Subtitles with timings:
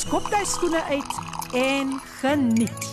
[0.00, 1.16] skop jy skoene uit
[1.58, 2.84] en geniet.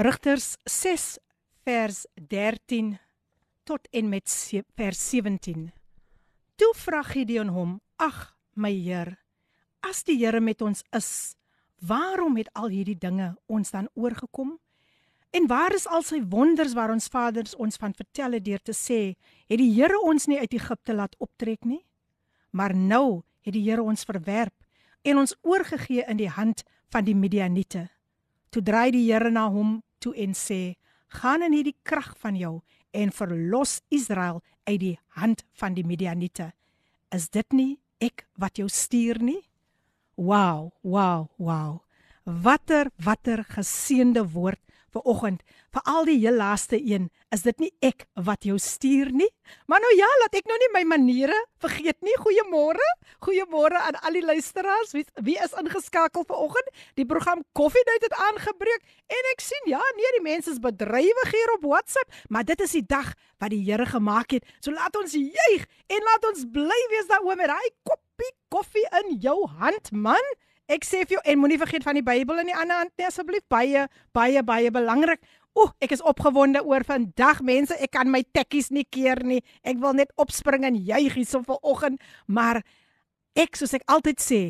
[0.00, 1.04] Rigters 6
[1.62, 2.96] vers 13
[3.68, 4.26] tot en met
[4.74, 5.68] vers 17.
[6.58, 9.20] Toe vra Gideon hom: "Ag, my Heer,
[9.86, 11.36] as die Here met ons is,
[11.78, 14.58] waarom het al hierdie dinge ons dan oorgekom?"
[15.30, 18.72] En waar is al sy wonders waar ons vaders ons van vertel het deur te
[18.72, 19.14] sê,
[19.46, 21.84] het die Here ons nie uit Egipte laat optrek nie?
[22.50, 24.54] Maar nou het die Here ons verwerp
[25.04, 27.88] en ons oorgegee in die hand van die Midianiete.
[28.50, 30.76] Toe draai die Here na hom toe en sê:
[31.08, 36.52] "Gaan in hierdie krag van jou en verlos Israel uit die hand van die Midianiete.
[37.10, 39.42] Is dit nie ek wat jou stuur nie?"
[40.16, 41.80] Wow, wow, wow.
[42.24, 44.60] Watter watter geseënde woord
[44.93, 49.11] vir oggend, vir al die heel laaste een, is dit nie ek wat jou stuur
[49.13, 49.29] nie?
[49.69, 52.15] Maar nou ja, laat ek nou nie my maniere vergeet nie.
[52.21, 52.87] Goeiemôre.
[53.25, 54.93] Goeiemôre aan al die luisteraars.
[54.95, 56.69] Wie wie is ingeskakel vir oggend?
[56.99, 58.85] Die program Koffiedייט het aangebreek
[59.19, 62.77] en ek sien ja, nee, die mense is bedrywig hier op WhatsApp, maar dit is
[62.77, 64.45] die dag wat die Here gemaak het.
[64.63, 69.17] So laat ons juig en laat ons bly wees daaroor met daai koppie koffie in
[69.21, 70.33] jou hand, man.
[70.64, 73.04] Ek sê vir jou en moenie vergeet van die Bybel in die ander hand nie
[73.04, 73.44] asseblief.
[73.52, 73.84] Baie
[74.16, 75.20] baie baie belangrik.
[75.54, 77.76] Oeh, ek is opgewonde oor vandag mense.
[77.76, 79.42] Ek kan my tekkies nie keer nie.
[79.62, 82.62] Ek wil net opspring en juig hier so vanoggend, maar
[83.36, 84.40] ek soos ek altyd sê,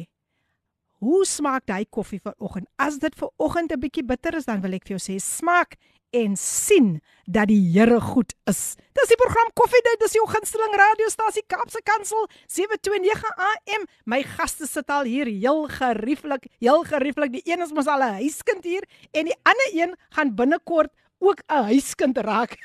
[1.00, 2.68] hoe smaak daai koffie vanoggend?
[2.76, 5.78] As dit vanoggend 'n bietjie bitter is, dan wil ek vir jou sê, smaak
[6.12, 8.76] en sien dat die Here goed is.
[8.98, 13.86] Dis die program Koffiedייט, dis jou gunsteling radiostasie Kaapse Kansel 729 AM.
[14.06, 17.32] My gaste sit al hier heel gerieflik, heel gerieflik.
[17.32, 21.40] Die een is mos al 'n huiskind hier en die ander een gaan binnekort ook
[21.48, 22.58] 'n huiskind raak.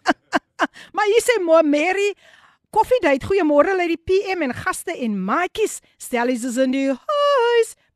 [0.95, 2.13] maar hier sê Mo Mary
[2.75, 5.79] Koffiedייט, goeiemôre lê die PM en gaste en maatjies.
[5.97, 7.08] Stellies is in die huis.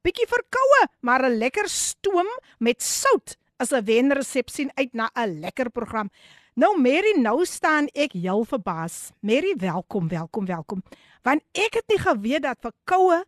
[0.04, 2.28] Bietjie verkoue, maar 'n lekker stoom
[2.58, 6.10] met sout is 'n wenresepsie uit na 'n lekker program.
[6.54, 9.12] Nou Mary, nou staan ek heel verbaas.
[9.20, 10.82] Mary, welkom, welkom, welkom.
[11.22, 13.24] Want ek het nie geweet dat vir koue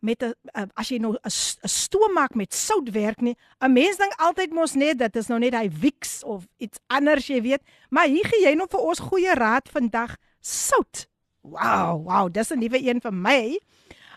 [0.00, 0.34] met 'n
[0.74, 3.36] as jy nou 'n stoom maak met sout werk nie.
[3.60, 7.26] 'n Mens dink altyd mos net dit is nou net hy Wix of iets anders,
[7.26, 7.62] jy weet.
[7.90, 10.16] Maar hier gee jy nou vir ons goeie raad vandag.
[10.40, 11.08] Sout.
[11.42, 13.58] Wow, wow, dis 'n nuwe een vir my.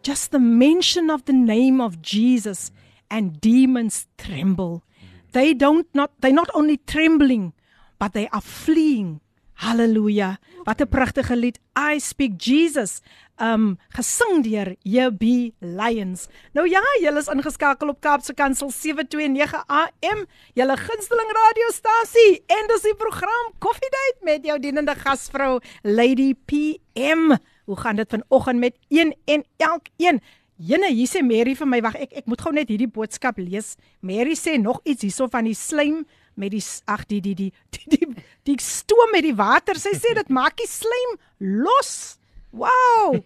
[0.04, 2.72] just the mention of the name of Jesus
[3.10, 4.84] and demons tremble.
[5.32, 7.54] They don't not they not only trembling
[8.00, 9.22] but they are fleeing.
[9.62, 10.40] Hallelujah.
[10.66, 11.60] Wat 'n pragtige lied.
[11.76, 13.02] I speak Jesus.
[13.42, 16.28] Um gesing deur JB Lions.
[16.54, 20.22] Nou ja, julle is ingeskakel op Kaapse Kansel 729 AM,
[20.54, 27.34] julle gunsteling radiostasie en dis die program Coffee Date met jou dienende gasvrou Lady PM.
[27.66, 30.22] Hoe gaan dit vanoggend met een en elkeen?
[30.62, 33.74] Jene, hier sê Mary vir my, wag, ek ek moet gou net hierdie boodskap lees.
[34.06, 36.04] Mary sê nog iets hierso van die slaim
[36.38, 39.82] met die ag die die die die die, die stoom met die water.
[39.82, 41.18] Sy sê dit maak die slaim
[41.66, 42.21] los.
[42.52, 43.22] Wow!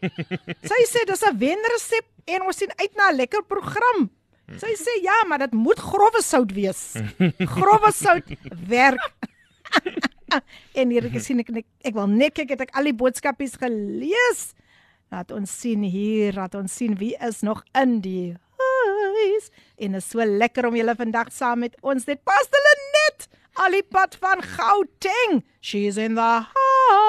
[0.65, 4.09] Sy sê dis 'n wenresep en ons sien uit na 'n lekker program.
[4.61, 6.93] Sy sê ja, maar dit moet grove sout wees.
[7.57, 8.27] Grove sout
[8.69, 9.01] werk.
[10.79, 13.57] en hier ek sien ek, ek ek wil net kyk het ek al die boodskapies
[13.57, 14.53] gelees.
[15.13, 19.49] Laat ons sien hier, laat ons sien wie is nog in die huis.
[19.81, 23.29] En is so lekker om julle vandag saam met ons dit Pastor Lenet
[23.65, 25.41] Alipad van Gauteng.
[25.61, 27.04] She's in the house.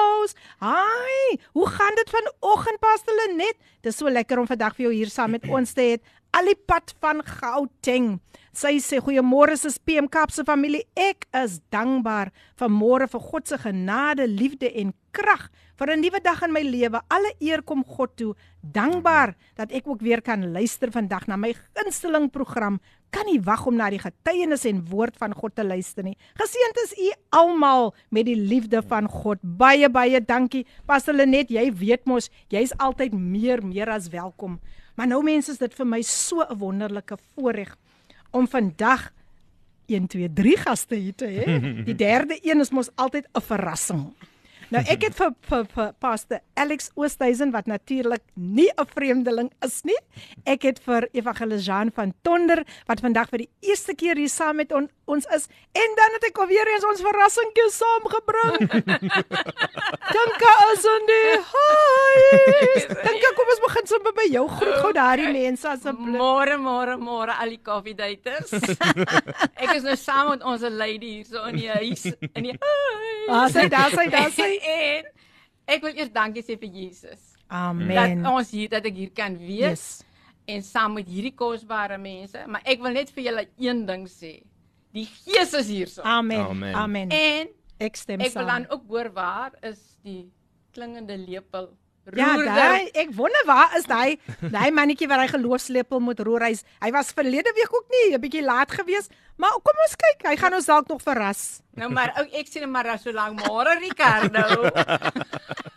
[0.59, 3.57] Hi, hoe gaan dit vanoggend Pastor Lenet?
[3.81, 5.97] Dit is so lekker om vandag vir jou hier saam met ons te hê.
[6.35, 8.17] Alipad van Gauteng.
[8.57, 10.83] Sy sê goeiemôre se PM Kapse familie.
[10.97, 16.19] Ek is dankbaar vir môre vir God se genade, liefde en krag vir 'n nuwe
[16.21, 17.01] dag in my lewe.
[17.09, 18.35] Alle eer kom God toe.
[18.61, 22.79] Dankbaar dat ek ook weer kan luister vandag na my gunsteling program.
[23.09, 26.17] Kan nie wag om na die getuienis en woord van God te luister nie.
[26.35, 29.37] Geseënd is u almal met die liefde van God.
[29.41, 30.65] Baie baie dankie.
[30.85, 34.59] Pastor Lenet, jy weet mos, jy's altyd meer meer as welkom.
[34.95, 37.77] Maar nou mense, is dit vir my so 'n wonderlike voorreg
[38.31, 39.11] om vandag
[39.87, 41.59] 1 2 3 gaste hier te hê.
[41.87, 44.13] Die derde een is mos altyd 'n verrassing.
[44.67, 49.83] Nou ek het vir vir, vir Pastor Alex Oosthuizen wat natuurlik nie 'n vreemdeling is
[49.83, 49.95] nie.
[50.43, 54.55] Ek het vir Evangelis Jean van Tonder wat vandag vir die eerste keer hier saam
[54.57, 55.45] met on, ons is
[55.81, 58.55] en dan het ek alweer eens ons verrassingkie saamgebring.
[60.17, 61.19] Dankie Asandi.
[61.51, 62.23] Hi.
[63.05, 66.17] Dankie kom ons begin sommer by jou groet gou daardie mense asseblief.
[66.19, 68.51] Môre môre môre al die coffee daters.
[69.63, 73.29] ek is nou saam met ons lady hier so in die huis in die huis.
[73.29, 75.07] Ah, sy daar, sy daar, sy en
[75.67, 77.23] ek wil eers dankie sê vir Jesus.
[77.47, 77.95] Amen.
[77.95, 79.87] Dat ons hier dat ek hier kan wees Yes.
[80.47, 84.37] en saam met hierdie kosbare mense, maar ek wil net vir julle een ding sê.
[84.97, 86.01] Die Gees is hierso.
[86.01, 86.41] Amen.
[86.51, 86.75] Amen.
[86.75, 87.09] Amen.
[87.13, 88.47] En Ek stem ek wil saam.
[88.49, 90.23] dan ook hoor waar is die
[90.73, 91.67] klingende lepel?
[92.15, 92.55] Ja, Roerder.
[92.55, 96.45] daai ek wonder waar is daai daai mannetjie wat hy geloofslepel moet roer.
[96.47, 100.23] Hy's hy was verlede week ook nie 'n bietjie laat geweest, maar kom ons kyk,
[100.25, 101.61] hy gaan ons dalk nog verras.
[101.75, 104.71] Nou maar ek sien maar so lank môre Ricardo.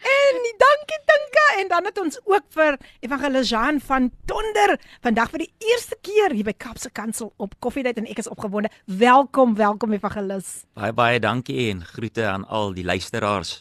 [0.00, 5.44] En dankie Tinka en dan het ons ook vir Evangelis Jean van Tonder vandag vir
[5.44, 8.70] die eerste keer hier by Kapse Kansel op Koffiedייט en ek is opgewonde.
[8.86, 10.64] Welkom, welkom Evangelis.
[10.78, 13.58] Baie baie dankie en groete aan al die luisteraars.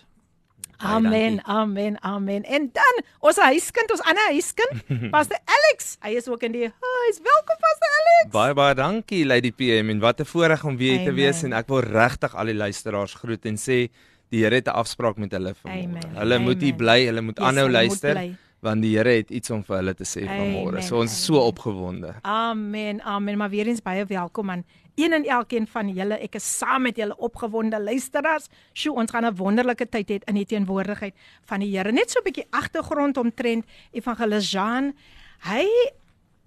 [0.75, 1.45] Baie Amen, dankie.
[1.45, 2.43] amen, amen.
[2.43, 4.81] En dan ons huiskind, ons ander huiskind,
[5.15, 5.95] Pastor Alex.
[6.03, 7.21] Hy is ook in die huis.
[7.23, 8.31] Welkom Pastor Alex.
[8.33, 11.51] Baie baie dankie Lady PM en wat 'n voorreg om weer hier te wees Amen.
[11.53, 13.87] en ek wil regtig al die luisteraars groet en sê
[14.30, 16.04] die Here het 'n afspraak met hulle vanmôre.
[16.06, 16.14] Amen.
[16.16, 16.76] Hulle moet hier Amen.
[16.76, 18.36] bly, hulle moet Yes, aanhou hulle moet luister bly.
[18.60, 20.82] want die Here het iets om vir hulle te sê vanmôre.
[20.82, 21.46] So ons is so Amen.
[21.46, 22.14] opgewonde.
[22.22, 23.36] Amen, amen.
[23.38, 24.64] Maar weer eens baie welkom aan
[24.96, 26.14] een en elkeen van julle.
[26.18, 28.48] Ek is saam met julle opgewonde luisteraars.
[28.72, 31.14] Sjoe, ons gaan 'n wonderlike tyd hê in die teenwoordigheid
[31.46, 31.92] van die Here.
[31.92, 34.92] Net so 'n bietjie agtergrond omtrent Evangelis Jean.
[35.40, 35.66] Hy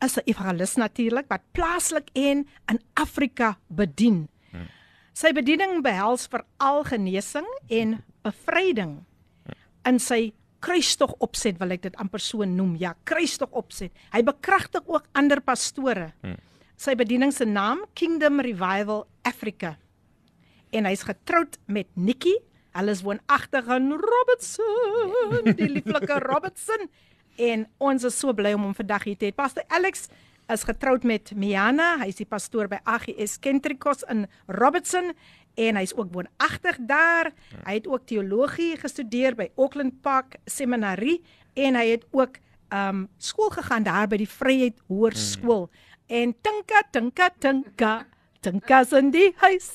[0.02, 4.28] is 'n evangelis natuurlik wat plaaslik en in Afrika bedien.
[5.14, 8.96] Sy bediening behels veral genesing en bevryding
[9.86, 12.76] in sy kruistog opset wil ek dit amper so noem.
[12.80, 13.92] Ja, kruistog opset.
[14.14, 16.14] Hy bekragtig ook ander pastore.
[16.24, 16.40] Hmm.
[16.80, 19.78] Sy bediening se naam Kingdom Revival Africa.
[20.74, 22.34] en hy's getroud met Nikki.
[22.74, 26.88] Hulle is woonagtig in Robertson, die lieflike Robertson.
[27.38, 29.36] En ons is so bly om hom vandag hier te hê.
[29.36, 30.08] Pastor Alex
[30.52, 31.98] is getroud met Miana.
[32.02, 35.14] Hy is die pastoor by AGS Kentrikos in Robertson
[35.60, 37.32] en hy's ook woonagtig daar.
[37.64, 41.20] Hy het ook teologie gestudeer by Auckland Park Seminary
[41.54, 42.42] en hy het ook
[42.74, 45.70] um skool gegaan daar by die Vryheid Hoërskool.
[46.10, 47.94] En tinka tinka tinka
[48.44, 49.70] tinkas in die huis.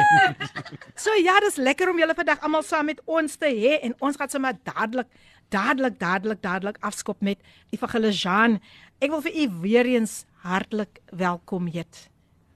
[1.02, 4.16] so ja, dis lekker om julle vandag almal saam met ons te hê en ons
[4.16, 5.10] gaan sommer dadelik
[5.50, 7.40] dadelik dadelik dadelik afskop met
[7.74, 8.60] Evangelis Jean.
[9.00, 12.08] Ek wil vir u weer eens hartlik welkom heet.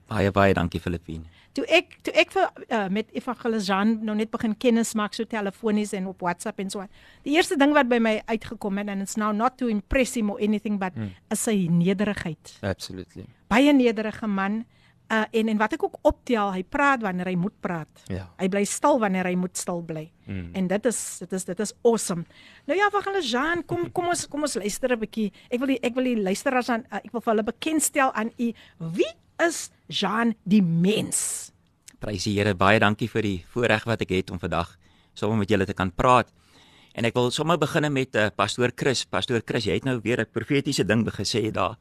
[0.05, 1.25] Baie baie dankie Filippine.
[1.57, 5.25] Toe ek toe ek vir uh, met Evangelis Jean nou net begin kennis maak so
[5.25, 6.91] telefonies en op WhatsApp en so aan.
[7.25, 10.29] Die eerste ding wat by my uitgekom het and it's now not to impress him
[10.29, 11.15] or anything but hmm.
[11.33, 12.53] is sy nederigheid.
[12.61, 13.25] Absolutely.
[13.49, 14.61] Baie nederige man.
[14.61, 18.03] Uh en en wat ek ook optel, hy praat wanneer hy moet praat.
[18.11, 18.25] Ja.
[18.39, 20.05] Hy bly stil wanneer hy moet stil bly.
[20.25, 20.49] Mm.
[20.57, 22.25] En dit is dit is dit is awesome.
[22.65, 25.31] Nou ja, wag hulle Jean, kom kom ons kom ons luister 'n bietjie.
[25.49, 28.31] Ek wil die ek wil die luisteraars aan uh, ek wil vir hulle bekendstel aan
[28.37, 28.53] u.
[28.79, 29.13] Wie
[29.45, 31.51] is Jean die mens?
[31.99, 34.77] Prys die Here, baie dankie vir die voorreg wat ek het om vandag
[35.13, 36.27] saam met julle te kan praat.
[36.95, 39.05] En ek wil sommer begin met uh, pastoor Chris.
[39.05, 41.77] Pastoor Chris, jy het nou weer 'n profetiese ding gesê daar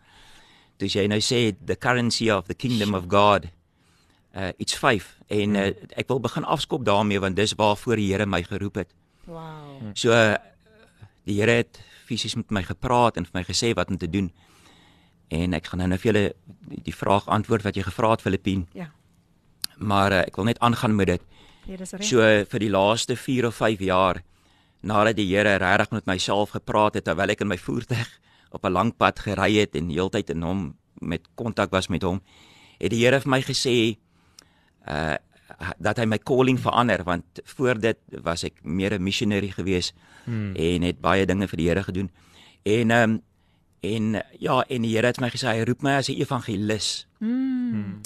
[0.79, 3.49] toe jy nou sê the currency of the kingdom of God
[4.35, 8.27] uh it's 5 en uh, ek wil begin afskop daarmee want dis waarvoor die Here
[8.27, 8.91] my geroep het.
[9.27, 9.93] Wow.
[9.95, 10.35] So uh,
[11.25, 14.31] die Here het fisies met my gepraat en vir my gesê wat om te doen.
[15.33, 16.27] En ek gaan nou nou vir julle
[16.85, 18.67] die, vraag antwoord wat jy gevra het Filippien.
[18.77, 18.91] Ja.
[19.79, 21.23] Maar uh, ek wil net aangaan met dit.
[21.65, 22.05] Nee, dis reg.
[22.05, 24.23] So uh, vir die laaste 4 of 5 jaar
[24.85, 28.11] nadat die Here regtig met myself gepraat het terwyl ek in my voertuig
[28.55, 32.23] op 'n lang pad gery het en heeltyd in hom met kontak was met hom,
[32.79, 33.99] het die Here vir my gesê
[34.89, 35.17] uh
[35.79, 39.93] dat hy my calling verander want voor dit was ek meer 'n missionary gewees
[40.25, 40.55] hmm.
[40.57, 42.11] en het baie dinge vir die Here gedoen.
[42.63, 43.23] En ehm um,
[43.85, 47.07] en ja, en die Here het my gesê hy roep my as 'n evangelis.
[47.19, 48.01] Mm.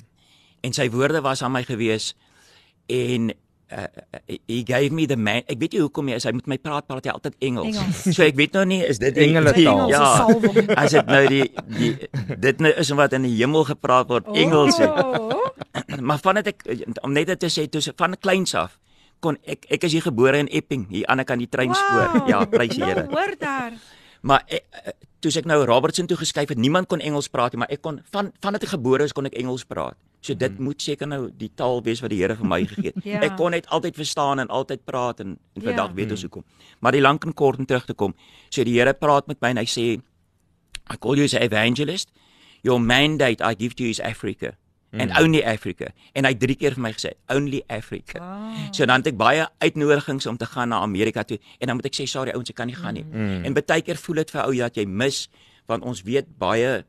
[0.61, 2.17] En sy woorde was aan my gewees
[2.87, 3.33] en
[3.73, 3.87] uh,
[4.49, 6.87] he gave me the man ek weet nie hoekom hy is hy moet my praat
[6.89, 7.77] praat hy altyd Engels.
[7.77, 8.03] Engels.
[8.17, 9.89] So ek weet nou nie is dit die- taal.
[9.93, 10.27] Ja.
[10.77, 11.47] As dit nou die
[11.79, 11.93] die
[12.39, 14.81] dit nou is wat in die hemel gepraat word Engels.
[14.81, 15.35] Oh.
[16.09, 16.63] Maar vandat ek
[17.03, 18.79] om net dit te sê toe van kleins af
[19.25, 22.09] kon ek ek is hier gebore in Epping hier aan die kant die treinspoor.
[22.15, 22.29] Wow.
[22.31, 23.07] Ja, prys die Here.
[23.09, 23.73] Nou hoor daar.
[24.23, 27.73] Maar ek, toe ek nou Robertson toe geskuif het, niemand kon Engels praat nie, maar
[27.75, 29.99] ek kon van vandat ek gebore is kon ek Engels praat.
[30.21, 30.63] So dit Mhm.
[30.63, 33.05] moet seker nou die taal wees wat die Here vir my gegee het.
[33.13, 33.21] Ja.
[33.23, 35.69] Ek kon net altyd verstaan en altyd praat en, en Ja.
[35.71, 36.45] vandag weet ons hoekom.
[36.81, 38.15] Maar die lank en kort om terug te kom.
[38.51, 40.01] So die Here praat met my en hy sê
[40.91, 42.09] I call you as an evangelist.
[42.63, 44.57] Your mandate I give to you is Africa.
[44.91, 45.91] And only Africa.
[46.15, 48.19] En hy drie keer vir my gesê, only Africa.
[48.21, 48.73] Wow.
[48.73, 51.85] So dan het ek baie uitnodigings om te gaan na Amerika toe en dan moet
[51.91, 53.05] ek sê sorry ouens, ek kan nie gaan nie.
[53.05, 53.45] Mm.
[53.45, 55.29] En baie keer voel dit vir ou dat jy mis
[55.69, 56.85] want ons weet baie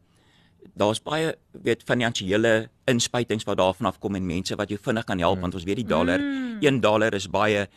[0.73, 5.35] daar's baie weet finansiële inspuitings wat daarvan afkom en mense wat jou vinnig kan help
[5.35, 5.41] mm.
[5.41, 6.19] want ons weet die dollar,
[6.61, 7.67] 1 dollar is baie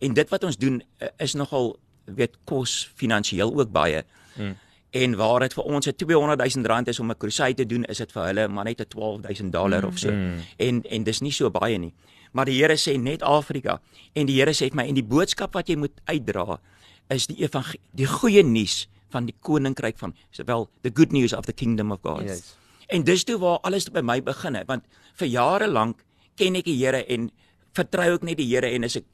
[0.00, 4.02] en dit wat ons doen eh, is nogal weet kos finansiëel ook baie.
[4.34, 4.56] Mm.
[4.90, 7.84] En waar dit vir ons 'n 200 000 rand is om 'n crusade te doen,
[7.84, 9.88] is dit vir hulle maar net 'n 12 000 dollar mm.
[9.88, 10.10] of so.
[10.10, 10.38] Mm.
[10.56, 11.92] En en dis nie so baie nie.
[12.32, 13.80] Maar die Here sê net Afrika
[14.12, 16.60] en die Here sê vir my en die boodskap wat jy moet uitdra
[17.08, 21.46] is die evangelie, die goeie nuus van die koninkryk van sowel the good news of
[21.46, 22.26] the kingdom of God.
[22.26, 22.56] Yes.
[22.90, 24.86] En dis toe waar alles by my begin het want
[25.20, 26.04] vir jare lank
[26.40, 27.30] ken ek die Here en
[27.76, 29.06] vertrou ek net die Here en is ek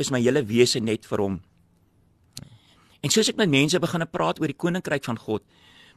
[0.00, 1.40] is my hele wese net vir hom.
[3.02, 5.42] En soos ek met mense begine praat oor die koninkryk van God,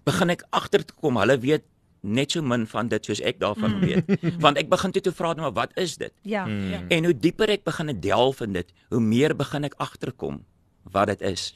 [0.05, 1.65] begin ek agter te kom hulle weet
[2.05, 4.09] net so min van dit soos ek daarvan weet.
[4.43, 6.13] Want ek begin toe te vra nou maar wat is dit?
[6.21, 6.83] Ja, ja.
[6.93, 10.43] En hoe dieper ek begin delf in dit, hoe meer begin ek agterkom
[10.93, 11.49] wat dit is.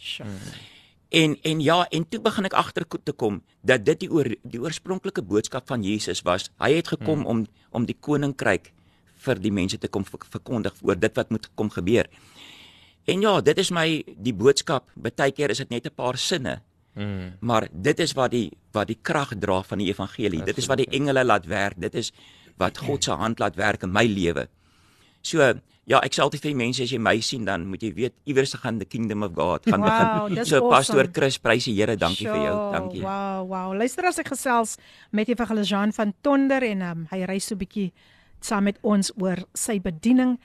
[1.09, 4.59] En en ja, en toe begin ek agter te kom dat dit die oor die
[4.61, 6.49] oorspronklike boodskap van Jesus was.
[6.61, 8.71] Hy het gekom om om die koninkryk
[9.25, 12.05] vir die mense te kom ver- verkondig oor dit wat moet kom gebeur.
[13.09, 14.91] En ja, dit is my die boodskap.
[15.01, 16.61] Partykeer is dit net 'n paar sinne,
[16.95, 17.37] Mm.
[17.39, 20.43] maar dit is wat die wat die krag dra van die evangelie.
[20.43, 21.79] Dit is wat die engele laat werk.
[21.79, 22.11] Dit is
[22.57, 24.47] wat God se hand laat werk in my lewe.
[25.21, 25.53] So,
[25.89, 28.15] ja, ek sê altyd vir die mense as jy my sien dan moet jy weet
[28.29, 30.45] iewers gaan the kingdom of God gaan Wow, begin.
[30.45, 31.15] So pastoor awesome.
[31.17, 32.55] Chris, prys die Here, dankie vir jou.
[32.75, 33.01] Dankie.
[33.01, 33.73] Wow, wow.
[33.73, 34.77] Luister as ek gesels
[35.15, 37.89] met Evangelis Jean van Tonder en um, hy ry so bietjie
[38.45, 40.37] saam met ons oor sy bediening.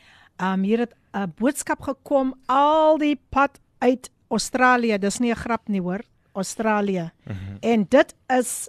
[0.43, 4.99] Um hier het 'n boodskap gekom al die pad uit Australië.
[4.99, 6.01] Dis nie 'n grap nie, hoor.
[6.33, 7.13] Australië.
[7.27, 7.57] Mm -hmm.
[7.61, 8.69] En dit is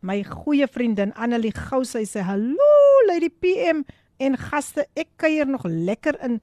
[0.00, 1.90] my goeie vriendin Annelie Gous.
[1.90, 2.72] Sy sê: "Hallo,
[3.06, 3.84] Lady PM.
[4.16, 6.40] En gaste, ek kuier nog lekker in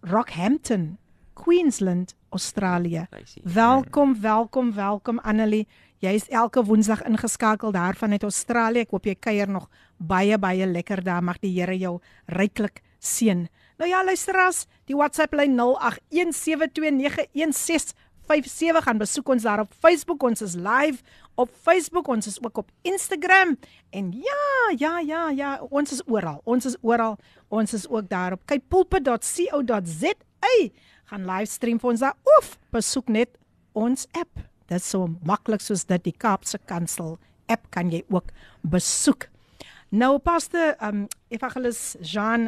[0.00, 0.98] Rockhampton,
[1.36, 3.06] Queensland, Australië.
[3.42, 5.68] Welkom, welkom, welkom Annelie.
[6.00, 8.80] Jy is elke Woensdag ingeskakel daar vanuit Australië.
[8.86, 11.20] Ek hoop jy kuier nog baie baie lekker daar.
[11.24, 12.00] Mag die Here jou
[12.32, 13.48] ryklik seën.
[13.76, 15.60] Nou ja, luisteraars, die WhatsApp lyn 0817291657
[18.86, 20.22] gaan besoek ons daar op Facebook.
[20.24, 23.58] Ons is live op Facebook, ons is ook op Instagram.
[23.90, 26.40] En ja, ja, ja, ja, ons is oral.
[26.44, 27.18] Ons is oral.
[27.48, 30.54] Ons is ook daar op kypulpit.co.za.
[31.10, 33.28] Gaan livestream vir ons daar of besoek net
[33.72, 34.50] ons app.
[34.70, 37.16] Dit is so maklik soos dit die Kaapse Kansel
[37.50, 38.30] app kan jy ook
[38.62, 39.26] besoek.
[39.90, 42.46] Nou paste um Evangelis Jean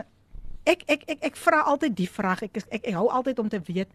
[0.68, 3.58] ek ek ek ek vra altyd die vraag ek ek ek hou altyd om te
[3.66, 3.90] weet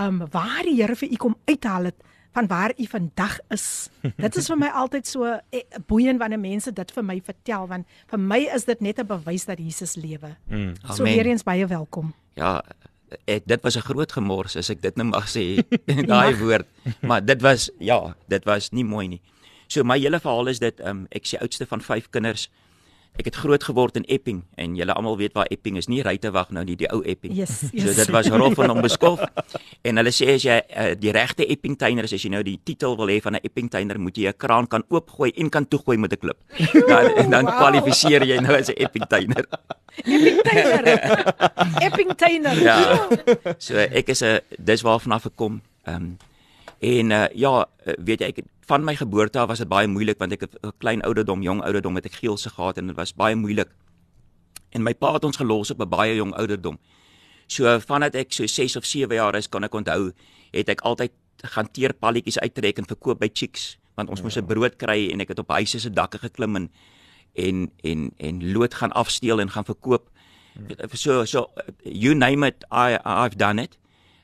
[0.00, 2.00] um waar die Here vir u kom uithaal het
[2.36, 3.88] van waar u vandag is.
[4.16, 7.96] Dit is vir my altyd so eh, boeiend wanneer mense dit vir my vertel want
[8.12, 10.36] vir my is dit net 'n bewys dat Jesus lewe.
[10.48, 10.74] Mm.
[10.92, 12.12] So weer eens baie welkom.
[12.34, 12.60] Ja,
[13.24, 15.64] ek dit was 'n groot gemors as ek dit nou mag sê
[16.12, 16.68] daai woord.
[17.00, 19.22] Maar dit was ja, dit was nie mooi nie.
[19.66, 22.50] So my hele verhaal is dit um, ek is die oudste van 5 kinders.
[23.16, 26.50] Ek het groot geword in Epping en julle almal weet waar Epping is, nie Rytewag
[26.52, 27.32] nou nie, die ou Epping.
[27.36, 27.96] Yes, So yes.
[27.96, 29.22] dit was rof en onbeskof.
[29.88, 32.58] En hulle sê as jy uh, die regte Epping tuiner is, as jy nou die
[32.64, 35.64] titel wil hê van 'n Epping tuiner, moet jy 'n kraan kan oopgooi en kan
[35.68, 36.38] toegooi met 'n klip.
[36.90, 37.56] Dan en dan Wow.
[37.56, 39.44] kwalifiseer jy nou as 'n Epping tuiner.
[40.04, 40.98] Epping Tainer.
[41.86, 42.56] Epping Tainer.
[42.62, 43.08] Ja.
[43.58, 45.62] So ek is 'n dis waarvan af ek kom.
[45.86, 46.16] Ehm um,
[46.80, 49.86] en uh, ja, eh, weet jy ek het- van my geboorte af was dit baie
[49.86, 52.96] moeilik want ek het 'n klein ouderdom, jong ouderdom het ek geelse gehad en dit
[52.96, 53.68] was baie moeilik.
[54.70, 56.78] En my pa het ons gelos op 'n baie jong ouderdom.
[57.46, 60.12] So vandat ek so 6 of 7 jaar is, kan ek onthou,
[60.50, 61.12] het ek altyd
[61.44, 65.28] gaan teerpalletjies uittrek en verkoop by Chicks want ons moes 'n brood kry en ek
[65.28, 66.70] het op huise se dakke geklim en
[67.34, 70.10] en en en lood gaan afsteel en gaan verkoop.
[70.92, 71.50] So so
[71.82, 73.78] you name it I I've done it.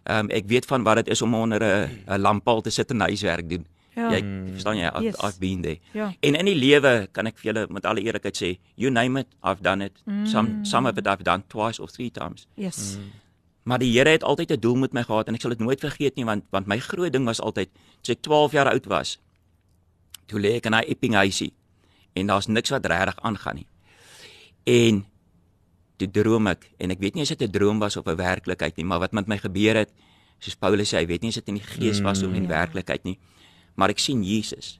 [0.05, 2.91] Ehm um, ek weet van wat dit is om onder 'n 'n lamppaal te sit
[2.91, 3.67] en huiswerk doen.
[3.67, 3.82] Ja.
[3.95, 4.21] Jy
[4.55, 5.17] verstaan jy I've, Yes.
[5.21, 5.79] I've been there.
[5.93, 6.15] Ja.
[6.21, 9.27] En in die lewe kan ek vir julle met alle eerlikheid sê, you name it,
[9.45, 10.01] I've done it.
[10.07, 10.27] Mm.
[10.27, 12.47] Some some of it I've done twice or three times.
[12.57, 12.99] Yes.
[13.65, 15.81] Maar die Here het altyd 'n doel met my gehad en ek sal dit nooit
[15.81, 17.69] vergeet nie want want my groot ding was altyd
[18.01, 19.19] toe ek 12 jaar oud was.
[20.27, 21.53] Toe lê ek in daai Epping huisie
[22.15, 23.67] en daar's niks wat regtig aangaan nie.
[24.65, 25.05] En
[25.97, 28.77] toe droom ek en ek weet nie as dit 'n droom was of 'n werklikheid
[28.77, 29.93] nie, maar wat met my gebeur het,
[30.41, 32.49] soos Paulus sê, hy weet nie as dit in die gees was of in die
[32.49, 33.19] werklikheid nie,
[33.75, 34.79] maar ek sien Jesus.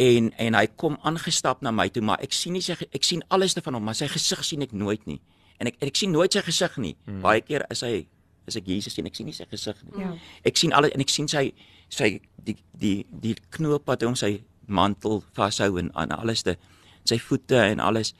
[0.00, 3.22] En en hy kom aangestap na my toe, maar ek sien nie sy ek sien
[3.28, 5.20] alles te van hom, maar sy gesig sien ek nooit nie.
[5.60, 6.94] En ek ek sien nooit sy gesig nie.
[7.04, 7.20] Hmm.
[7.24, 8.06] Baie keer is hy
[8.48, 10.00] is ek Jesus sien, ek sien nie sy gesig nie.
[10.02, 10.14] Ja.
[10.48, 11.50] Ek sien alles en ek sien sy
[11.92, 12.14] sy
[12.46, 14.38] die die die knoop wat hy om sy
[14.70, 16.56] mantel vashou en aan alles te
[17.04, 18.14] sy voete en alles.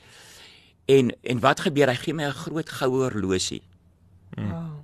[0.90, 1.88] En en wat gebeur?
[1.88, 3.62] Hy gee my 'n groot goue horlosie.
[4.36, 4.79] Wow.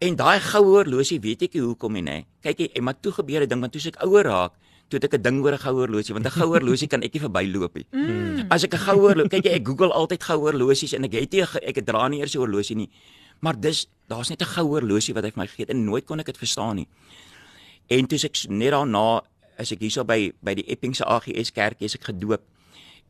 [0.00, 2.16] En daai goue horlosie, weet ek nie hoekom nie, nê.
[2.40, 4.52] Kyk jy, en maar toe gebeur 'n ding, want toe ek ouer raak,
[4.88, 7.12] toe het ek 'n ding oor 'n goue horlosie, want 'n goue horlosie kan ek
[7.12, 7.86] nie verbyloop nie.
[7.92, 8.46] Mm.
[8.50, 11.32] As ek 'n goue horlosie, kyk jy, ek Google altyd goue horlosies en ek het
[11.32, 12.88] nie ek dra nie eers 'n horlosie nie.
[13.40, 16.06] Maar dis daar's net 'n goue horlosie wat hy vir my gegee het en nooit
[16.06, 16.88] kon ek dit verstaan nie.
[17.88, 19.22] En toe ek net daarna
[19.58, 22.40] as ek hierso by by die Epping se AGS kerkie is ek gedoop.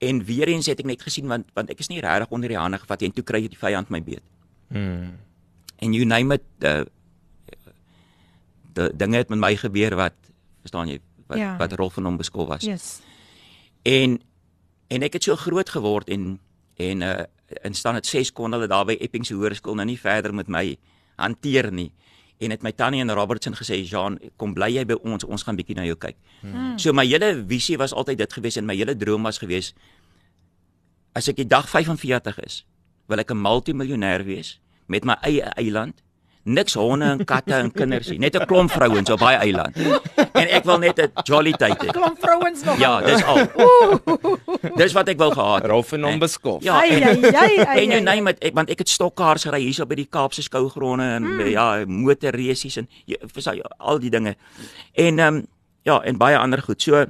[0.01, 2.59] En weer eens het ek net gesien want want ek is nie regtig onder die
[2.59, 4.23] hande gevat nie en toe kry jy die vyand my beet.
[4.69, 5.30] Mm.
[5.81, 6.85] En you name it, uh
[8.77, 10.15] die dinge het met my gebeur wat
[10.63, 11.57] verstaan jy wat Ja.
[11.59, 12.63] wat rol van hom beskof was.
[12.65, 13.01] Yes.
[13.83, 14.21] En
[14.89, 16.39] en ek het so groot geword en
[16.77, 17.25] en uh
[17.65, 20.47] in staan dit 6 kon hulle daar by Epping se hoërskool nou nie verder met
[20.49, 20.77] my
[21.17, 21.91] hanteer nie.
[22.39, 25.57] En het my tannie en Robertson gesê, "Jean, kom bly jy by ons, ons gaan
[25.57, 26.79] bietjie na jou kyk." Hmm.
[26.79, 29.75] So my hele visie was altyd dit gewees en my hele droom was gewees
[31.13, 32.65] as ek die dag 45 is,
[33.11, 36.03] wil ek 'n multimiljonêr wees met my eie eiland.
[36.51, 39.77] Niks honde en katte en kinders nie, net 'n klomp vrouens op daai eiland.
[40.33, 41.93] En ek wil net 'n jolly tyd hê.
[41.93, 42.79] Klomp vrouens nog.
[42.79, 43.45] Ja, dis al.
[44.77, 45.63] Dis wat ek wou gehad.
[45.63, 45.71] het.
[45.71, 46.63] Rolf en onbeskof.
[46.63, 47.85] Ja, Ai en, ai ai ai.
[47.85, 51.05] en jy neem dit ek want ek het stokkaars gery hierso by die Kaapse skougronde
[51.05, 51.41] en mm.
[51.53, 54.37] ja, motorresies en jy, verstaan jy, al die dinge.
[54.95, 55.47] En ehm um,
[55.85, 56.83] ja, en baie ander goed.
[56.83, 57.05] So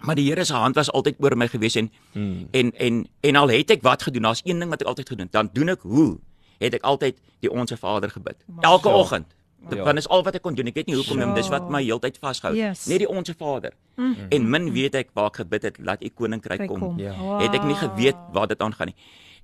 [0.00, 2.48] maar die Here se hand was altyd oor my gewees en mm.
[2.50, 5.28] en en en al het ek wat gedoen, daar's een ding wat ek altyd gedoen,
[5.30, 6.18] dan doen ek hoe
[6.58, 8.36] het ek altyd die onsse Vader gebid.
[8.60, 8.94] Elke Ja.
[8.94, 9.26] oggend.
[9.68, 9.84] Dit Ja.
[9.84, 10.66] want is al wat ek kon doen.
[10.66, 12.54] Ek weet nie hoekom nie, maar dis wat my heeltyd vashou.
[12.54, 12.86] Yes.
[12.86, 13.72] Net die onsse Vader.
[13.96, 14.16] Mm.
[14.30, 16.80] En min weet ek waar ek gebid het, laat u koninkryk Kry kom.
[16.80, 16.98] kom.
[16.98, 17.12] Ja.
[17.38, 18.96] Het ek nie geweet waar dit aangaan nie.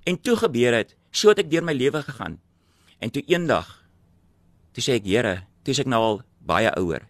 [0.03, 2.39] En toe gebeur dit, so het ek deur my lewe gegaan.
[2.99, 3.83] En toe eendag
[4.73, 7.01] toe sê ek, Here, toe is ek nou al baie ouer.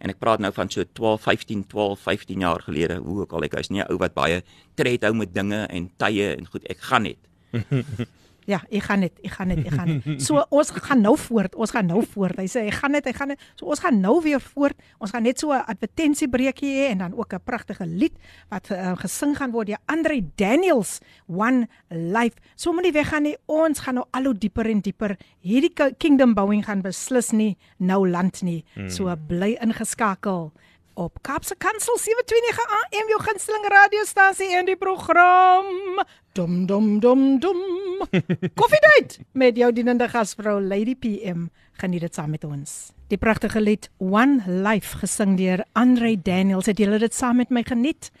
[0.00, 3.42] En ek praat nou van so 12, 15, 12, 15 jaar gelede, hoe ook al
[3.44, 4.42] ek is nie 'n ou wat baie
[4.74, 7.18] tred hou met dinge en tye en goed, ek gaan net.
[8.46, 10.22] Ja, ek gaan dit, ek gaan dit, ek gaan dit.
[10.22, 12.36] So ons gaan nou voort, ons gaan nou voort.
[12.36, 13.38] Hy sê hy gaan dit, hy gaan dit.
[13.56, 14.76] So ons gaan nou weer voort.
[15.00, 18.12] Ons gaan net so 'n advertensiebreekie hê en dan ook 'n pragtige lied
[18.50, 22.36] wat uh, gesing gaan word deur Andre Daniels, One Life.
[22.56, 23.36] So moenie weggaan nie.
[23.46, 25.16] Ons gaan nou al hoe dieper en dieper.
[25.40, 28.64] Hierdie ki- kingdom bouing gaan beslis nie nou land nie.
[28.88, 30.52] So bly ingeskakel
[30.99, 36.03] op Kapse Kansel 729 AM jou gunsteling radiostasie en die program
[36.35, 37.61] Dum dum dum dum
[38.59, 41.47] Koffiedייט met jou dienende gasvrou Lady PM
[41.79, 42.91] geniet dit saam met ons.
[43.07, 47.63] Die pragtige lied One Life gesing deur Andre Daniels het julle dit saam met my
[47.63, 48.11] geniet.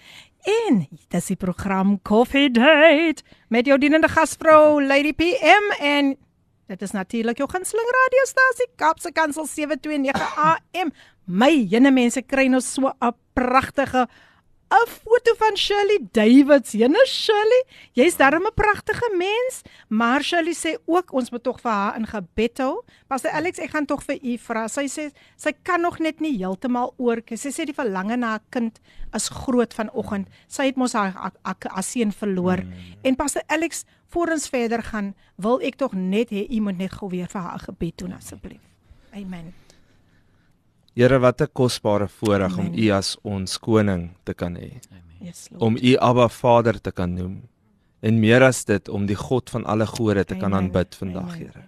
[0.67, 6.15] En dis die program Coffee Date met jou dienende gasvrou Lady PM en
[6.66, 10.92] dit is natuurlik jou gunsteling radiostasie Kapse Kansel 729 AM.
[11.24, 14.06] My jene mense kry nou so 'n pragtige
[14.74, 16.72] 'n foto van Shirley Davids.
[16.72, 21.70] Jene Shirley, jy's darem 'n pragtige mens, maar Shirley sê ook ons moet tog vir
[21.70, 22.82] haar in gebed hou.
[23.06, 24.68] Pastor Alex, ek gaan tog vir u vra.
[24.68, 27.22] Sy sê sy kan nog net nie heeltemal oor.
[27.26, 28.80] Sy sê die verlange na 'n kind
[29.14, 30.28] is groot vanoggend.
[30.48, 31.32] Sy het mos haar
[31.82, 32.62] seun verloor.
[32.64, 32.72] Mm.
[33.02, 36.92] En Pastor Alex, voor ons verder gaan, wil ek tog net hê u moet net
[36.92, 38.60] gou weer vir haar gebed doen asseblief.
[39.12, 39.63] Amen.
[40.94, 42.72] Here, wat 'n kosbare voorreg om.
[42.74, 44.80] U as ons koning te kan hê.
[45.20, 45.48] Yes.
[45.58, 47.42] Om U Abba Vader te kan noem.
[48.02, 50.64] En meer as dit om die God van alle gode te kan Amen.
[50.64, 51.36] aanbid vandag.
[51.36, 51.64] Here.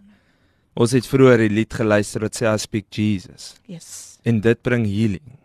[0.75, 4.19] Ons het vroeër die lied geluister wat sê I speak Jesus Yes.
[4.25, 5.39] en dit bring healing.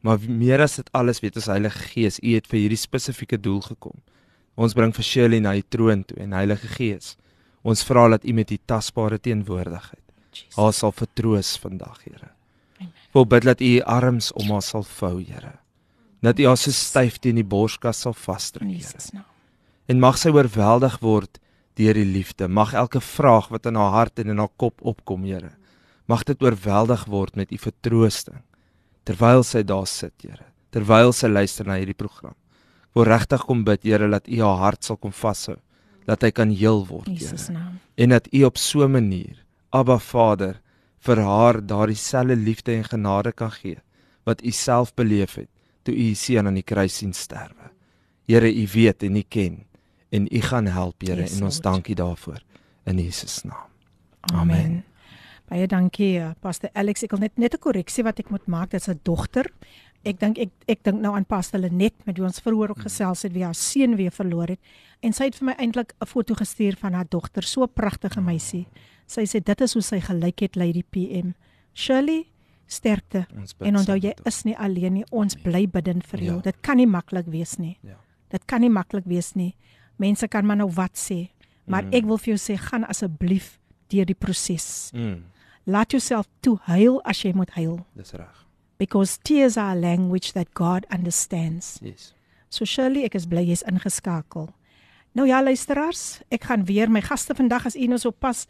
[0.00, 3.60] Maar meer as dit alles weet ons Heilige Gees, U het vir hierdie spesifieke doel
[3.60, 4.00] gekom.
[4.56, 7.16] Ons bring vir Shirley na U troon toe en Heilige Gees,
[7.62, 10.56] ons vra dat U met U tasbare teenwoordigheid Jesus.
[10.56, 12.30] haar sal vertroos vandag, Here.
[13.12, 15.58] Wil bid dat U U arms om haar sal vou, Here.
[16.20, 19.24] Dat U haar so styf teen die borskas sal vasdruk, Here.
[19.86, 21.40] En mag sy oorweldig word
[21.76, 22.48] deur die liefde.
[22.48, 25.52] Mag elke vraag wat in haar hart en in haar kop opkom, Here,
[26.08, 28.42] mag dit oorweldig word met U vertroosting
[29.02, 30.46] terwyl sy daar sit, Here.
[30.70, 32.36] Terwyl sy luister na hierdie program.
[32.92, 35.58] Ek wil regtig kom bid, Here, dat U haar hart sal kom vashou,
[36.06, 39.36] dat hy kan heel word, Here en dat U op so 'n manier
[39.70, 40.60] Abba Vader
[41.02, 43.80] vir haar daardie selfde liefde en genade kan gee
[44.24, 45.50] wat U self beleef het
[45.82, 47.72] toe U U seun aan die kruis sien sterwe.
[48.30, 49.64] Here, U weet en U ken
[50.10, 52.42] en U gaan help, Here, Yes, en ons dankie daarvoor
[52.86, 53.68] in Jesus naam.
[54.32, 54.40] Amen.
[54.40, 54.82] Amen.
[55.52, 57.02] Baie dankie, eh, Pastor Alex.
[57.02, 58.70] Ek wil net net 'n korreksie wat ek moet maak.
[58.70, 59.46] Dit's 'n dogter.
[60.04, 63.22] Ek dink ek ek dink nou aan Pastor Lenet met wie ons vroeër ook gesels
[63.22, 64.60] het wie haar seun weer verloor het.
[65.02, 68.20] En sy het vir my eintlik 'n foto gestuur van haar dogter, so 'n pragtige
[68.20, 68.66] meisie.
[69.12, 71.34] Sy sê dit is hoe sy gelyk het, Lady PM.
[71.76, 72.22] Shirley,
[72.66, 73.26] sterkte.
[73.60, 75.04] En onthou jy is nie alleen nie.
[75.12, 76.36] Ons bly bidend vir jou.
[76.40, 76.46] Ja.
[76.48, 77.74] Dit kan nie maklik wees nie.
[77.84, 77.98] Ja.
[78.32, 79.52] Dit kan nie maklik wees nie.
[80.00, 81.28] Mense kan maar nou wat sê,
[81.68, 81.92] maar Mm.
[81.94, 83.58] ek wil vir jou sê gaan asseblief
[83.90, 84.90] deur die proses.
[84.94, 85.24] Mm,
[85.66, 88.46] Laat jouself toe huil as jy moet huil dis reg.
[88.78, 91.78] because tears are a language that God understands.
[91.82, 92.14] Yes.
[92.50, 94.48] So Shirley, ek is bly jy's ingeskakel.
[95.14, 98.46] Nou ja, luisteraars, ek gaan weer my gaste vandag as u nou so pas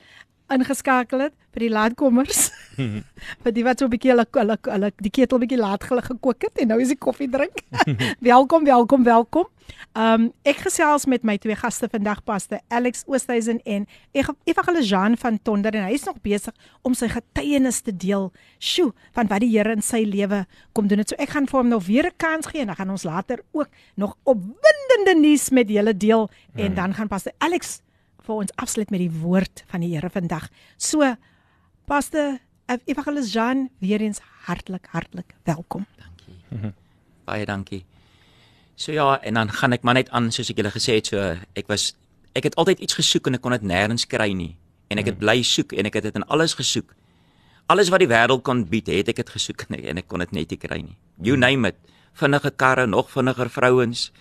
[0.51, 2.51] ingeskakel het vir die laatkommers.
[3.45, 6.43] vir die wat so 'n bietjie hulle hulle hulle die ketel bietjie laat gele gekook
[6.43, 7.65] het en nou is die koffie drink.
[8.33, 9.47] welkom, welkom, welkom.
[9.95, 15.39] Um ek gesels met my twee gaste vandag paste Alex Oosthuizen en Evangelis Jean van
[15.43, 18.33] Tonder en hy is nog besig om sy getuienis te deel.
[18.59, 20.99] Sjoe, van wat die Here in sy lewe kom doen.
[20.99, 21.09] het.
[21.09, 23.45] So ek gaan vir hom nou weer 'n kans gee en dan gaan ons later
[23.53, 27.83] ook nog opwindende nuus met julle deel en dan gaan paste Alex
[28.27, 30.49] vir ons afsluit met die woord van die Here vandag.
[30.77, 31.15] So
[31.87, 32.41] paste
[32.87, 35.87] Evangelis Jean weer eens hartlik hartlik welkom.
[35.99, 36.73] Dankie.
[37.29, 37.85] Baie dankie.
[38.75, 41.21] So ja, en dan gaan ek maar net aan soos ek julle gesê het, so
[41.59, 41.93] ek was
[42.33, 44.55] ek het altyd iets gesoek en ek kon dit nêrens kry nie.
[44.91, 46.95] En ek het bly soek en ek het dit in alles gesoek.
[47.73, 50.25] Alles wat die wêreld kon bied, het ek dit gesoek en ek, en ek kon
[50.25, 50.97] dit net nie kry nie.
[51.23, 51.79] You name it.
[52.13, 54.13] Vinnige karre, nog vinniger vrouens.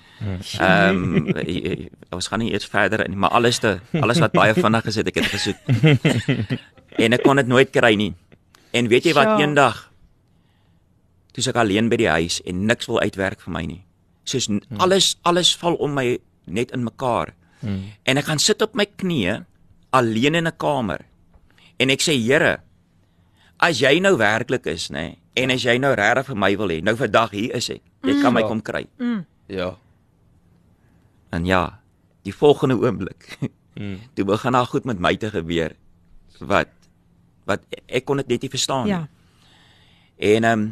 [0.60, 1.27] Ehm um,
[2.12, 5.08] ons gaan nie eers verder in, maar alles te alles wat baie vinnig is, het
[5.08, 5.58] ek dit gesoek.
[6.97, 8.13] en ek kon dit nooit kry nie.
[8.71, 9.41] En weet jy wat Sjoe.
[9.41, 9.89] eendag
[11.32, 13.82] toe ek alleen by die huis en niks wil uitwerk vir my nie.
[14.27, 17.34] Soos n- alles alles val om my net in mekaar.
[17.62, 17.91] Hmm.
[18.04, 19.43] En ek gaan sit op my knieë
[19.91, 21.01] alleen in 'n kamer.
[21.80, 22.60] En ek sê Here,
[23.62, 26.71] as jy nou werklik is, nê, nee, en as jy nou regtig vir my wil
[26.74, 27.82] hê, nou vandag hier is ek.
[28.04, 28.47] Jy kan my Ja.
[28.47, 28.88] kom kry.
[29.47, 29.76] Ja.
[31.32, 31.80] En ja,
[32.26, 33.38] die volgende oomblik,
[33.80, 34.02] Mm.
[34.13, 35.71] toe begin daar goed met my te gebeur
[36.43, 36.67] wat
[37.47, 38.91] wat ek kon dit net nie verstaan nie.
[38.91, 39.08] Ja.
[40.19, 40.65] En ehm um,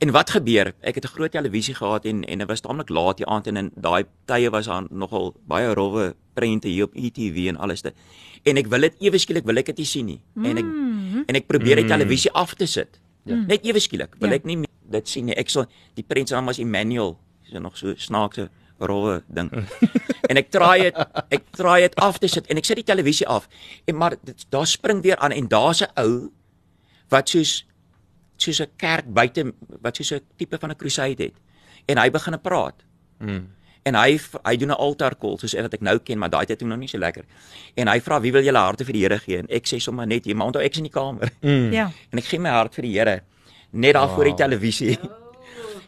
[0.00, 0.72] En wat gebeur?
[0.80, 3.56] Ek het 'n groot televisie gehad en en dit was taamlik laat die aand en
[3.56, 7.94] in daai tye was daar nogal baie rowwe prente hier op ETV en alles dit.
[8.42, 10.20] En ek wil dit ewe skielik wil ek dit nie sien nie.
[10.36, 11.22] En ek Mhm.
[11.26, 11.90] en ek probeer die Mm.
[11.90, 13.00] televisie af te sit.
[13.24, 13.34] Ja.
[13.34, 14.34] Net ewe skielik wil Ja.
[14.34, 15.34] ek nie dit sien nie.
[15.34, 17.18] Ek sal die prent se naam was Emmanuel.
[17.50, 19.50] Dis nog so snaakse rowwe ding.
[20.30, 20.94] en ek draai dit
[21.30, 23.48] ek draai dit af te sit en ek sit die televisie af.
[23.86, 26.30] En maar dit daar spring weer aan en daar's 'n ou
[27.08, 27.66] wat soos
[28.42, 31.34] soos 'n kerk buite wat soos 'n tipe van 'n crusade het.
[31.86, 32.84] En hy begin praat.
[33.18, 33.48] Mm.
[33.82, 36.58] En hy hy doen 'n altar call soos wat ek nou ken, maar daai tyd
[36.58, 37.24] toe nog nie so lekker.
[37.74, 39.38] En hy vra wie wil julle harte vir die Here gee?
[39.38, 41.30] En ek sê sommer net, jy maar onthou ek is in die kamer.
[41.40, 41.72] Mm.
[41.72, 41.90] Ja.
[42.12, 43.22] En ek gee my hart vir die Here
[43.72, 44.14] net daar wow.
[44.14, 44.98] voor die televisie.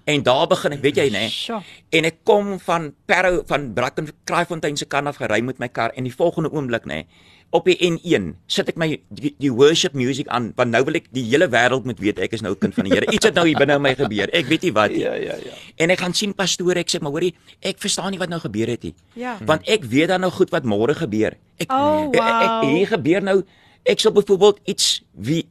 [0.05, 1.61] En daar begin ek, weet jy nê, Sjoe.
[1.95, 5.93] en ek kom van Parow van Bracken Kraaifontein se kant af gery met my kar
[5.95, 7.05] en die volgende oomblik nê
[7.53, 11.11] op die N1 sit ek my die, die worship music aan want nou wil ek
[11.12, 13.09] die hele wêreld moet weet ek is nou 'n kind van die Here.
[13.12, 14.29] Iets het nou hier binne in my gebeur.
[14.33, 15.03] Ek weet nie wat nie.
[15.05, 15.53] Ja, ja, ja.
[15.77, 18.69] En ek gaan sien pastoor ek sê maar hoorie ek verstaan nie wat nou gebeur
[18.73, 18.95] het nie.
[19.15, 19.37] Ja.
[19.45, 21.37] Want ek weet dan nou goed wat môre gebeur.
[21.59, 22.65] Ek Oh, ek, ek wow.
[22.73, 23.43] hier gebeur nou
[23.85, 25.47] ek sal byvoorbeeld iets wie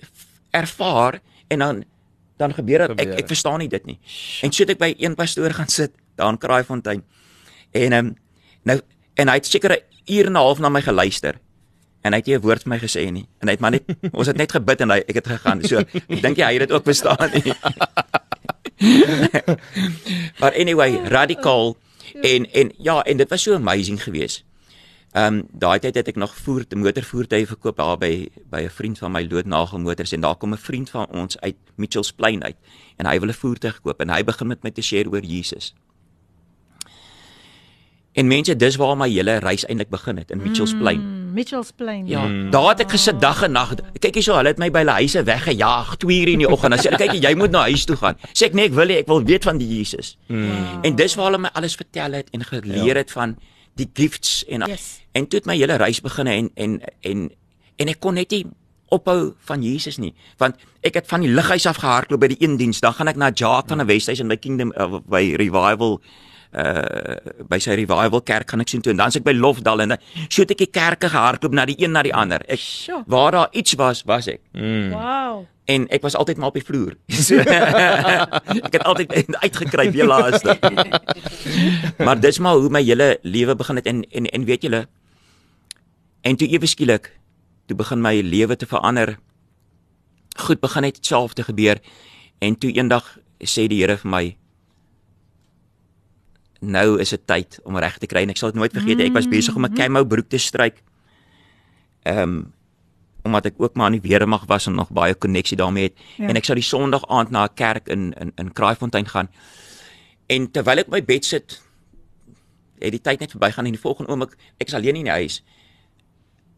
[0.51, 1.83] ervaar en dan
[2.37, 3.99] dan gebeur dit ek ek verstaan nie dit nie.
[4.41, 7.03] En so het ek by een pastoor gaan sit daar in Kraaifontein.
[7.71, 8.15] En ehm um,
[8.63, 8.79] nou
[9.15, 11.37] en hy het seker 'n uur en 'n half na my geluister.
[12.01, 13.27] En hy het nie 'n woord vir my gesê nie.
[13.39, 13.83] En hy het maar net
[14.19, 15.63] ons het net gebid en hy ek het gegaan.
[15.63, 17.53] So ek dink hy het dit ook verstaan nie.
[20.39, 21.77] maar anyway, radikaal
[22.21, 24.45] en en ja, en dit was so amazing geweest.
[25.11, 28.97] Ehm um, daai tyd het ek nog voer motorvoertuie verkoop daar by by 'n vriend
[28.97, 32.55] van my Loodnagel Motors en daar kom 'n vriend van ons uit Mitchells Plain uit
[32.97, 35.73] en hy wil 'n voertuig koop en hy begin met my te share oor Jesus.
[38.13, 40.99] En mense, dis waar my hele reis eintlik begin het in Mitchells Plain.
[40.99, 42.07] Mm, Mitchells Plain.
[42.07, 43.73] Ja, daar het ek gesit dag en nag.
[43.99, 46.75] Kyk hierso, hulle het my by hulle huise weggejaag 2 uur in die oggend.
[46.75, 48.19] Dan sê hulle kyk jy moet na huis toe gaan.
[48.33, 50.15] Sê ek nee, ek wil nie, ek wil weet van die Jesus.
[50.27, 50.81] Mm.
[50.87, 53.37] En dis waar hulle my alles vertel het en geleer het van
[53.79, 54.99] die gifts en Yes.
[55.15, 57.29] en toe het my hele reis begin en en en
[57.79, 58.45] en ek kon net nie
[58.91, 62.57] ophou van Jesus nie want ek het van die lighuis af gehardloop by die een
[62.59, 66.01] diens dan gaan ek na Jacques van die Weshuis in my Kingdom uh, by Revival
[66.51, 67.15] uh
[67.47, 69.93] by sy revival kerk gaan ek sien toe en dan is ek by Lofdal en
[69.93, 72.43] dan so het ek die kerke gehardloop na die een na die ander.
[72.47, 73.03] Ek Sjoe.
[73.07, 74.41] waar daar iets was, was ek.
[74.51, 74.91] Mm.
[74.91, 75.45] Wow.
[75.71, 76.97] En ek was altyd maar op die vloer.
[77.27, 77.39] So,
[78.67, 80.57] ek het altyd uitgekruip heel laaste.
[82.05, 84.85] maar dis maar hoe my hele lewe begin het en en en weet julle
[86.21, 87.13] en toe ewe skielik
[87.67, 89.15] toe begin my lewe te verander.
[90.35, 91.79] Goed begin net dieselfde gebeur
[92.39, 94.25] en toe eendag sê die Here vir my
[96.61, 99.07] nou is dit tyd om reg te kry en ek sal dit nooit vergeet nie.
[99.09, 100.81] Ek was besig om 'n camo broek te stryk.
[102.05, 102.53] Ehm um,
[103.23, 106.27] omdat ek ook maar aan die weermag was en nog baie koneksie daarmee het Ja.
[106.27, 109.29] en ek sou die Sondag aand na 'n kerk in in in Kraaifontein gaan.
[110.27, 111.61] En terwyl ek my bed sit,
[112.79, 115.43] het die tyd net verbygaan en die volgende oomblik ek is alleen in die huis.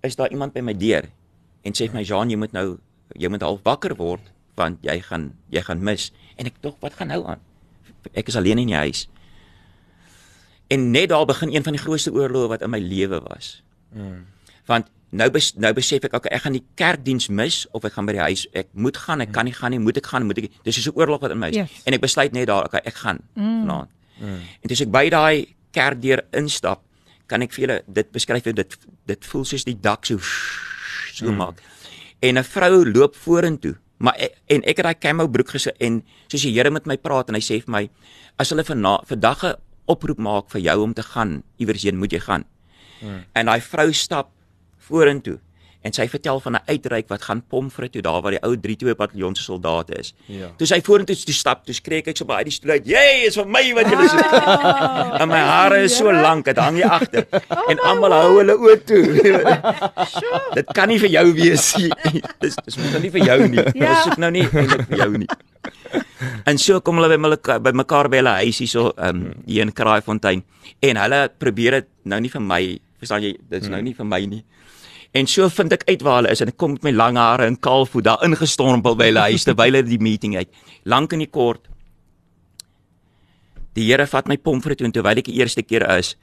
[0.03, 1.03] Is daar iemand by my deur
[1.63, 2.77] en sê vir my Jean, jy moet nou
[3.15, 4.21] jy moet half wakker word
[4.55, 6.11] want jy gaan jy gaan mis.
[6.37, 7.39] En ek dink wat gaan nou aan?
[8.13, 9.07] Ek is alleen in die huis.
[10.67, 13.63] En net daar begin een van die grootste oorloë wat in my lewe was.
[13.93, 14.25] Mm.
[14.65, 18.05] Want nou bes, nou besef ek okay, ek gaan die kerkdiens mis of ek gaan
[18.05, 18.47] by die huis.
[18.53, 20.51] Ek moet gaan, ek kan nie gaan nie, moet ek gaan, moet ek.
[20.63, 21.55] Dis so 'n oorlog wat in my is.
[21.55, 21.81] Yes.
[21.85, 23.59] En ek besluit net daar, okay, ek gaan Mm.
[23.67, 23.89] vanaand.
[24.19, 24.39] Mm.
[24.61, 26.81] En as ek by daai kerkdeur instap,
[27.27, 30.17] kan ek vir julle dit beskryf hoe dit dit voel soos die dak so
[31.13, 31.37] so Mm.
[31.37, 31.61] maak.
[32.21, 36.03] En 'n vrou loop vorentoe, maar ek, en ek het daai camo broek gesit en
[36.27, 37.89] soos die Here met my praat en hy sê vir my
[38.39, 42.11] as hulle na, vir dagge oproep maak vir jou om te gaan iewers heen, moet
[42.11, 42.45] jy gaan.
[43.01, 43.23] Mm.
[43.33, 44.31] En daai vrou stap
[44.83, 45.39] vorentoe
[45.83, 48.95] en sy vertel van 'n uitreik wat gaan Pomfret toe daar waar die ou 32
[48.95, 50.13] bataljon se soldate is.
[50.25, 50.47] Ja.
[50.57, 53.35] Toe sy vorentoe toe stap, toe skree ek so baie die stoel uit, "Jy is
[53.35, 55.21] vir my wat jy soek." Wow.
[55.21, 56.21] En my hare is so Here.
[56.21, 57.25] lank, dit hang hier agter.
[57.69, 59.03] En almal hou hulle oë toe.
[60.53, 61.91] dit kan nie vir jou wees nie.
[62.43, 63.65] Dis dis moet nou nie vir jou nie.
[63.73, 63.93] Ja.
[63.93, 65.27] Dis soek nou nie eintlik vir jou nie.
[66.45, 69.61] En so kom hulle by mekaar by mekaar by hulle huis hier so um hier
[69.61, 70.43] in Kraaifontein
[70.83, 72.61] en hulle probeer dit nou nie vir my,
[72.99, 74.43] verstaan jy, dit's nou nie vir my nie.
[75.13, 77.45] En so vind ek uit waar hulle is en ek kom met my lang hare
[77.45, 80.49] en kaal voet daar ingestormpel by hulle huis terwyl hulle die meeting uit.
[80.89, 81.67] Lank en kort.
[83.77, 86.15] Die Here vat my pomfret toe en terwyl ek die eerste keer is,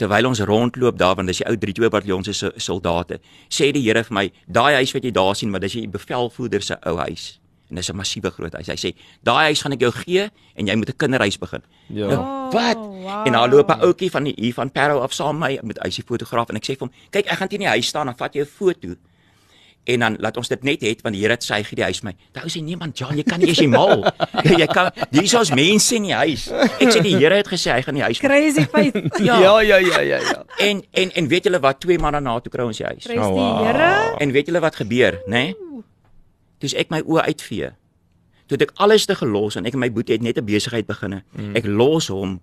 [0.00, 3.84] terwyl ons rondloop daar want dis die ou 32 bataljon se so- soldate, sê die
[3.84, 6.96] Here vir my, daai huis wat jy daar sien, maar dis die bevelvoerder se ou
[7.08, 7.38] huis.
[7.70, 8.66] En dis 'n massiewe groot huis.
[8.66, 8.90] Hy sê,
[9.22, 11.62] daai huis gaan ek jou gee en jy moet 'n kinderhuis begin.
[11.86, 12.06] Ja.
[12.06, 12.76] Nou, wat?
[12.76, 13.26] wow.
[13.26, 15.78] En daar loop 'n ouetjie van die hier van Parow af saam met my met
[15.82, 17.86] hy is die fotograaf en ek sê vir hom, "Kyk, ek gaan teen die huis
[17.86, 18.94] staan en vat jy 'n foto."
[19.86, 22.02] En dan laat ons dit net hê want die Here het sy gee die huis
[22.02, 22.12] my.
[22.34, 24.02] Daai sê nee man, Jan, jy kan nie eers jy mal.
[24.42, 26.48] jy, jy kan hier's ons mense in die huis.
[26.80, 28.18] Ek sê die Here het gesê hy gaan die huis.
[28.18, 28.98] Crazy faith.
[29.26, 29.38] Ja.
[29.40, 30.18] ja, ja, ja, ja.
[30.18, 30.42] ja.
[30.58, 33.06] En en en weet julle wat twee maande na toe kry ons die huis.
[33.06, 33.64] Prys Oh, die wow.
[33.66, 34.16] Here.
[34.18, 35.30] En weet julle wat gebeur, nê?
[35.30, 35.65] Nee?
[36.66, 37.70] Toe ek my oë uitvee.
[38.46, 40.86] Toe het ek alles te gelos en ek en my boetie het net 'n besigheid
[40.86, 41.22] beginne.
[41.32, 41.54] Mm.
[41.56, 42.40] Ek los hom.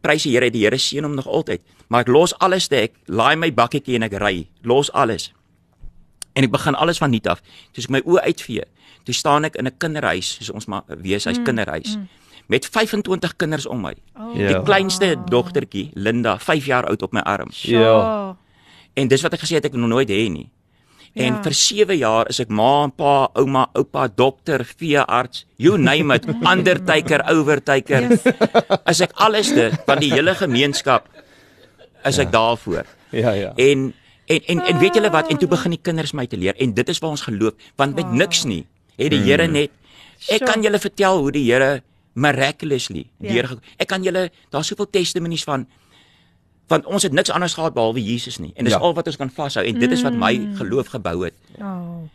[0.00, 1.60] Prys die Here, die Here seën hom nog altyd.
[1.88, 4.46] Maar ek los alles te ek laai my bakkietjie en ek ry.
[4.62, 5.32] Los alles.
[6.34, 7.40] En ek begin alles van nuut af.
[7.72, 8.64] Toe ek my oë uitvee,
[9.04, 11.44] toe staan ek in 'n kinderhuis, soos ons maar wees, hy's mm.
[11.44, 11.96] kinderhuis.
[11.96, 12.08] Mm.
[12.46, 13.94] Met 25 kinders om my.
[14.14, 14.34] Oh.
[14.34, 14.62] Die Ja.
[14.62, 17.48] kleinste dogtertjie, Linda, 5 jaar oud op my arm.
[17.50, 18.36] Ja.
[18.94, 20.50] En dis wat ek gesê het ek nog nooit hê nie.
[21.16, 21.42] En Ja.
[21.42, 26.26] vir 7 jaar is ek ma en pa, ouma, oupa, dokter, veearts, you name it,
[26.52, 28.10] undertaker, overtaker.
[28.10, 28.26] Yes.
[28.84, 31.08] As ek alles dit van die hele gemeenskap
[32.04, 32.84] is ek daarvoor.
[33.16, 33.52] Ja, ja.
[33.56, 33.94] En
[34.28, 35.30] en en, en weet julle wat?
[35.30, 37.94] En toe begin die kinders my te leer en dit is waar ons geloof, want
[37.96, 38.66] met niks nie
[38.98, 39.70] het die Here net
[40.32, 41.82] Ek kan julle vertel hoe die Here
[42.16, 43.32] miraculously Ja.
[43.32, 45.66] deur ek kan julle daar's soveel testimonies van
[46.68, 48.80] want ons het niks anders gehad behalwe Jesus nie en dis Ja.
[48.80, 51.64] al wat ons kan vashou en dit is wat my geloof gebou het Oh.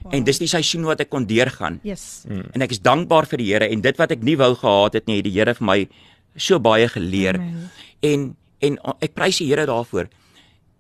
[0.04, 0.14] Wow.
[0.14, 2.26] en dis die seisoen wat ek kon deurgaan Yes.
[2.30, 5.08] en ek is dankbaar vir die Here en dit wat ek nie wou gehad het
[5.08, 5.88] nie het die Here vir my
[6.36, 7.70] so baie geleer Amen.
[8.02, 10.08] en en ek prys die Here daarvoor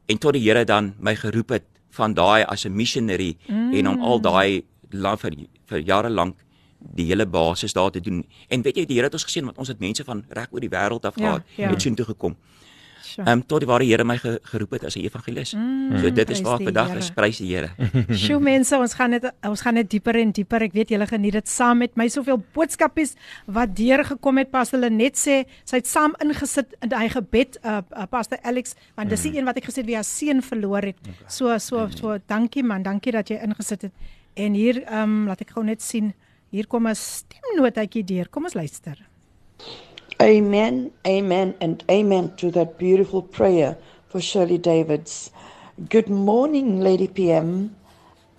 [0.08, 3.74] en tot die Here dan my geroep het van daai as 'n missionary mm.
[3.74, 5.34] en om al daai vir
[5.68, 6.36] vir jare lank
[6.80, 9.58] die hele basis daar te doen en weet jy die Here het ons gesien want
[9.58, 11.70] ons het mense van reg oor die wêreld af Ja, gehad ja.
[11.70, 12.61] het soontoe gekom Sure.
[13.18, 16.10] Ehm um, tot waar die Here my ge, geroep het as 'n evangelis mm, so
[16.10, 17.70] dit is waar die vandag is prys die Here
[18.22, 20.66] Sjoe mense, ons gaan net ons gaan net dieper en dieper.
[20.68, 24.52] Ek weet julle geniet dit saam met my soveel boodskapies wat deurgekom het.
[24.54, 29.14] Pastor Lenet sê sy het saam ingesit in hy gebed uh, uh Pastor Alex want
[29.14, 31.14] dis die een wat ek gesê het wie haar seun verloor het.
[31.28, 33.94] So so so dankie man, dankie dat jy ingesit het.
[34.36, 36.14] En hier ehm um, laat ek gou net sien.
[36.52, 38.30] Hier kom 'n stemnotetjie deur.
[38.30, 39.11] Kom ons luister.
[40.22, 43.76] Amen, amen, and amen to that beautiful prayer
[44.08, 45.32] for Shirley Davids.
[45.90, 47.76] Good morning, Lady PM,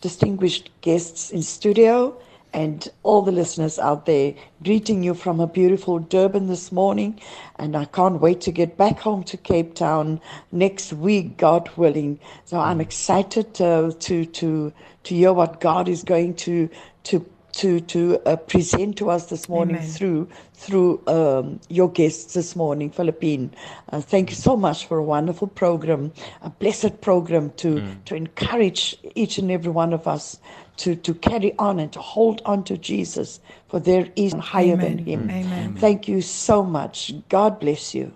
[0.01, 2.17] distinguished guests in studio,
[2.53, 4.35] and all the listeners out there.
[4.63, 7.21] Greeting you from a beautiful Durban this morning,
[7.57, 10.21] and I can't wait to get back home to Cape Town
[10.53, 12.21] next week, God willing.
[12.45, 14.73] So I'm excited uh, to to
[15.05, 16.71] to hear what God is going to
[17.05, 19.89] to to to uh, present to us this morning Amen.
[19.89, 23.53] through through um, your guests this morning, Philippine.
[23.91, 26.13] Uh, thank you so much for a wonderful program,
[26.43, 30.39] a blessed program to to encourage each and every one of us
[30.79, 34.97] to to carry on and to hold on to Jesus, for there is higher Amen.
[34.97, 35.31] than Him.
[35.31, 35.75] Amen.
[35.75, 37.13] Thank you so much.
[37.29, 38.13] God bless you.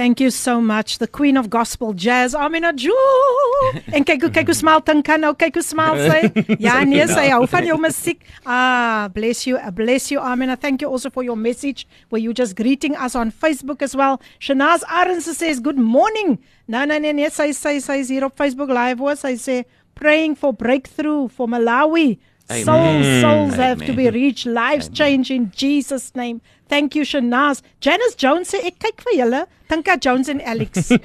[0.00, 3.82] Thank you so much the Queen of Gospel Jazz Amina Jewel.
[3.92, 6.54] En kyk hoe kyk hoe smaal Tinka nou, kyk hoe smaal sy.
[6.64, 8.22] Ja nee, sy hou van jou musiek.
[8.48, 10.56] Ah, bless you, bless you Amina.
[10.56, 14.16] Thank you also for your message where you just greeting us on Facebook as well.
[14.40, 16.38] Shanaz Arens says good morning.
[16.64, 19.20] Nee nee nee, nee sy sy sy is hier op Facebook live hoor.
[19.20, 19.60] Sy sê
[20.00, 22.16] praying for breakthrough for Malawi.
[22.48, 22.64] Amen.
[22.64, 26.40] Souls, souls have to be reached, lives change in Jesus name.
[26.72, 27.60] Thank you Shanaz.
[27.84, 30.90] Janice Jones sê ek kyk vir julle, Tinka Jones en Alex.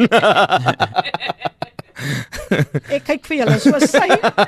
[2.91, 3.57] ek kyk vir julle.
[3.63, 4.07] So sy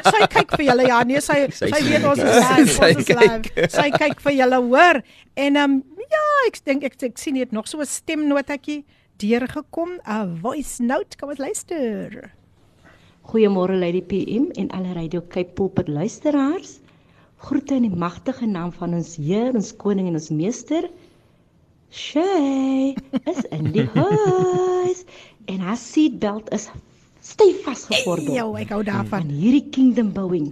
[0.10, 0.88] sy kyk vir julle.
[0.90, 3.68] Ja, nee, sy sy, Sy weet ons is live, Sy ons is live.
[3.74, 5.02] Sy kyk vir julle, hoor.
[5.38, 8.86] En ehm um, ja, ek dink ek, ek sien hier nog so 'n stemnotetjie
[9.22, 11.18] deurgekom, 'n voice note.
[11.20, 12.32] Kom ons luister.
[13.28, 16.80] Goeiemôre Lady PM en alle Radio Cape Pulpit luisteraars.
[17.38, 20.90] Groete in die magtige naam van ons Heer, ons koning en ons meester.
[21.90, 22.96] Shay
[23.26, 25.04] is in die huis
[25.48, 26.68] en haar seatbelt is
[27.24, 28.34] styf vasgegordel.
[28.36, 29.30] Ja, ek hou En daarvan.
[29.32, 30.52] hierdie kingdom bouing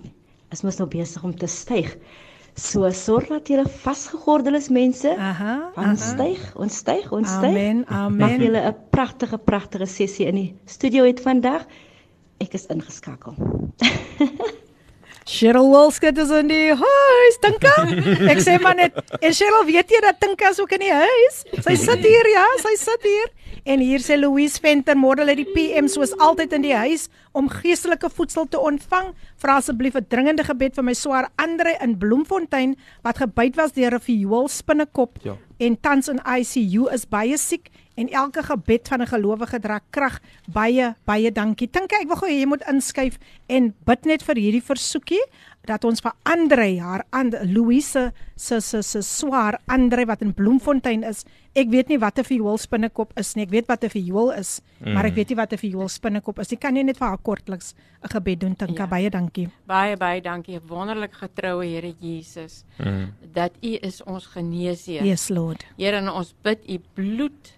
[0.51, 1.97] is mos nou besig om te styg.
[2.55, 5.11] So sorg dat jy vasgegordel is mense.
[5.19, 5.71] Aha.
[5.75, 7.51] Ons styg, ons styg, ons styg.
[7.51, 7.83] Amen.
[7.89, 8.39] Mag Amen.
[8.41, 11.65] julle 'n pragtige pragtige sessie in die studio het vandag.
[12.39, 13.35] Ek is ingeskakel.
[15.25, 17.73] Cheryl Wolskut is in die huis, Tinka.
[18.29, 21.39] Ek sê maar net, en Cheryl, weet jy dat Tinka is ook in die huis?
[21.65, 23.31] Sy sit hier, ja, sy sit hier.
[23.65, 27.49] En hier sê Louise Venter, môre lê die PM soos altyd in die huis om
[27.49, 29.09] geestelike voedsel te ontvang.
[29.41, 33.95] Vra asseblief 'n dringende gebed vir my swaar Andre in Bloemfontein wat gebyt was deur
[33.97, 35.33] 'n viool spinnekop Ja.
[35.57, 40.19] En tans in ICU is baie siek en elke gebed van 'n gelowige dra krag.
[40.51, 41.69] Baie baie dankie.
[41.71, 45.23] Dink ek wil gou jy moet inskuif en bid net vir hierdie versoekie
[45.67, 51.03] dat ons vir Andre haar and Louise se se se swaar Andre wat in Bloemfontein
[51.03, 51.25] is.
[51.55, 53.45] Ek weet nie wat 'n viool spinnekop is nie.
[53.45, 54.93] Ek weet wat 'n viool is, mm.
[54.93, 56.51] maar ek weet nie wat 'n viool spinnekop is.
[56.51, 58.83] Ek kan jy net vir haar kortliks 'n gebed doen, Tinka.
[58.83, 58.87] Ja.
[58.87, 59.49] Baie dankie.
[59.65, 60.59] Baie baie dankie.
[60.67, 62.63] Wonderlik getroue Here Jesus.
[62.77, 63.13] Mm.
[63.33, 65.03] Dat U is ons geneesheer.
[65.03, 65.65] Yes Lord.
[65.77, 67.53] Here, ons bid U bloed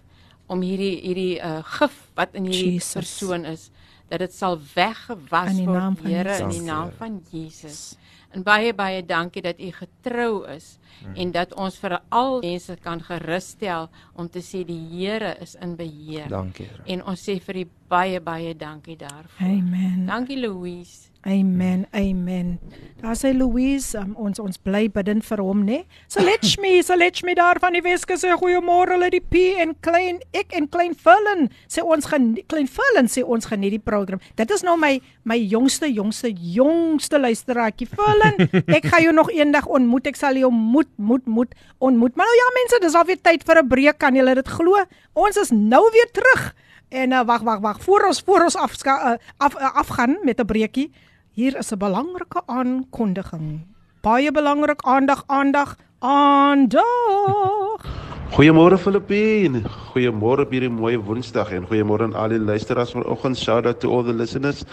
[0.48, 2.94] om hierdie hierdie uh, gif wat in hierdie Jesus.
[2.94, 3.70] persoon is
[4.08, 7.96] dat dit sal weggewas word Here in die naam van Jesus.
[8.36, 11.14] En baie baie dankie dat u getrou is mm.
[11.14, 15.76] en dat ons vir al mense kan gerusstel om te sê die Here is in
[15.76, 16.28] beheer.
[16.28, 16.84] Dankie Here.
[16.92, 19.46] En ons sê vir u baie baie dankie daarvoor.
[19.48, 20.04] Amen.
[20.06, 21.07] Dankie Louise.
[21.26, 21.86] Amen.
[21.92, 22.58] Amen.
[23.00, 25.80] Daar sê Louise, um, ons ons bly bidden vir hom, né?
[26.06, 29.42] So let me, so let me daar van die Weske sê goeiemôre hulle die P
[29.62, 33.82] en klein ek en klein Fullen sê ons gaan klein Fullen sê ons geniet die
[33.82, 34.22] program.
[34.38, 34.94] Dit is nou my
[35.28, 38.38] my jongste jongste jongste luisteraartjie Fullen.
[38.78, 40.10] Ek gaan jou nog eendag ontmoet.
[40.10, 42.14] Ek sal jou moet moet moet ontmoet.
[42.14, 43.98] Maar nou ja mense, dis al weer tyd vir 'n breek.
[43.98, 44.86] Kan julle dit glo?
[45.18, 46.54] Ons is nou weer terug.
[46.88, 50.40] En uh, wag wag wag, voor ons voor ons af uh, af uh, afgaan met
[50.40, 50.90] 'n breekie.
[51.32, 53.66] Hier is 'n belangrike aankondiging.
[54.00, 57.84] Baie belangrik aandag aandag aandag.
[58.28, 59.62] Goeiemôre Filippine.
[59.92, 63.38] Goeiemôre op hierdie mooi Woensdag en goeiemôre aan al die luisteraars vanoggend.
[63.38, 64.64] Shout out to all the listeners.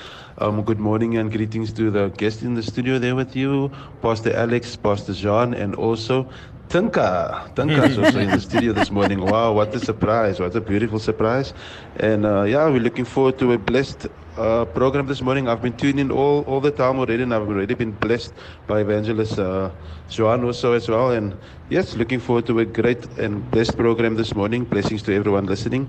[0.41, 4.35] Um good morning and greetings to the guests in the studio there with you, Pastor
[4.35, 6.27] Alex, Pastor Jean and also
[6.69, 9.21] Tinka, Tinka is also in the studio this morning.
[9.21, 10.39] Wow, what a surprise!
[10.39, 11.53] What a beautiful surprise!
[11.97, 14.07] And uh, yeah, we're looking forward to a blessed
[14.37, 15.47] uh, program this morning.
[15.47, 18.33] I've been tuning in all all the time already, and I've already been blessed
[18.67, 19.69] by Evangelist uh,
[20.09, 21.11] Joan also as well.
[21.11, 21.37] And
[21.69, 24.65] yes, looking forward to a great and blessed program this morning.
[24.65, 25.87] Blessings to everyone listening.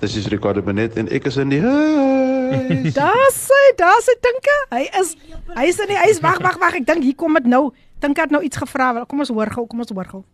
[0.00, 1.62] This is Ricardo Benet en ek is in die.
[3.00, 4.56] Daar's hy, daar's hy Tinka.
[4.70, 5.16] Hy is
[5.56, 6.20] hy is in die huis.
[6.22, 6.76] Wag, wag, wag.
[6.76, 7.72] Ek dink hier kom dit nou.
[8.04, 8.90] Dink ek nou iets gevra.
[9.08, 10.24] Kom ons hoor gou, kom ons hoor gou.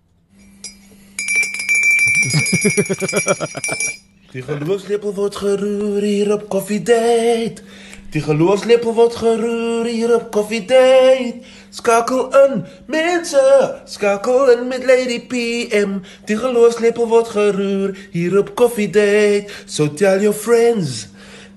[4.32, 7.62] Die geloofslepel word geroer hier op Coffee Date.
[8.10, 11.46] Die geloofslepel word geroer hier op Coffee Date.
[11.70, 13.44] Skakel in, mense,
[13.86, 16.00] skakel in met Lady PM.
[16.26, 19.46] Die geloofslepel word geroer hier op Coffee Date.
[19.66, 21.06] So tell your friends,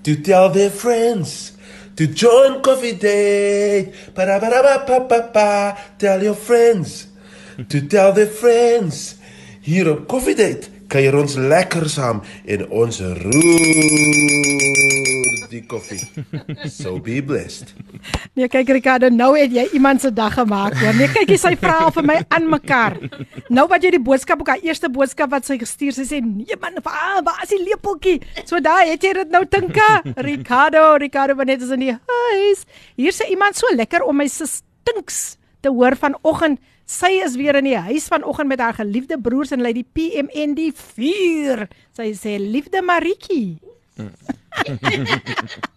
[0.06, 1.53] to tell their friends
[1.96, 3.94] to join coffee date.
[4.16, 5.78] Ba ba ba ba ba ba.
[5.98, 7.08] Tell your friends
[7.70, 9.16] to tell their friends.
[9.62, 14.74] Hier op coffee date kuier ons lekker saam en ons roer
[15.50, 16.02] die koffie.
[16.70, 17.74] So be blessed.
[18.38, 20.96] Nee, kyk Ricardo, nou het jy iemand se dag gemaak, hoor.
[20.98, 22.98] Nee, kyk jy sy vrae vir my aan mekaar.
[23.54, 26.58] Nou wat jy die boodskap ook, haar eerste boodskap wat sy gestuur, sy sê, "Nee
[26.62, 30.02] man, waar, waar is die lepeltjie?" So daai het jy dit nou tinka.
[30.30, 32.66] Ricardo, Ricardo, wanneer is in die huis?
[32.98, 36.60] Hier sê iemand so lekker om my se stinks te hoor vanoggend.
[36.86, 40.56] Sy is weer in die huis vanoggend met haar geliefde broers en lei die PMN
[40.58, 41.68] die 4.
[41.96, 43.60] Sy sê liefde Maritjie.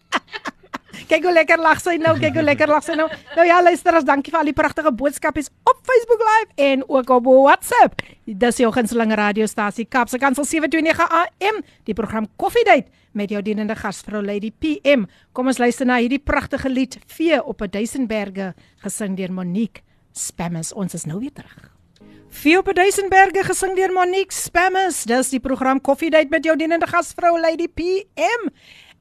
[1.07, 3.07] kyk hoe lekker lag sy nou, kyk hoe lekker lag sy nou.
[3.37, 7.31] Nou ja, luisterers, dankie vir al die pragtige boodskappe op Facebook Live en ook op
[7.31, 8.03] WhatsApp.
[8.27, 13.79] Dis jou gunsteling radiostasie Kapse Kansel 729 AM, die program Coffee Date met jou dienende
[13.79, 15.07] gasvrou Lady PM.
[15.33, 19.87] Kom ons luister na hierdie pragtige lied Vee op 'n Duisendberge gesing deur Monique
[20.17, 20.73] Spammers.
[20.73, 21.73] Ons is nou weer terug.
[22.37, 25.05] Vee op Duisendberge gesing deur Monique Spammers.
[25.09, 28.51] Dis die program Coffee Date met jou dienende gasvrou Lady PM.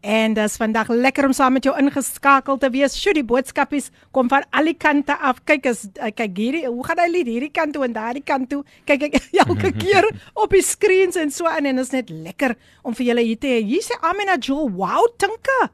[0.05, 2.93] En dis vandag lekker om saam met jou ingeskakel te wees.
[2.93, 5.39] Sjoe, die boodskapies kom van al die kante af.
[5.49, 8.51] Kyk as eh, kyk hierdie, hoe gaan hy lied hierdie kant toe en daardie kant
[8.51, 8.61] toe.
[8.85, 10.05] Kyk ek elke keer
[10.37, 12.53] op die screens en so aan en is net lekker
[12.85, 13.63] om vir julle hier te hê.
[13.65, 15.71] Hier sê Amina Jewel, "Wow, Tinka."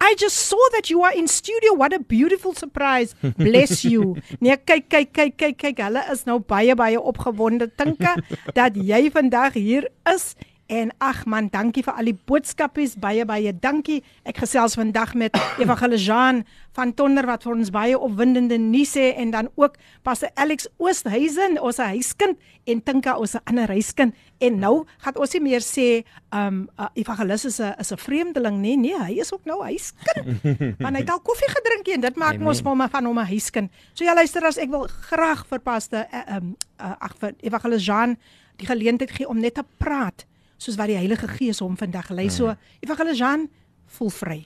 [0.00, 1.74] I just saw that you are in studio.
[1.74, 3.14] What a beautiful surprise.
[3.36, 4.16] Bless you.
[4.40, 5.82] Nee, kyk, kyk, kyk, kyk, kyk.
[5.84, 7.68] Hulle is nou baie baie opgewonde.
[7.76, 8.14] Tinka
[8.58, 10.32] dat jy vandag hier is
[10.70, 12.92] En ag man, dankie vir al die boodskapies.
[13.02, 14.04] Baie baie dankie.
[14.22, 16.44] Ek gesels vandag met Evangelisaan
[16.78, 19.74] van Tonder wat vir ons baie opwindende nuus sê en dan ook
[20.06, 22.38] Pastor Alex Oosthuizen, ons huiskind
[22.70, 24.14] en Tinka ons ander huiskind.
[24.38, 25.88] En nou gaan ons nie meer sê
[26.30, 28.76] um uh, Evangelis is 'n is 'n vreemdeling nie.
[28.76, 30.22] Nee, hy is ook nou huiskind.
[30.84, 33.26] Want hy het al koffie gedrink en dit maak mos vir hom van hom 'n
[33.26, 33.70] huiskind.
[33.94, 38.16] So ja, luister as ek wil graag vir Pastor uh, um uh, ag vir Evangelisaan
[38.56, 40.30] die geleentheid gee om net te praat
[40.60, 42.28] soos wat die Heilige Gees hom vandag lei.
[42.28, 42.72] So, hmm.
[42.84, 43.48] Evangelis Jan,
[43.96, 44.40] voel vry.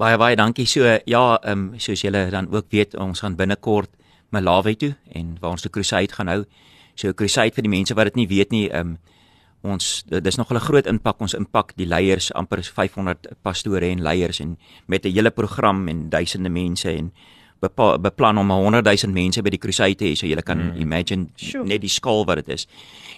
[0.00, 0.66] Baie baie dankie.
[0.68, 3.90] So ja, ehm um, soos julle dan ook weet, ons gaan binnekort
[4.30, 6.44] Malawi toe en waar ons die crusade gaan hou.
[6.94, 8.98] So crusade vir die mense wat dit nie weet nie, ehm um,
[9.60, 14.40] ons dis nog 'n groot impak ons impak die leiers amper 500 pastore en leiers
[14.40, 17.12] en met 'n hele program en duisende mense en
[17.60, 20.16] beplan om 100 000 mense by die crusade te hê.
[20.16, 20.80] So jy kan mm.
[20.80, 21.66] imagine sure.
[21.68, 22.66] net die skaal wat dit is.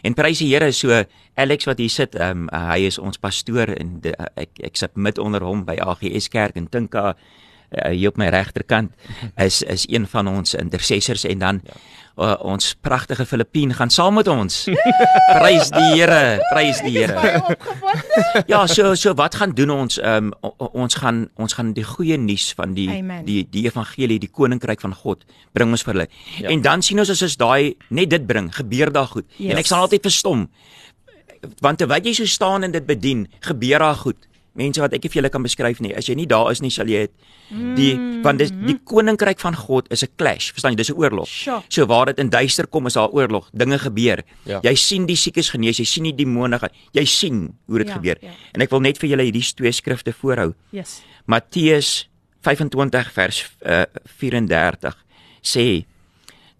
[0.02, 1.04] En prys die Here so
[1.38, 4.76] Alex wat hier sit, um, uh, hy is ons pastoor en de, uh, ek ek
[4.76, 8.92] sit met onder hom by AGS Kerk in Tinka uh, hier op my regterkant
[9.46, 11.80] is is een van ons intercessors en dan ja.
[12.16, 14.64] Uh, ons pragtige Filippien gaan saam met ons.
[15.38, 17.42] prys die Here, prys die Here.
[18.50, 20.32] ja, so so wat gaan doen ons um,
[20.72, 23.24] ons gaan ons gaan die goeie nuus van die Amen.
[23.28, 26.08] die die evangelie, die koninkryk van God bring ons vir hulle.
[26.40, 26.50] Ja.
[26.52, 29.28] En dan sien ons as ons daai net dit bring, gebeur daar goed.
[29.38, 29.52] Yes.
[29.52, 30.48] En ek sal altyd verstom
[31.62, 35.10] want terwyl jy so staan en dit bedien, gebeur daar goed mense wat ek nie
[35.10, 35.94] vir julle kan beskryf nie.
[35.96, 37.06] As jy nie daar is nie, sal jy
[37.76, 37.92] die
[38.24, 40.76] want dis die koninkryk van God is 'n clash, verstaan jy?
[40.76, 41.28] Dis 'n oorlog.
[41.68, 43.48] So waar dit in duister kom is daar oorlog.
[43.52, 44.22] Dinge gebeur.
[44.44, 44.60] Ja.
[44.62, 46.70] Jy sien die siekes genees, jy sien die demone gaan.
[46.92, 48.16] Jy sien hoe dit ja, gebeur.
[48.20, 48.30] Ja.
[48.52, 50.54] En ek wil net vir julle hierdie twee skrifte voorhou.
[50.70, 51.02] Yes.
[51.26, 52.08] Matteus
[52.42, 53.84] 25 vers uh,
[54.18, 54.96] 34
[55.42, 55.84] sê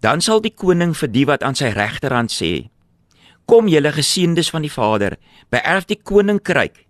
[0.03, 2.69] dan sal die koning vir die wat aan sy regterhand sê
[3.49, 5.17] kom julle geseëndes van die Vader
[5.51, 6.82] beerf die koninkryk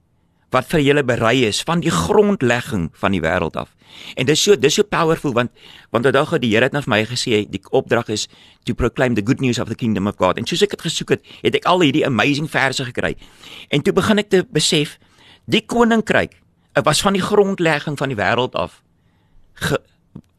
[0.54, 3.72] wat vir julle berei is van die grondlegging van die wêreld af.
[4.18, 5.52] En dis so dis so powerful want
[5.92, 8.28] want dag het die Here het na my gesê die opdrag is
[8.66, 10.38] to proclaim the good news of the kingdom of God.
[10.38, 13.16] En soos ek dit gesoek het, het ek al hierdie amazing verse gekry.
[13.70, 14.98] En toe begin ek te besef
[15.46, 16.40] die koninkryk
[16.86, 18.82] was van die grondlegging van die wêreld af
[19.54, 19.78] ge,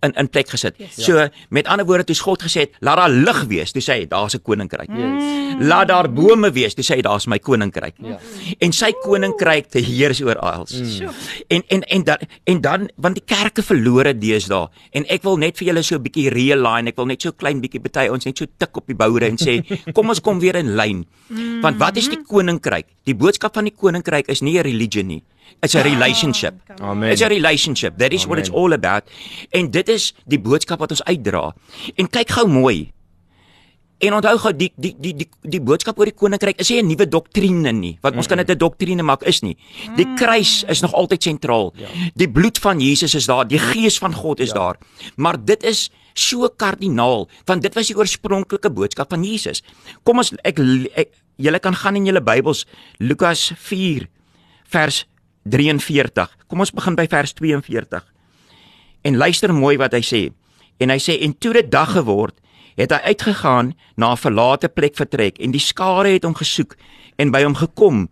[0.05, 0.76] in in plek gesit.
[0.80, 0.98] Yes.
[1.05, 4.07] So met ander woorde toe God gesê het, laat daar lig wees, toe sê hy
[4.11, 4.90] daar's 'n koninkryk.
[4.90, 5.59] Yes.
[5.61, 7.94] Laat daar bome wees, toe sê hy daar's my koninkryk.
[7.98, 8.18] Ja.
[8.59, 10.72] En sy koninkryk te heers oor alles.
[10.80, 11.11] Mm.
[11.48, 15.59] En en en dan en dan want die kerke verlore deesdae en ek wil net
[15.59, 18.38] vir julle so 'n bietjie realign, ek wil net so klein bietjie bety ons net
[18.38, 19.62] so tik op die boure en sê
[19.94, 21.07] kom ons kom weer in lyn.
[21.28, 21.61] Mm.
[21.62, 22.86] Want wat is die koninkryk?
[23.05, 25.22] Die boodskap van die koninkryk is nie 'n religie nie.
[25.62, 26.55] It's a relationship.
[26.80, 27.11] Amen.
[27.11, 27.99] It's a relationship.
[27.99, 28.28] That is Amen.
[28.28, 29.09] what it's all about.
[29.51, 31.55] En dit is die boodskap wat ons uitdra.
[31.97, 32.92] En kyk gou mooi.
[34.05, 36.86] En onthou gou die die die die die boodskap oor die koninkryk is nie 'n
[36.86, 37.99] nuwe doktrine nie.
[38.03, 38.36] Wat ons mm -mm.
[38.36, 39.57] kan dit 'n doktrine maak is nie.
[39.97, 41.72] Die kruis is nog altyd sentraal.
[41.76, 41.88] Ja.
[42.14, 44.55] Die bloed van Jesus is daar, die gees van God is ja.
[44.55, 44.76] daar.
[45.16, 49.62] Maar dit is so kardinaal want dit was die oorspronklike boodskap van Jesus.
[50.03, 50.59] Kom ons ek,
[50.95, 52.66] ek julle kan gaan in julle Bybels
[52.99, 54.09] Lukas 4
[54.64, 55.05] vers
[55.45, 56.36] 43.
[56.49, 58.05] Kom ons begin by vers 42.
[59.05, 60.22] En luister mooi wat hy sê.
[60.80, 62.36] En hy sê en toe dit dag geword,
[62.74, 66.76] het hy uitgegaan na 'n verlate plek vertrek en die skare het hom gesoek
[67.16, 68.09] en by hom gekom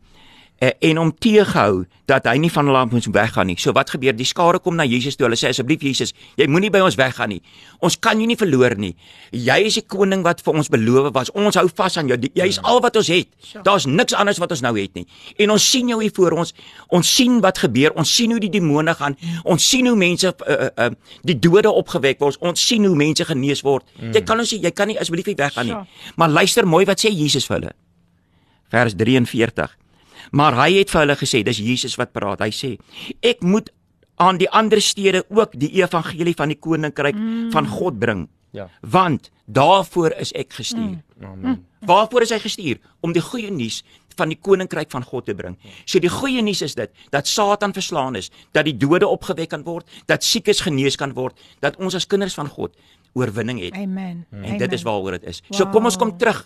[0.62, 3.56] en hom teëgehou dat hy nie van hulle moet weggaan nie.
[3.58, 4.14] So wat gebeur?
[4.14, 5.26] Die skare kom na Jesus toe.
[5.26, 7.40] Hulle sê asseblief Jesus, jy moenie by ons weggaan nie.
[7.82, 8.92] Ons kan jou nie verloor nie.
[9.34, 11.32] Jy is die koning wat vir ons beloof was.
[11.38, 12.18] Ons hou vas aan jou.
[12.38, 13.30] Jy is al wat ons het.
[13.66, 15.06] Daar's niks anders wat ons nou het nie.
[15.42, 16.54] En ons sien jou hier voor ons.
[16.94, 17.96] Ons sien wat gebeur.
[17.98, 19.18] Ons sien hoe die demone gaan.
[19.42, 20.90] Ons sien hoe mense uh, uh, uh,
[21.26, 22.38] die dode opgewek word.
[22.38, 23.88] Ons sien hoe mense genees word.
[23.98, 24.14] Mm.
[24.14, 25.84] Jy kan ons jy kan nie asseblief weggaan nie.
[26.20, 27.78] Maar luister mooi wat sê Jesus vir hulle.
[28.72, 29.81] Vers 43
[30.30, 32.40] Maar hy het vir hulle gesê, dis Jesus wat praat.
[32.40, 32.76] Hy sê,
[33.20, 33.72] ek moet
[34.22, 37.50] aan die ander stede ook die evangelie van die koninkryk mm.
[37.54, 38.28] van God bring.
[38.52, 38.68] Ja.
[38.80, 41.00] Want daarvoor is ek gestuur.
[41.00, 41.24] Mm.
[41.24, 41.60] Amen.
[41.82, 42.78] Waarvoor is hy gestuur?
[43.00, 43.80] Om die goeie nuus
[44.16, 45.56] van die koninkryk van God te bring.
[45.88, 49.64] So die goeie nuus is dit dat Satan verslaan is, dat die dode opgewek kan
[49.64, 52.76] word, dat siekes genees kan word, dat ons as kinders van God
[53.18, 53.76] oorwinning het.
[53.76, 54.26] Amen.
[54.30, 54.58] En Amen.
[54.58, 55.42] dit is waaroor dit is.
[55.48, 55.58] Wow.
[55.58, 56.44] So kom ons kom terug.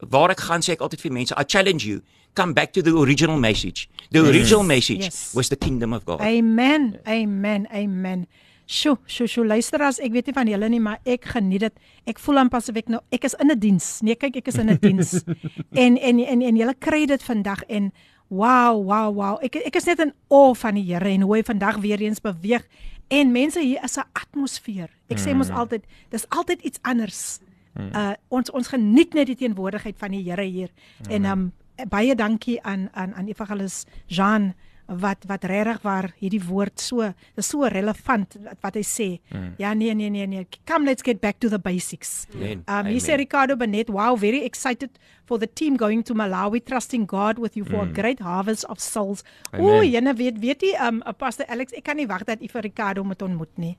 [0.00, 2.02] Waar ek gaan sê ek altyd vir mense, I challenge you
[2.34, 3.88] come back to the original message.
[4.10, 4.28] The yes.
[4.28, 5.32] original message yes.
[5.34, 6.20] was the kingdom of God.
[6.20, 6.98] Amen.
[7.06, 7.66] Amen.
[7.72, 8.26] Amen.
[8.68, 9.46] Sjoe, sjoe, sjoe.
[9.48, 11.80] Luister as ek weet nie van julle nie, maar ek geniet dit.
[12.12, 13.86] Ek voel aan pas of ek nou ek is in 'n diens.
[14.04, 15.24] Nee, kyk, ek is in 'n diens.
[15.84, 17.90] en en en en julle kry dit vandag en
[18.28, 19.38] wow, wow, wow.
[19.40, 22.20] Ek ek is net in awe van die Here en hoe hy vandag weer eens
[22.20, 22.68] beweeg.
[23.08, 24.92] En mense hier is 'n atmosfeer.
[25.08, 25.56] Ek sê mos mm.
[25.56, 25.82] altyd,
[26.12, 27.40] dis altyd iets anders.
[27.78, 27.90] Mm.
[27.94, 30.70] Uh ons ons geniet net die teenwoordigheid van die Here hier.
[31.06, 31.10] Mm.
[31.14, 31.44] En um
[31.88, 34.54] baie dankie aan aan aan Evangelis Jean
[34.88, 37.04] wat wat regtig waar hierdie woord so
[37.36, 39.08] is so relevant wat, wat hy sê.
[39.30, 39.52] Mm.
[39.60, 40.46] Ja nee nee nee nee.
[40.64, 42.26] Come let's get back to the basics.
[42.34, 42.64] Amen.
[42.66, 44.90] Um he said Ricardo Benet, wow, very excited
[45.24, 47.90] for the team going to Malawi trusting God with you for mm.
[47.90, 49.22] a great harvest of souls.
[49.52, 52.64] O, jene weet weet jy um Pastor Alex, ek kan nie wag dat u vir
[52.64, 53.76] Ricardo moet ontmoet nie.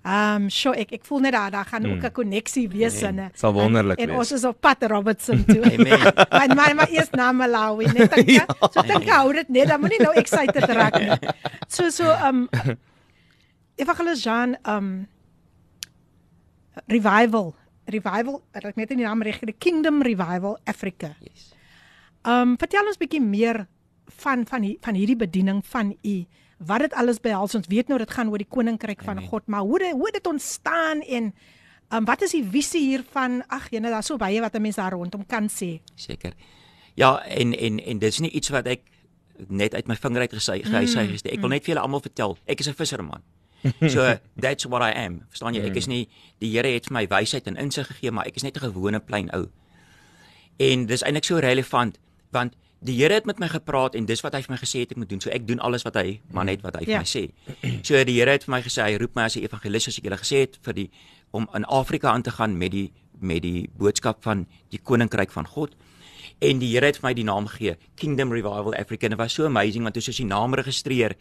[0.00, 1.92] Ehm um, sure ek ek voel net daar daar gaan mm.
[1.92, 3.16] ook 'n koneksie wees in.
[3.16, 4.14] Dit sal wonderlik en, wees.
[4.14, 5.62] En ons is op pad Robertson toe.
[5.62, 6.00] Amen.
[6.30, 8.46] maar maar maar eers na Malawi net dan ja.
[8.72, 11.18] so dink hou dit net dan moenie nou excited raak nie.
[11.68, 12.78] So so ehm um,
[13.76, 15.08] Evangelis Jean ehm um,
[16.86, 21.12] revival revival ek net nie die naam reg die Kingdom Revival Africa.
[21.20, 21.52] Yes.
[22.24, 23.66] Ehm um, vertel ons bietjie meer
[24.16, 26.24] van van van hierdie bediening van u
[26.66, 27.54] wat dit alles behels.
[27.56, 30.26] Ons weet nou dit gaan oor die koninkryk van God, maar hoe dit hoe dit
[30.26, 31.32] ontstaan en
[31.88, 33.40] um, wat is die visie hiervan?
[33.48, 35.80] Ag, jene, daar's so baie wat 'n mens daar rondom kan sê.
[35.94, 36.32] Seker.
[36.94, 38.80] Ja, en en en dis nie iets wat ek
[39.48, 41.32] net uit my vinger uit gesê gesê mm.
[41.32, 43.22] Ek wil net vir julle almal vertel, ek is 'n visserman.
[43.88, 45.22] So that's what I am.
[45.28, 45.64] Verstaan jy?
[45.68, 46.08] Ek is nie
[46.40, 49.00] die Here het vir my wysheid en insig gegee, maar ek is net 'n gewone
[49.00, 49.48] klein ou.
[50.58, 51.98] En dis eintlik so relevant
[52.30, 54.94] want die Here het met my gepraat en dis wat hy vir my gesê het
[54.94, 55.20] ek moet doen.
[55.20, 57.02] So ek doen alles wat hy maar net wat hy vir ja.
[57.04, 57.28] my sê.
[57.86, 60.04] So die Here het vir my gesê hy roep my as 'n evangelis soos ek
[60.08, 60.90] julle gesê het vir die
[61.32, 65.46] om in Afrika aan te gaan met die met die boodskap van die koninkryk van
[65.46, 65.76] God.
[66.40, 69.06] En die Here het vir my die naam gegee, Kingdom Revival Africa.
[69.06, 71.16] En dit was so amazing want toe soos die naam registreer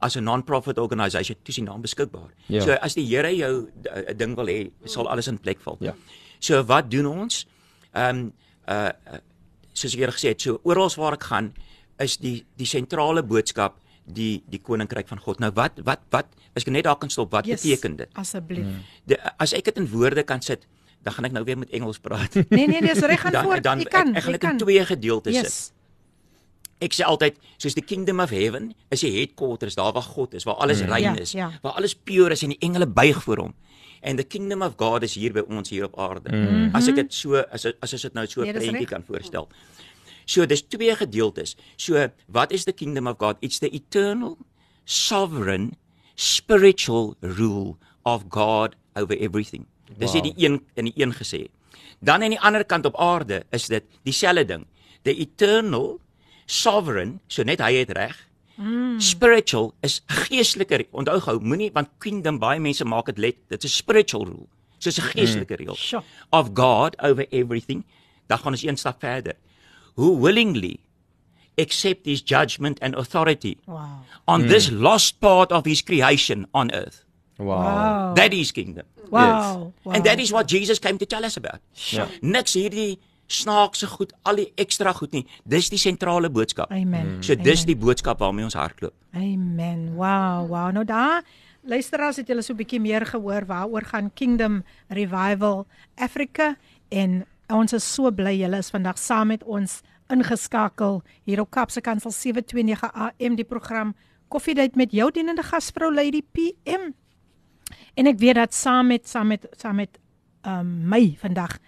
[0.00, 2.30] as 'n non-profit organisation, dis die naam beskikbaar.
[2.46, 2.62] Ja.
[2.62, 3.68] So as die Here jou
[4.08, 5.76] 'n ding wil hê, sal alles in plek val.
[5.80, 5.94] Ja.
[6.38, 7.46] So wat doen ons?
[7.92, 8.32] Ehm um,
[8.68, 8.90] uh
[9.82, 11.52] soos ek eers gesê het, so oral waar ek gaan
[12.02, 15.42] is die die sentrale boodskap die die koninkryk van God.
[15.42, 18.14] Nou wat wat wat as ek net daar kan stop, wat yes, beteken dit?
[18.18, 18.66] Asseblief.
[18.66, 19.28] Hmm.
[19.38, 20.66] As ek dit in woorde kan sit,
[21.02, 22.34] dan gaan ek nou weer met Engels praat.
[22.56, 23.62] Nee nee nee, so reg gaan voort.
[23.62, 25.54] Dan, dan, ek kan ek, ek gaan dit in twee gedeeltes yes.
[25.54, 25.78] sit.
[26.82, 30.42] Ek sê altyd, soos die kingdom of heaven is die headquarters, daar waar God is,
[30.48, 30.88] waar alles mm.
[30.90, 33.54] rein ja, is, ja, waar alles pure is en die engele buig voor hom
[34.02, 36.30] and the kingdom of God is hier by ons hier op aarde.
[36.30, 36.74] Mm -hmm.
[36.74, 39.48] As ek dit so as as as dit nou so 'n nee, prentjie kan voorstel.
[40.24, 41.56] So dis twee gedeeltes.
[41.76, 43.36] So what is the kingdom of God?
[43.40, 44.38] It's the eternal
[44.84, 45.76] sovereign
[46.14, 49.66] spiritual rule of God over everything.
[49.98, 50.22] Dis wow.
[50.22, 51.48] die een in die een gesê.
[52.00, 54.66] Dan aan die ander kant op aarde is dit dieselfde ding.
[55.02, 56.00] The eternal
[56.46, 58.16] sovereign, so net hy het reg,
[58.56, 59.00] Mm.
[59.00, 60.86] Spiritual is geestelike.
[60.92, 64.48] Onthou gou, moenie want kingdom baie mense maak dit let, dit is spiritual rule.
[64.78, 66.04] So 'n geestelike reël mm.
[66.30, 67.84] of God over everything.
[68.26, 69.34] Dan gaan ons een stap verder.
[69.94, 70.80] Who willingly
[71.58, 74.04] accept his judgment and authority wow.
[74.26, 74.48] on mm.
[74.48, 77.04] this lost part of his creation on earth.
[77.38, 77.56] Wow.
[77.56, 78.14] wow.
[78.14, 78.86] That is kingdom.
[79.10, 79.20] Wow.
[79.20, 79.84] Yes.
[79.84, 79.92] wow.
[79.92, 81.60] And that is what Jesus came to tell us about.
[81.74, 82.06] Sure.
[82.06, 82.08] Ja.
[82.22, 82.98] Niks hierdie
[83.32, 85.24] snaakse goed, al die ekstra goed nie.
[85.44, 86.70] Dis die sentrale boodskap.
[86.70, 87.18] Amen.
[87.20, 87.72] So dis Amen.
[87.72, 88.94] die boodskap waarmee ons hardloop.
[89.14, 89.94] Amen.
[89.94, 90.70] Wow, wow.
[90.72, 91.22] Nou daar
[91.62, 96.56] luisteraars het julle so 'n bietjie meer gehoor waaroor gaan Kingdom Revival Africa
[96.88, 101.80] en ons is so bly julle is vandag saam met ons ingeskakel hier op Kapse
[101.80, 103.94] Kansel 729 AM die program
[104.28, 106.92] Coffee Date met jou dienende gasvrou Lady PM.
[107.94, 109.98] En ek weet dat saam met saam met saam met
[110.46, 111.58] um, my vandag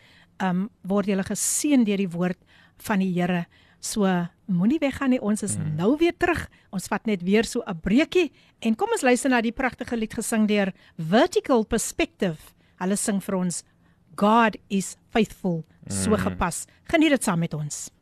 [0.51, 2.41] um word julle geseën deur die woord
[2.87, 3.45] van die Here.
[3.81, 4.09] So
[4.49, 5.21] moenie weggaan nie.
[5.21, 5.77] Ons is mm.
[5.77, 6.47] nou weer terug.
[6.73, 10.15] Ons vat net weer so 'n breekie en kom ons luister na die pragtige lied
[10.15, 12.39] gesing deur Vertical Perspective.
[12.81, 13.65] Hulle sing vir ons
[14.17, 15.65] God is faithful.
[15.89, 16.17] So mm.
[16.17, 16.67] gepas.
[16.89, 17.94] Geniet dit saam met ons.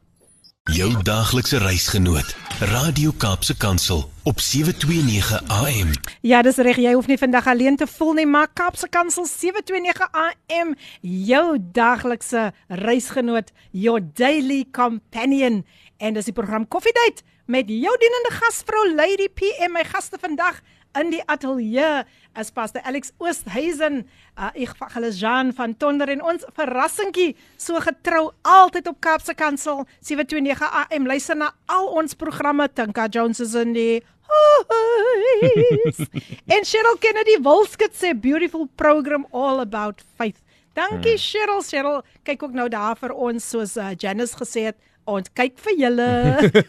[0.71, 2.37] Jou daaglikse reisgenoot,
[2.71, 5.91] Radio Kaapse Kansel op 729 AM.
[6.21, 10.07] Ja, dis reg, jy hoef nie vandag alleen te voel nie, maar Kaapse Kansel 729
[10.13, 15.65] AM, jou daaglikse reisgenoot, your daily companion.
[15.99, 20.63] En dis die program Coffee Date met jou dienende gasvrou Lady PM, my gaste vandag
[20.95, 22.05] in die ateljee
[22.35, 24.05] as Pastor Alex Oosthuizen,
[24.37, 29.85] uh, ek hulle Jean van Tonder en ons verrassingkie so getrou altyd op Kaapse Kansel
[30.01, 34.01] 729 AM luister na al ons programme Tinka Jones is in die
[36.55, 40.41] en Cheryl Kennedy Wolskut sê beautiful program all about faith.
[40.73, 41.21] Dankie hmm.
[41.21, 45.59] Cheryl, Cheryl kyk ook nou daar vir ons soos uh, Janice gesê het ons kyk
[45.67, 46.09] vir julle.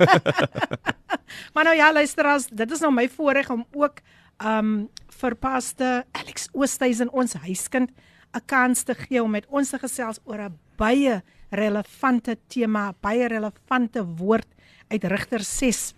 [1.54, 4.04] maar nou ja, luister as dit is nou my voorreg om ook
[4.44, 4.90] um
[5.24, 7.92] vir paste Alex Oosthuizen ons huiskind
[8.34, 11.22] 'n kans te gee om met ons te gesels oor 'n baie
[11.52, 14.48] relevante tema, baie relevante woord
[14.90, 15.94] uit Rigter 6.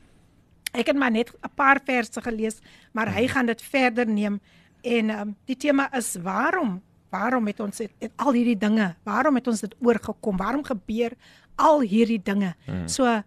[0.74, 2.60] Ek het maar net 'n paar verse gelees,
[2.94, 4.40] maar hy gaan dit verder neem
[4.84, 9.36] en um die tema is waarom waarom het ons het, het al hierdie dinge, waarom
[9.36, 10.38] het ons dit oorgekom?
[10.38, 11.14] Waarom gebeur
[11.56, 12.56] al hierdie dinge.
[12.66, 12.88] Hmm.
[12.88, 13.24] So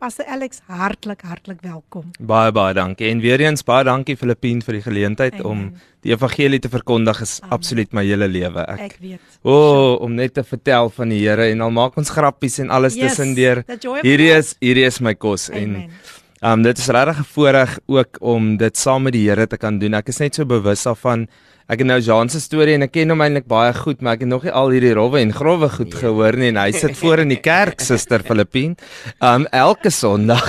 [0.00, 2.06] Pastor Alex, hartlik hartlik welkom.
[2.24, 3.10] Baie baie dankie.
[3.10, 5.50] En weer eens baie dankie Filippien vir die geleentheid Amen.
[5.50, 7.52] om die evangelie te verkondig is Amen.
[7.58, 8.64] absoluut my hele lewe.
[8.64, 9.36] Ek, ek weet.
[9.44, 12.72] O, oh, om net te vertel van die Here en al maak ons grappies en
[12.72, 13.60] alles yes, tussendeur.
[14.00, 15.92] Hierdie is hierdie is my kos Amen.
[16.40, 19.60] en um, dit is regtig 'n voorreg ook om dit saam met die Here te
[19.60, 20.00] kan doen.
[20.00, 21.28] Ek is net so bewus daarvan
[21.70, 24.24] Ek het nou Jean se storie en ek ken hom eintlik baie goed, maar ek
[24.24, 26.00] het nog nie al hierdie rowwe en growwe goed yeah.
[26.02, 28.74] gehoor nie en hy sit voor in die kerk, Suster Filippine.
[29.22, 30.48] Um elke Sondag.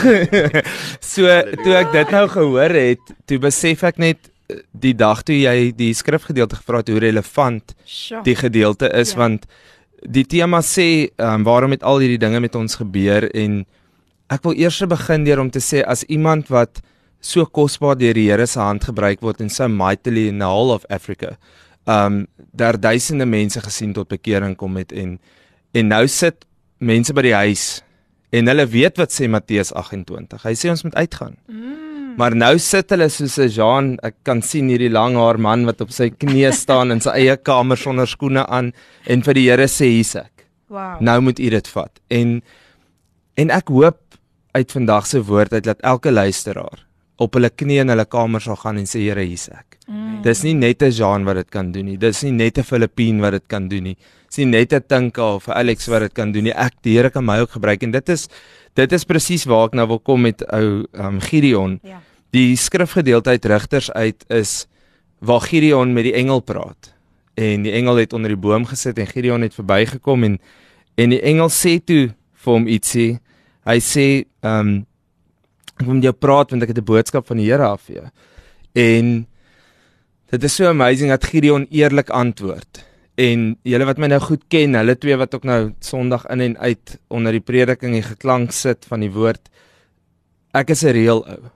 [1.14, 5.38] so toe ek dit nou gehoor het, toe besef ek net eh, die dag toe
[5.38, 7.76] jy die skrifgedeelte gevra het hoe relevant
[8.26, 9.22] die gedeelte is yeah.
[9.22, 9.46] want
[10.02, 13.62] die tema sê um waarom het al hierdie dinge met ons gebeur en
[14.34, 16.82] ek wil eers begin deur om te sê as iemand wat
[17.22, 20.74] so kosbaar deur die Here se hand gebruik word en so mightily in the whole
[20.74, 21.38] of Africa.
[21.86, 25.20] Um daar duisende mense gesien tot bekering kom met en
[25.74, 26.46] en nou sit
[26.80, 27.82] mense by die huis
[28.32, 30.44] en hulle weet wat sê Matteus 28.
[30.44, 31.38] Hy sê ons moet uitgaan.
[31.48, 31.92] Mm.
[32.20, 35.82] Maar nou sit hulle soos 'n Jean, ek kan sien hierdie lang haar man wat
[35.82, 38.74] op sy knieë staan in sy eie kamer sonder skoene aan
[39.08, 40.48] en vir die Here sê hier's ek.
[40.68, 41.02] Wow.
[41.02, 42.00] Nou moet u dit vat.
[42.10, 42.42] En
[43.36, 44.00] en ek hoop
[44.52, 46.91] uit vandag se woord uit dat elke luisteraar
[47.22, 49.78] op hulle knieë in hulle kamer sal gaan en sê Here hier's ek.
[49.88, 50.22] Mm.
[50.26, 51.98] Dis nie net 'n Jean wat dit kan doen nie.
[51.98, 53.98] Dis nie net 'n Filippien wat dit kan doen nie.
[54.30, 56.54] Dis nie net 'n Tinka of 'n Alex wat dit kan doen nie.
[56.54, 58.28] Ek die Here kan my ook gebruik en dit is
[58.76, 61.80] dit is presies waar ek nou wil kom met ou um, Gideon.
[61.84, 62.02] Ja.
[62.32, 64.68] Die skrifgedeelte uit Rigters uit is
[65.20, 66.94] waar Gideon met die engel praat.
[67.36, 70.40] En die engel het onder die boom gesit en Gideon het verbygekom en
[70.96, 73.20] en die engel sê toe vir hom ietsie.
[73.66, 74.86] Hy sê ehm um,
[75.82, 77.96] ek wil met jou praat want ek het 'n boodskap van die Here af vir
[77.96, 78.08] jou.
[78.76, 79.28] En
[80.32, 82.86] dit is so amazing dat Gideon eerlik antwoord.
[83.20, 86.58] En julle wat my nou goed ken, hulle twee wat ook nou Sondag in en
[86.58, 89.50] uit onder die prediking en geklank sit van die woord.
[90.54, 91.52] Ek is 'n reël ou.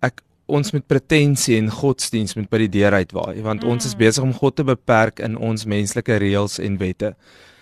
[0.00, 3.68] Ek ons met pretensie en godsdiens moet by die deur uitwaai want mm.
[3.68, 7.14] ons is besig om God te beperk in ons menslike reëls en wette.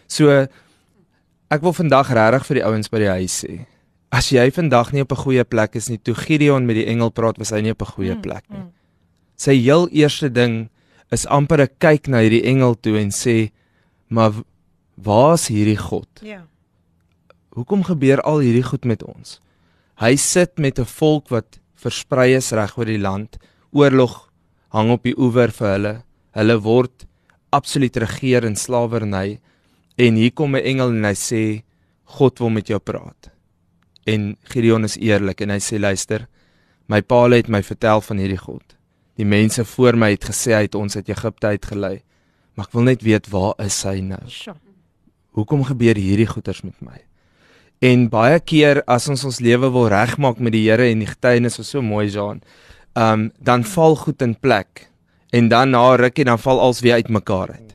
[0.08, 0.46] So
[1.50, 3.71] ek wil vandag regtig vir die ouens by die huis sê.
[4.12, 7.10] As jy vandag nie op 'n goeie plek is nie, toe Gideon met die engel
[7.10, 8.58] praat, was hy nie op 'n goeie mm, plek nie.
[8.58, 8.72] Mm.
[9.36, 10.68] Sy heel eerste ding
[11.10, 13.50] is amper 'n kyk na hierdie engel toe en sê,
[14.08, 14.32] "Maar
[14.96, 16.46] waar is hierdie God?" Ja.
[17.52, 19.40] Hoekom gebeur al hierdie goed met ons?
[19.96, 23.38] Hy sit met 'n volk wat versprei is reg oor die land.
[23.72, 24.30] Oorlog
[24.68, 26.02] hang op die oewer vir hulle.
[26.32, 27.06] Hulle word
[27.50, 29.40] absoluut regeer in slawerny
[29.96, 31.62] en hier kom 'n engel en hy sê,
[32.04, 33.31] "God wil met jou praat."
[34.04, 36.26] En Gideon is eerlik en hy sê luister,
[36.90, 38.64] my pa het my vertel van hierdie God.
[39.16, 42.02] Die mense voor my het gesê hy het ons uit Egipte uitgelei.
[42.54, 44.20] Maar ek wil net weet waar is hy nou?
[45.36, 46.98] Hoekom gebeur hierdie goeters met my?
[47.82, 51.58] En baie keer as ons ons lewe wil regmaak met die Here en die getuienis
[51.58, 52.42] is so mooi Jean,
[52.94, 54.88] um dan val goed in plek
[55.32, 57.72] en dan na rukkie dan val alles weer uitmekaar uit.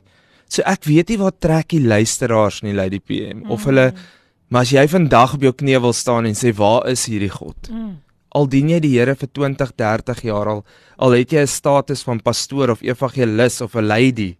[0.48, 4.06] So ek weet nie wat trek die luisteraars nie Lady PM of hulle mm.
[4.48, 7.68] Maar as jy vandag op jou knieë wil staan en sê waar is hierdie God?
[7.68, 7.98] Mm.
[8.36, 10.64] Al dien jy die Here vir 20, 30 jaar al,
[10.96, 14.36] al het jy 'n status van pastoor of evangelis of 'n lady.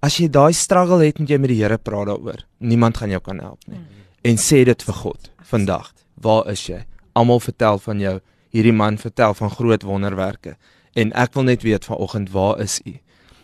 [0.00, 2.44] As jy daai struggle het, moet jy met die Here praat daaroor.
[2.58, 3.78] Niemand gaan jou kan help nie.
[3.78, 3.86] Mm.
[4.22, 5.92] En sê dit vir God vandag.
[6.14, 6.84] Waar is jy?
[7.14, 8.20] Almal vertel van jou.
[8.50, 10.56] Hierdie man vertel van groot wonderwerke
[10.96, 12.96] en ek wil net weet vanoggend waar is u?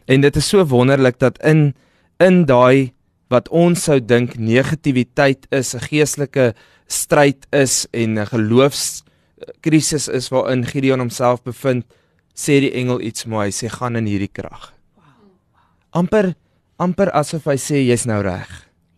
[0.05, 1.75] En dit is so wonderlik dat in
[2.17, 2.93] in daai
[3.33, 6.55] wat ons sou dink negativiteit is, 'n geestelike
[6.87, 11.85] stryd is en 'n geloofskrisis is waarin Gideon homself bevind,
[12.35, 14.73] sê die engel iets mooi, hy sê gaan in hierdie krag.
[15.93, 16.35] amper
[16.79, 18.49] amper asof hy sê jy's nou reg.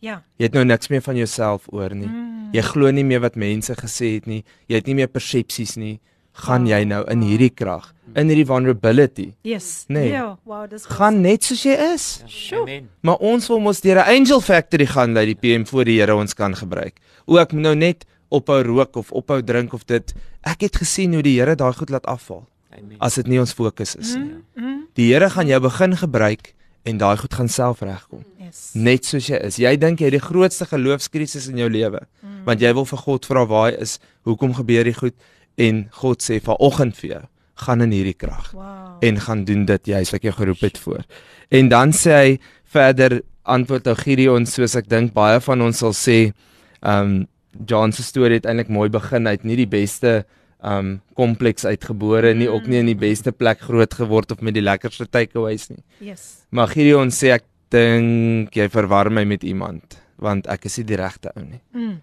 [0.00, 0.22] Ja.
[0.38, 2.06] Jy het nou niks meer van jouself oor nie.
[2.06, 2.50] Mm.
[2.52, 4.44] Jy glo nie meer wat mense gesê het nie.
[4.68, 6.00] Jy het nie meer persepsies nie
[6.34, 9.28] gaan jy nou in hierdie krag, in hierdie vulnerability.
[9.46, 9.84] Yes.
[9.88, 10.10] Nee.
[10.12, 12.08] Ja, wow, dis gaan net soos jy is.
[12.54, 12.88] Amen.
[13.06, 16.14] Maar ons wil mos deur 'n angel factory gaan dat die PM voor die Here
[16.14, 16.98] ons kan gebruik.
[17.26, 20.14] O, ek moet nou net ophou rook of ophou drink of dit.
[20.42, 22.46] Ek het gesien hoe die Here daai goed laat afval.
[22.74, 22.96] Amen.
[22.98, 24.34] As dit nie ons fokus is nie.
[24.56, 24.86] Mm, mm.
[24.94, 26.54] Die Here gaan jou begin gebruik
[26.84, 28.24] en daai goed gaan self regkom.
[28.38, 28.72] Yes.
[28.74, 29.56] Net soos jy is.
[29.56, 32.42] Jy dink jy het die grootste geloofskrisis in jou lewe, mm.
[32.44, 33.98] want jy wil vir God vra waar hy is.
[34.28, 35.16] Hoekom gebeur die goed?
[35.60, 37.22] En God sê vanoggend vir jou
[37.64, 38.96] gaan in hierdie krag wow.
[39.04, 41.04] en gaan doen dit juist wat jy geroep het voor.
[41.54, 42.30] En dan sê hy
[42.74, 46.18] verder antwoord ou Gideon soos ek dink baie van ons sal sê,
[46.82, 47.22] ehm um,
[47.54, 50.24] John se storie het eintlik mooi begin uit nie die beste
[50.58, 54.64] um, kompleks uitgebore nie, ook nie in die beste plek groot geword of met die
[54.64, 55.84] lekkerste takeaways nie.
[56.02, 56.24] Yes.
[56.50, 60.98] Maar Gideon sê ek dink jy verwarm my met iemand want ek is nie die
[60.98, 61.62] regte ou nie.
[61.76, 61.94] Mm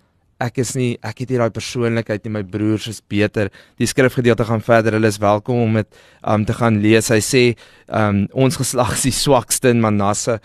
[0.41, 4.47] ek is nie ek het nie daai persoonlikheid nie my broers is beter die skrifgedeelte
[4.49, 7.11] gaan verder hulle is welkom om dit um te gaan lees.
[7.13, 7.43] Hy sê
[7.87, 10.39] um ons geslag is die swakste in Manasse.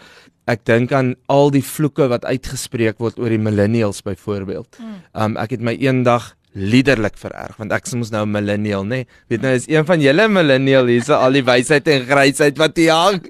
[0.47, 4.79] Ek dink aan al die vloeke wat uitgespreek word oor die millennials byvoorbeeld.
[4.79, 4.99] Mm.
[5.25, 9.05] um ek het my eendag liderlik vererg want ek is mos nou 'n millennial nê?
[9.05, 9.07] Nee?
[9.29, 12.93] weet nou is een van julle millennial hierse al die wysheid en grysheid wat hier
[12.93, 13.21] hang?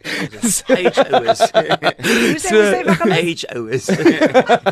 [0.71, 1.43] Age ouers
[2.47, 2.63] so
[3.11, 3.87] age ouers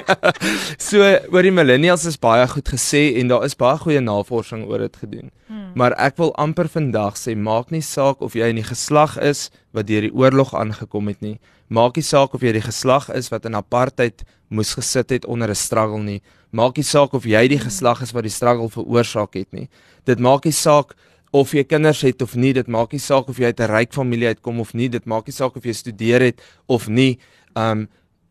[0.89, 1.03] so
[1.35, 4.97] oor die millennials is baie goed gesê en daar is baie goeie navorsing oor dit
[4.97, 5.31] gedoen.
[5.47, 5.73] Hmm.
[5.75, 9.51] maar ek wil amper vandag sê maak nie saak of jy in die geslag is
[9.73, 11.39] wat deur die oorlog aangekom het nie.
[11.69, 15.51] Maak nie saak of jy die geslag is wat in apartheid moes gesit het onder
[15.51, 16.23] 'n struggle nie
[16.55, 19.67] Maak nie saak of jy die geslag is wat die struggle veroorsaak het nie.
[20.07, 20.95] Dit maak nie saak
[21.35, 23.93] of jy kinders het of nie, dit maak nie saak of jy uit 'n ryk
[23.93, 27.19] familie uitkom of nie, dit maak nie saak of jy studeer het of nie.
[27.57, 27.89] Um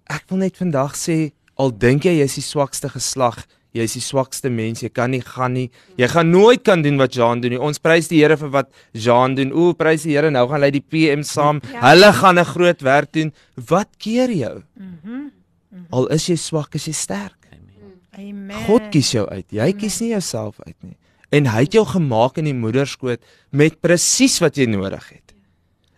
[0.07, 3.43] ek wil net vandag sê al dink jy jy's die swakste geslag,
[3.73, 5.69] jy's die swakste mens, jy kan nie gaan nie.
[5.97, 7.59] Jy gaan nooit kan doen wat Jean doen nie.
[7.59, 9.51] Ons prys die Here vir wat Jean doen.
[9.51, 11.59] O, prys die Here, nou gaan hy die PM saam.
[11.73, 11.89] Ja.
[11.91, 13.33] Hulle gaan 'n groot werk doen.
[13.55, 14.63] Wat keer jou?
[14.77, 14.93] Mhm.
[15.03, 15.31] Mm
[15.71, 17.42] mm al is jy swak, is jy sterk.
[18.13, 18.53] Amen.
[18.67, 19.47] God kies jou uit.
[19.49, 19.79] Jy Amen.
[19.81, 20.97] kies nie jouself uit nie.
[21.33, 25.33] En hy het jou gemaak in die moederskoot met presies wat jy nodig het.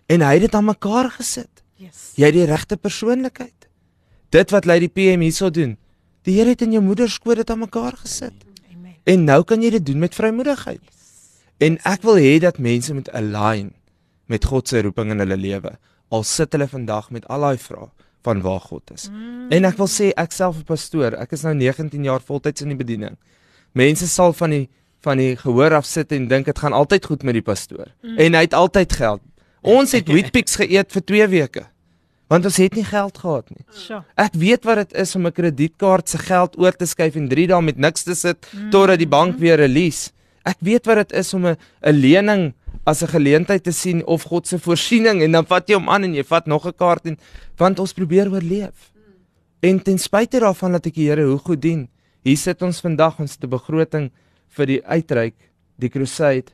[0.08, 1.64] En hy het dit aan mekaar gesit.
[1.82, 2.14] Yes.
[2.16, 3.68] Jy het die regte persoonlikheid.
[4.32, 5.76] Dit wat Lady PM hierso doen.
[6.26, 8.46] Die Here het in jou moederskoot dit aan mekaar gesit.
[8.72, 8.96] Amen.
[9.04, 10.82] En nou kan jy dit doen met vrymoedigheid.
[10.82, 11.44] Yes.
[11.68, 13.74] En ek wil hê dat mense moet align
[14.32, 15.76] met God se roeping in hulle lewe.
[16.16, 17.92] Al sit hulle vandag met al daai vrae
[18.26, 19.10] van waar God is.
[19.10, 19.52] Mm.
[19.56, 22.74] En ek wil sê ek self 'n pastoor, ek is nou 19 jaar voltyds in
[22.74, 23.18] die bediening.
[23.74, 24.66] Mense sal van die
[25.06, 27.92] van die gehoor af sit en dink dit gaan altyd goed met die pastoor.
[28.02, 28.18] Mm.
[28.18, 29.22] En hy het altyd geld.
[29.62, 31.66] Ons het Wheatpix geëet vir 2 weke.
[32.28, 33.66] Want ons het nie geld gehad nie.
[33.70, 34.02] Sure.
[34.18, 37.48] Ek weet wat dit is om 'n kredietkaart se geld oor te skuif en 3
[37.48, 38.72] dae met niks te sit mm.
[38.72, 40.12] totdat die bank weer release.
[40.44, 42.54] Ek weet wat dit is om 'n 'n lening
[42.86, 46.04] as 'n geleentheid te sien of God se voorsiening en dan vat jy hom aan
[46.04, 47.18] en jy vat nog 'n kaart en
[47.58, 48.94] want ons probeer oorleef.
[49.60, 51.90] En ten spyte daarvan dat ek die Here hoe goed dien,
[52.24, 54.12] hier sit ons vandag ons te begroting
[54.50, 55.36] vir die uitreik,
[55.78, 56.54] die crusade.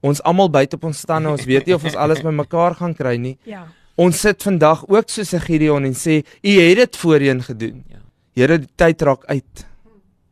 [0.00, 3.16] Ons almal buite op ons stande, ons weet nie of ons alles bymekaar gaan kry
[3.16, 3.38] nie.
[3.44, 3.66] Ja.
[3.96, 7.98] Ons sit vandag ook soos 'n Gideon en sê, "U het dit voorheen gedoen." Ja.
[8.34, 9.66] Here, die tyd raak uit.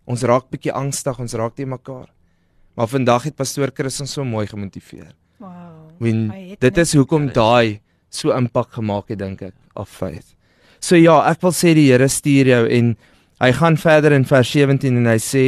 [0.05, 2.09] Ons raak bietjie angstig, ons raak te mekaar.
[2.75, 5.15] Maar vandag het pastoor Chris ons so mooi gemotiveer.
[5.43, 5.91] Wow.
[5.99, 6.29] When
[6.63, 7.81] dit is hoekom daai
[8.13, 10.37] so impak gemaak het dink ek of faith.
[10.83, 12.93] So ja, ek wil sê die Here stuur jou en
[13.43, 15.47] hy gaan verder in vers 17 en hy sê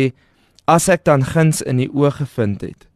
[0.71, 2.89] as ek dan guns in die oë gevind het,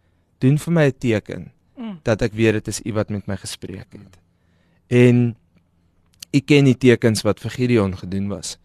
[0.43, 1.97] doen vir my 'n teken mm.
[2.03, 4.19] dat ek weet dit is U wat met my gespreek het.
[4.91, 5.37] En
[6.33, 8.59] ek ken die tekens wat vir Gideon gedoen was.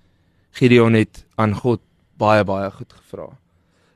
[0.53, 1.81] Gideon het aan God
[2.17, 3.29] baie baie goed gevra.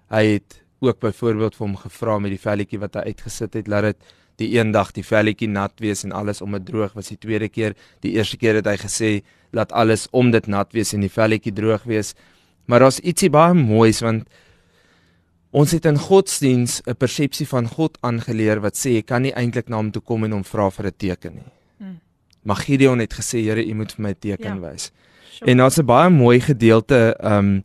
[0.10, 3.94] Hy het ook byvoorbeeld vir hom gevra met die velletjie wat hy uitgesit het, laat
[3.94, 7.18] dit die een dag die velletjie nat wees en alles om dit droog was die
[7.18, 7.76] tweede keer
[8.06, 9.12] die eerste keer het hy gesê
[9.56, 12.14] laat alles om dit nat wees en die velletjie droog wees
[12.68, 14.28] maar daar's ietsie baie moois want
[15.58, 19.70] ons het in godsdiens 'n persepsie van God aangeleer wat sê jy kan nie eintlik
[19.70, 22.00] na hom toe kom en hom vra vir 'n teken nie hmm.
[22.44, 24.70] maar Gideon het gesê Here u moet vir my 'n teken ja.
[24.70, 24.92] wys
[25.32, 25.52] sure.
[25.52, 27.64] en daar's 'n baie mooi gedeelte um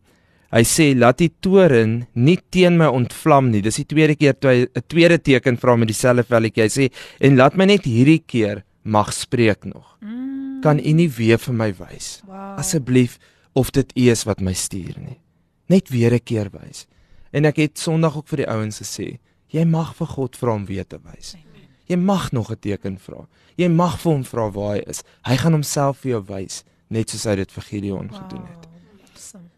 [0.52, 3.62] Hy sê laat die toren nie teen my ontvlam nie.
[3.64, 6.62] Dis die tweede keer toe hy 'n tweede teken vra met dieselfde velletjie.
[6.62, 6.84] Hy sê
[7.20, 9.96] en laat my net hierdie keer mag spreek nog.
[10.00, 10.60] Mm.
[10.62, 12.58] Kan u nie weer vir my wys wow.
[12.58, 13.18] asseblief
[13.54, 15.20] of dit u is wat my stuur nie.
[15.68, 16.86] Net weer 'n keer wys.
[17.32, 20.66] En ek het Sondag ook vir die ouens gesê, jy mag vir God vra om
[20.66, 21.34] weer te wys.
[21.88, 23.26] Jy mag nog 'n teken vra.
[23.56, 25.02] Jy mag vir hom vra waar hy is.
[25.24, 28.16] Hy gaan homself vir jou wys, net soos hy dit vir Gideon wow.
[28.16, 28.71] gedoen het.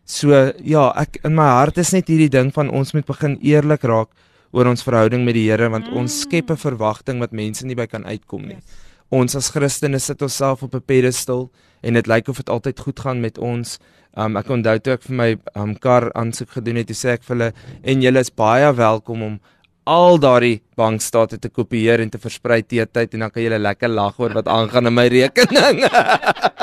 [0.04, 3.84] So ja, ek in my hart is net hierdie ding van ons moet begin eerlik
[3.84, 4.10] raak
[4.54, 5.96] oor ons verhouding met die Here want mm.
[5.96, 8.60] ons skep 'n verwagting wat mense nie by kan uitkom nie.
[8.60, 8.82] Yes.
[9.14, 11.50] Ons as Christene sit onsself op 'n pedestal
[11.82, 13.78] en dit lyk of dit altyd goed gaan met ons.
[14.16, 17.36] Um ek onthou toe ek vir my um kar aansoek gedoen het, sê ek vir
[17.36, 17.52] hulle
[17.82, 19.40] en julle is baie welkom om
[19.84, 23.88] al daardie bankstate te kopieer en te versprei te tyd en dan kan jy lekker
[23.88, 25.84] lag oor wat aangaan in my rekening.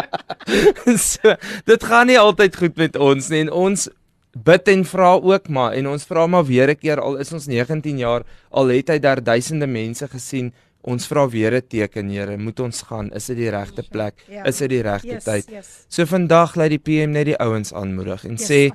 [1.11, 3.89] so, dit gaan nie altyd goed met ons nie en ons
[4.32, 7.47] bid en vra ook maar en ons vra maar weer 'n keer al is ons
[7.47, 12.38] 19 jaar al het hy daar duisende mense gesien ons vra weer 'n teken Here
[12.38, 14.43] moet ons gaan is dit die regte plek ja.
[14.45, 15.86] is dit die regte yes, tyd yes.
[15.89, 18.72] so vandag lê die PM net die ouens aanmoedig en yes, sê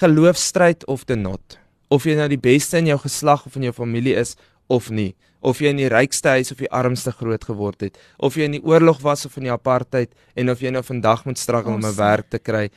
[0.00, 1.58] geloofstryd of te not
[1.94, 4.34] of jy nou die beste in jou geslag of in jou familie is
[4.66, 5.12] of nie
[5.44, 8.56] of jy in die rykste huis of die armste groot geword het, of jy in
[8.56, 11.84] die oorlog was of in die apartheid en of jy nou vandag moet struggle om
[11.84, 12.70] 'n werk te kry.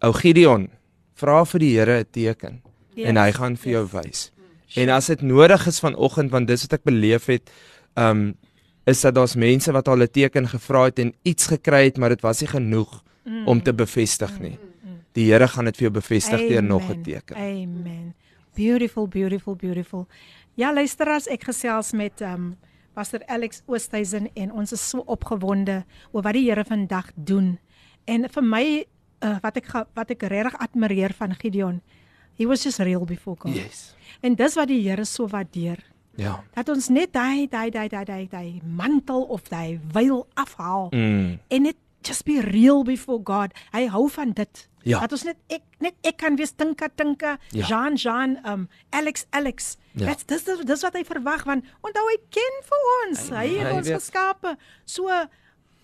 [0.00, 0.68] Ou Gideon,
[1.14, 2.62] vra vir die Here 'n teken
[2.94, 3.76] yes, en hy gaan vir yes.
[3.76, 4.30] jou wys.
[4.76, 7.50] En as dit nodig is vanoggend want dis wat ek beleef het,
[7.96, 8.34] um
[8.86, 12.08] is dat daar's mense wat al 'n teken gevra het en iets gekry het, maar
[12.08, 13.46] dit was nie genoeg mm.
[13.48, 14.58] om te bevestig nie.
[14.58, 17.36] Mm, mm, die Here gaan dit vir jou bevestig deur nog 'n teken.
[17.36, 18.14] Amen.
[18.56, 20.06] Beautiful, beautiful, beautiful.
[20.56, 22.54] Ja, luisteraars, ek gesels met ehm um,
[22.96, 25.82] Pastor Alex Oosthuizen en ons is so opgewonde
[26.16, 27.58] oor wat die Here vandag doen.
[28.08, 28.64] En vir my
[29.20, 31.82] uh, wat ek wat ek regtig admireer van Gideon.
[32.40, 33.52] He was just real before God.
[33.52, 33.90] Yes.
[34.24, 35.84] En dis wat die Here so waardeer.
[36.16, 36.38] Ja.
[36.56, 41.36] Dat ons net daai daai daai daai daai mantel of daai veil afhaal mm.
[41.48, 41.76] en net
[42.06, 43.52] just be real before God.
[43.72, 44.68] Hy hou van dit.
[44.86, 45.00] Ja.
[45.00, 47.66] Dat ons net ek net ek kan wees Tinka Tinka, Ja.
[47.66, 49.76] Jean Jean, um Alex Alex.
[49.94, 50.06] Ja.
[50.14, 53.28] Dit dis dis wat hy verwag want onthou hy ken vir ons.
[53.30, 53.96] Hy het Hy ons weet.
[54.00, 54.56] geskape.
[54.84, 55.10] So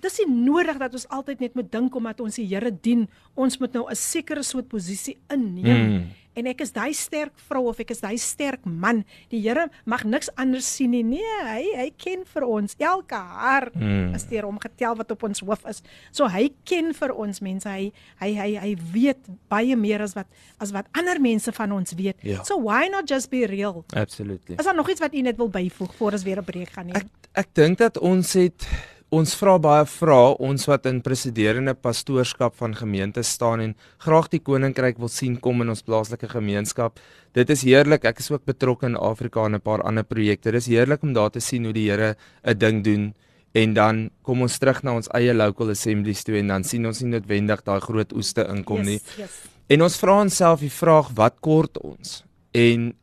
[0.02, 3.58] dis nie nodig dat ons altyd net moet dink omdat ons die Here dien, ons
[3.60, 5.90] moet nou 'n sekere soort posisie inneem.
[5.92, 6.06] Mm.
[6.34, 9.04] En ek is daai sterk vrou of ek is daai sterk man.
[9.30, 11.02] Die Here mag niks anders sien nie.
[11.02, 14.14] Nee, hy hy ken vir ons elke haar Mm.
[14.14, 15.82] is deur hom getel wat op ons hoof is.
[16.10, 17.68] So hy ken vir ons mense.
[17.68, 19.18] Hy hy hy hy weet
[19.48, 20.26] baie meer as wat
[20.60, 22.16] as wat ander mense van ons weet.
[22.22, 22.42] Ja.
[22.44, 23.84] So why not just be real?
[23.94, 24.56] Absolutely.
[24.58, 26.86] Is daar nog iets wat u net wil byvoeg voor ons weer 'n breek gaan
[26.86, 26.96] neem?
[26.96, 28.66] Ek ek dink dat ons het
[29.12, 34.40] ons vra baie vrae ons wat in presiderende pastoorskap van gemeentes staan en graag die
[34.40, 37.00] koninkryk wil sien kom in ons plaaslike gemeenskap.
[37.36, 38.06] Dit is heerlik.
[38.08, 40.50] Ek is ook betrokke in Afrika en 'n paar ander projekte.
[40.52, 43.14] Dit is heerlik om daar te sien hoe die Here 'n ding doen
[43.54, 47.02] en dan kom ons terug na ons eie local assemblies toe en dan sien ons
[47.02, 49.00] nie noodwendig daai groot oeste inkom nie.
[49.00, 49.40] Yes, yes.
[49.68, 52.24] En ons vra onsself die vraag wat kort ons?
[52.52, 52.94] En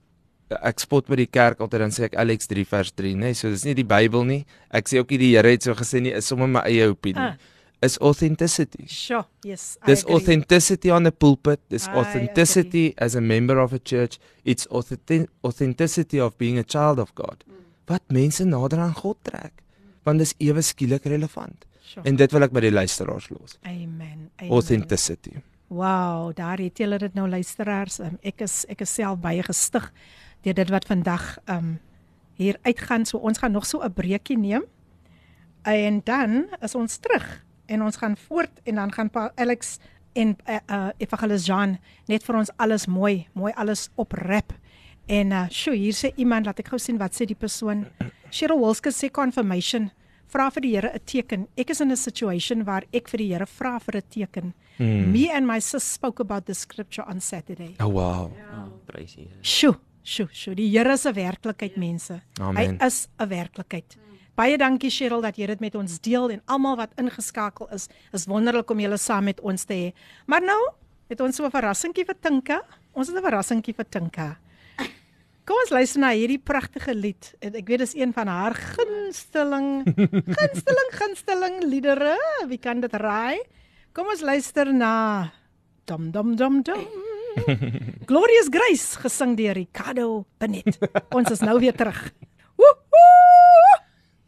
[0.50, 3.30] ek spot met die kerk altyd dan sê ek Alex 3 vers 3, nê?
[3.30, 4.42] Nee, so dis nie die Bybel nie.
[4.74, 7.34] Ek sê ook nie die Here het so gesê nie, is sommer my eie opinie.
[7.36, 7.56] Ah.
[7.82, 8.90] Is authenticity.
[8.92, 9.24] Sure.
[9.48, 9.78] Yes.
[9.82, 10.16] I Dis agree.
[10.18, 15.30] authenticity on the pulpit, dis I authenticity as a member of a church, it's authentic
[15.48, 17.46] authenticity of being a child of God.
[17.88, 19.64] Wat mense nader aan God trek.
[20.04, 21.66] Want dis ewe skielik relevant.
[21.86, 22.04] Sure.
[22.06, 23.56] En dit wil ek by die luisteraars los.
[23.64, 24.28] Amen.
[24.42, 24.52] Amen.
[24.52, 25.40] Authenticity.
[25.70, 28.00] Wow, daar het julle dit nou luisteraars.
[28.04, 29.88] Um, ek is ek is self baie gestig
[30.42, 31.80] deur dit wat vandag um
[32.40, 33.06] hier uitgaan.
[33.06, 34.64] So ons gaan nog so 'n breekie neem.
[35.64, 39.78] En dan is ons terug en ons gaan voort en dan gaan pa Alex
[40.14, 44.54] en uh, uh, Evangelis Jean net vir ons alles mooi, mooi alles oprap.
[45.10, 47.88] En uh sjoe, hier sê iemand laat ek gou sien wat sê die persoon.
[48.30, 49.90] Cheryl Wilskes sê confirmation.
[50.30, 51.48] Vra vir die Here 'n teken.
[51.58, 54.54] Ek is in 'n situation waar ek vir die Here vra vir 'n teken.
[54.78, 55.12] Hmm.
[55.12, 57.76] Me and my sis spoke about the scripture on Saturday.
[57.80, 58.32] Oh wow.
[58.54, 59.42] Oh, prys die Here.
[59.42, 60.56] Sjoe, sjoe, sjoe.
[60.56, 62.22] Die Here is 'n werklikheid, mense.
[62.40, 62.78] Amen.
[62.80, 63.98] Hy is 'n werklikheid.
[64.36, 67.90] Baie dankie Cheryl dat jy dit met ons deel en almal wat ingeskakel is.
[68.14, 69.94] Is wonderlik om julle saam met ons te hê.
[70.28, 70.62] Maar nou
[71.10, 72.62] het ons so 'n verrassingkie vir Tinka.
[72.94, 74.38] Ons het 'n verrassingkie vir Tinka.
[75.50, 77.34] Kom ons luister na hierdie pragtige lied.
[77.42, 79.82] En Ek weet dis een van haar gunsteling
[80.38, 82.16] gunsteling gunsteling liedere.
[82.48, 83.40] Wie kan dit raai?
[83.92, 85.32] Kom ons luister na
[85.86, 86.86] Dum dum dum dum.
[88.10, 90.80] Glorious Grace gesing deur Ricardo Benet.
[91.16, 92.00] Ons is nou weer terug.
[92.60, 93.78] Woehoe!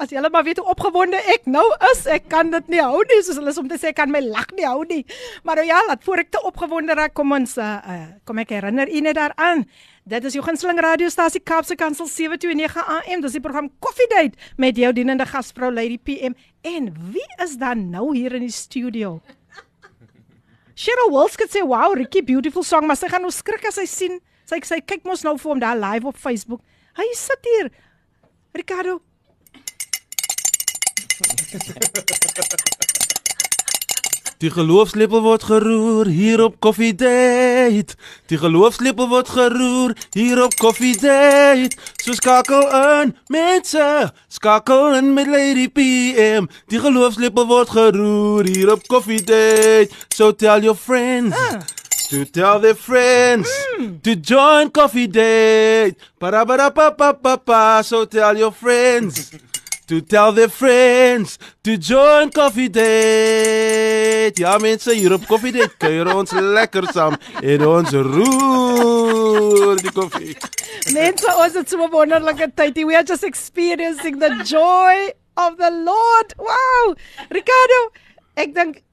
[0.01, 3.19] As julle maar weet hoe opgewonde ek nou is, ek kan dit nie hou nie,
[3.21, 5.03] soos hulle soms sê ek kan my lag nie hou nie.
[5.45, 8.55] Maar nou ja, laat voor ek te opgewonde raak, kom ons uh, uh, kom ek
[8.57, 9.67] herinner u net daaraan.
[10.09, 13.21] Dit is jou gunsteling radiostasie Kaapse Kansel 729 AM.
[13.21, 16.33] Dis die program Coffee Date met jou dienende gasvrou Lady PM.
[16.65, 19.19] En wie is dan nou hier in die studio?
[20.81, 24.19] Cheryl Wilskut sê, "Wow, Ricky, beautiful song." Maar sy gaan nou skrik as sy sien.
[24.45, 26.61] Sy sê, "Kyk mos nou vir hom daar live op Facebook.
[26.97, 27.69] Hy sit hier."
[28.53, 29.01] Ricardo,
[34.41, 37.93] Die geloofslepel word geroer hier op Coffee Date.
[38.25, 41.77] Die geloofslepel word geroer hier op Coffee Date.
[42.01, 46.49] So skakel in, mense, skakel in met Lady PM.
[46.73, 49.93] Die geloofslepel word geroer hier op Coffee Date.
[50.09, 51.37] So tell your friends.
[52.09, 53.47] To tell their friends
[54.01, 56.01] to join Coffee Date.
[56.17, 57.81] Para para pa pa pa pa.
[57.83, 59.29] So tell your friends
[59.91, 64.39] to tell their friends to join Coffee Date.
[64.39, 70.37] Ja mense, hier op Coffee Date kuier ons lekker saam en ons roer die koffie.
[70.95, 72.79] mense, ons het so 'n wonderlike tyd.
[72.87, 76.39] We are just experiencing the joy of the Lord.
[76.39, 76.95] Wow!
[77.27, 77.79] Ricardo,
[78.35, 78.83] ek dink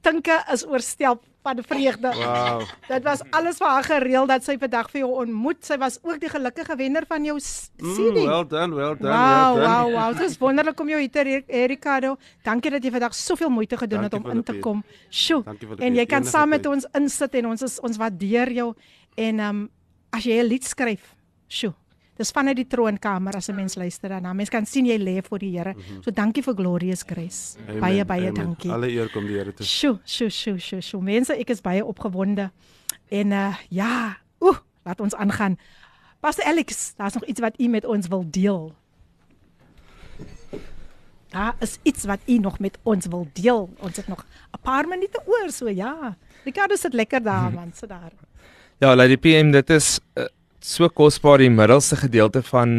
[0.00, 2.10] Tinka is oorstelp van vreugde.
[2.18, 2.62] Wow.
[2.92, 5.62] Dit was alles vir haar gereël dat sy vandag vir jou ontmoet.
[5.66, 8.24] Sy was ook die gelukkige wenner van jou s- Mm, CD.
[8.26, 9.70] well done, well done, Wow, well done.
[9.70, 10.18] wow, wow.
[10.18, 12.16] Dit is wonderlik om jou hier te hê, hê, Ricardo.
[12.42, 14.82] Dankie dat jy vandag soveel moeite gedoen het Dankie om vir in te kom.
[15.10, 15.42] Sjoe.
[15.78, 18.74] En jy kan saam met ons insit en ons is ons waardeer jou.
[19.16, 19.70] En ehm um,
[20.10, 21.14] as jy 'n lied skryf,
[21.48, 21.72] sjoe.
[22.16, 24.32] Dis vanuit die troonkamer as 'n mens luister daarna.
[24.32, 25.74] Mens kan sien jy lê voor die Here.
[26.00, 27.58] So dankie vir Glorious Grace.
[27.68, 28.34] Amen, Baie baie amen.
[28.34, 28.70] dankie.
[28.72, 29.66] Alle eer kom die Here toe.
[29.66, 31.02] Sjoe, sjoe, sjoe, sjoe, sjoe.
[31.02, 32.50] Mense, ek is baie opgewonde.
[33.10, 35.58] En uh ja, oeh, laat ons aangaan.
[36.20, 38.74] Pastor Alex, daar's nog iets wat u met ons wil deel.
[41.28, 43.70] Daar is iets wat u nog met ons wil deel.
[43.78, 46.16] Ons het nog 'n paar minute oor, so ja.
[46.44, 48.12] Ricardo sit lekker daar, man, sit daar.
[48.78, 50.24] Ja, Lady PM, dit is uh,
[50.66, 52.70] so kosbaar die middelste gedeelte van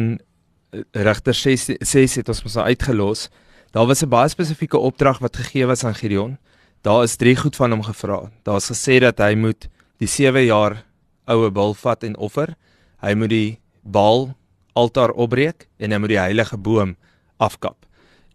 [0.76, 3.28] uh, Rigter 6 6 het ons mos nou uitgelos.
[3.72, 6.38] Daar was 'n baie spesifieke opdrag wat gegee was aan Gideon.
[6.82, 8.30] Daar is drie goed van hom gevra.
[8.44, 9.68] Daar's gesê dat hy moet
[9.98, 10.84] die 7 jaar
[11.26, 12.56] oue bul vat en offer.
[13.00, 14.36] Hy moet die Baal
[14.74, 16.96] altaar opbreek en hy moet die heilige boom
[17.38, 17.86] afkap.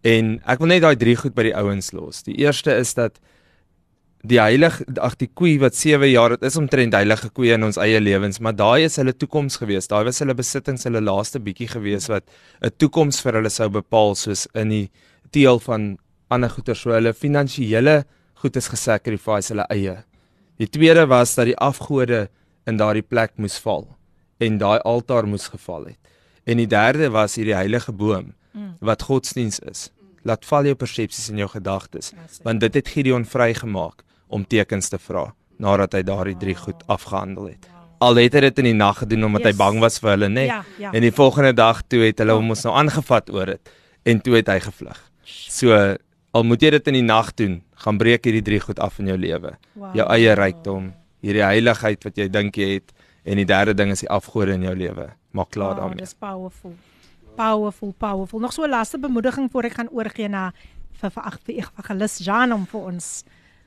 [0.02, 2.22] En ek wil net daai drie goed by die ouens los.
[2.22, 3.20] Die eerste is dat
[4.24, 7.76] die heilige ag die koei wat 7 jaar dit is omtrent heilige koei in ons
[7.80, 9.88] eie lewens maar daai is hulle toekoms gewees.
[9.90, 12.24] Daai was hulle besittings hulle laaste bietjie gewees wat
[12.62, 14.88] 'n toekoms vir hulle sou bepaal soos in die
[15.32, 15.98] deel van
[16.30, 18.04] ander goeder so hulle finansiële
[18.40, 20.04] goed is gesacrifice hulle eie.
[20.56, 22.28] Die tweede was dat die afgode
[22.66, 23.88] in daardie plek moes val
[24.40, 26.00] en daai altaar moes geval het.
[26.46, 28.76] En die derde was hierdie heilige boom mm.
[28.80, 29.90] wat godsdiens is.
[30.22, 32.12] Laat val jou persepsies en jou gedagtes
[32.42, 34.04] want dit het Gideon vrygemaak
[34.34, 35.28] om tekens te vra
[35.62, 37.68] nadat hy daardie drie goed afgehandel het.
[38.02, 39.52] Al het hy dit in die nag gedoen omdat yes.
[39.52, 40.46] hy bang was vir hulle, nê?
[40.48, 40.90] Ja, ja.
[40.90, 43.74] En die volgende dag toe het hulle hom ons nou aangevat oor dit
[44.10, 44.98] en toe het hy gevlug.
[45.24, 45.78] So
[46.34, 49.12] al moet jy dit in die nag doen, gaan breek hierdie drie goed af in
[49.12, 49.54] jou lewe.
[49.78, 49.94] Wow.
[49.96, 50.90] Jou eie rykdom,
[51.24, 52.90] hierdie heiligheid wat jy dink jy het
[53.24, 55.08] en die derde ding is die afgode in jou lewe.
[55.34, 56.02] Maak klaar wow, daarmee.
[56.02, 56.74] Dis powerful.
[57.38, 58.42] Powerful, powerful.
[58.42, 60.52] Nog so 'n laaste bemoediging voor ek gaan oorgie na
[61.00, 63.24] vir vir evangelis Jan om vir ons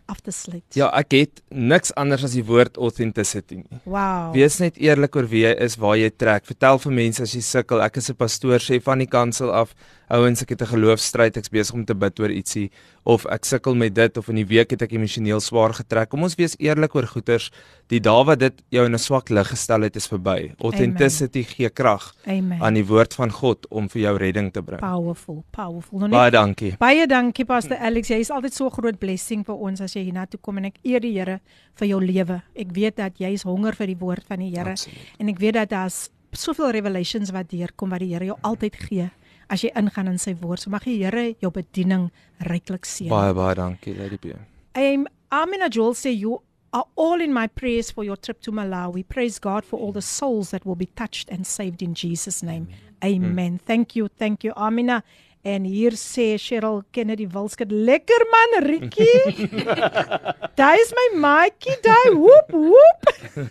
[0.07, 0.65] af te sluit.
[0.77, 3.81] Ja, ek het niks anders as die woord authenticity nie.
[3.83, 4.31] Wow.
[4.35, 6.47] Wees net eerlik oor wie jy is, waar jy trek.
[6.47, 7.83] Vertel vir mense as jy sukkel.
[7.83, 9.75] Ek is 'n pastoor, sê van die kansel af,
[10.07, 12.71] ouens, ek het 'n geloofstryd, ek's besig om te bid oor ietsie
[13.03, 16.09] of ek sukkel met dit of in die week het ek emosioneel swaar getrek.
[16.09, 17.51] Kom ons wees eerlik oor goeters.
[17.87, 20.53] Die dae wat dit jou in 'n swak lig gestel het, is verby.
[20.59, 24.79] Authenticity gee krag aan die woord van God om vir jou redding te bring.
[24.79, 25.99] Powerful, powerful.
[25.99, 26.75] Nou baie dankie.
[26.77, 28.07] Baie dankie Pastor Alex.
[28.07, 30.99] Jy is altyd so groot blessing vir ons as jy hiernatoe kom en ek eer
[30.99, 31.39] die Here
[31.75, 32.41] vir jou lewe.
[32.55, 34.75] Ek weet dat jy is honger vir die woord van die Here
[35.19, 39.09] en ek weet dat daar's soveel revelations wat deurkom wat die Here jou altyd gee
[39.49, 40.63] as jy ingaan in sy woord.
[40.63, 42.09] So mag die Here jou bediening
[42.47, 43.11] ryklik seën.
[43.11, 44.33] Baie baie dankie, Lady P.
[44.75, 46.41] I'm Amina Joel say you
[46.73, 49.07] are all in my prayers for your trip to Malawi.
[49.07, 52.67] Praise God for all the souls that will be touched and saved in Jesus name.
[53.03, 53.31] Amen.
[53.31, 53.53] Amen.
[53.59, 53.61] Mm.
[53.61, 54.07] Thank you.
[54.07, 55.03] Thank you Amina.
[55.47, 59.47] En hier sê Cheryl Kennedy Wilskut, lekker man Rikkie.
[60.59, 63.01] daai is my maatjie, daai woep woep.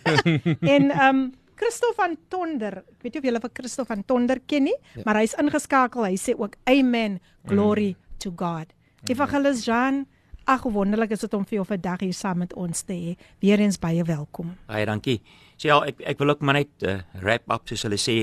[0.75, 1.23] en um
[1.57, 2.83] Christo van Tonder.
[2.85, 5.05] Ek weet nie of julle vir Christo van Tonder ken nie, ja.
[5.07, 6.05] maar hy's ingeskakel.
[6.05, 7.17] Hy sê ook amen,
[7.49, 8.19] glory mm.
[8.23, 8.73] to God.
[9.09, 10.03] Evangelis Jean,
[10.47, 13.15] ag wonderlik is dit om vir jou vir dag hier saam met ons te hê.
[13.43, 14.53] Weereens baie welkom.
[14.69, 15.19] Baie dankie.
[15.57, 18.19] So ja, ek ek wil ook maar net uh, wrap up soos hulle sê.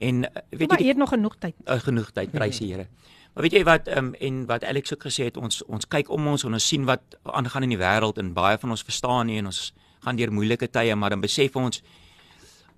[0.00, 1.56] En uh, weet maar jy, maar jy het nog genoeg tyd.
[1.64, 2.86] Uh, genoeg tyd, prys die Here.
[3.34, 6.32] Maar weet jy wat um, en wat Alex ook gesê het, ons ons kyk om
[6.32, 9.38] ons en ons sien wat aangaan in die wêreld en baie van ons verstaan nie
[9.38, 9.60] en ons
[10.04, 11.82] gaan deur moeilike tye, maar dan besef ons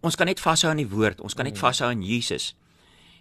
[0.03, 1.63] ons kan net vashou aan die woord, ons kan net mm.
[1.63, 2.53] vashou aan Jesus.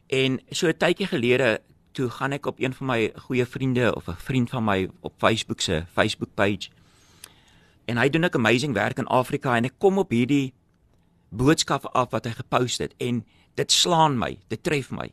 [0.10, 1.62] En so 'n tydjie gelede
[1.94, 5.14] toe gaan ek op een van my goeie vriende of 'n vriend van my op
[5.18, 6.70] Facebook se Facebook page.
[7.86, 10.54] En hy doen 'n amazing werk in Afrika en ek kom op hierdie
[11.30, 13.26] boodskap af wat hy gepost het en
[13.56, 15.12] dit slaan my, dit tref my.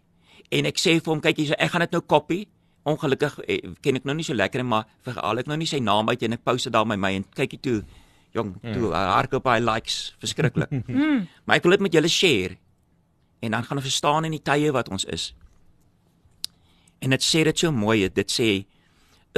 [0.48, 2.46] En ek sê vir hom, kyk hierso, ek gaan dit nou copy.
[2.88, 5.66] Ongelukkig eh, ken ek nou nie so lekker nie, maar vir al ek nou nie
[5.66, 7.82] sy naam uit en ek post dit daar by my en kykie toe
[8.38, 8.78] jong mm.
[8.78, 10.72] toe uh, hardloop hy likes verskriklik.
[10.86, 11.26] mm.
[11.44, 12.58] Maar ek wil dit met julle share
[13.44, 15.30] en dan gaan ons verstaan in die tye wat ons is.
[17.04, 18.50] En dit sê dit so mooi, dit sê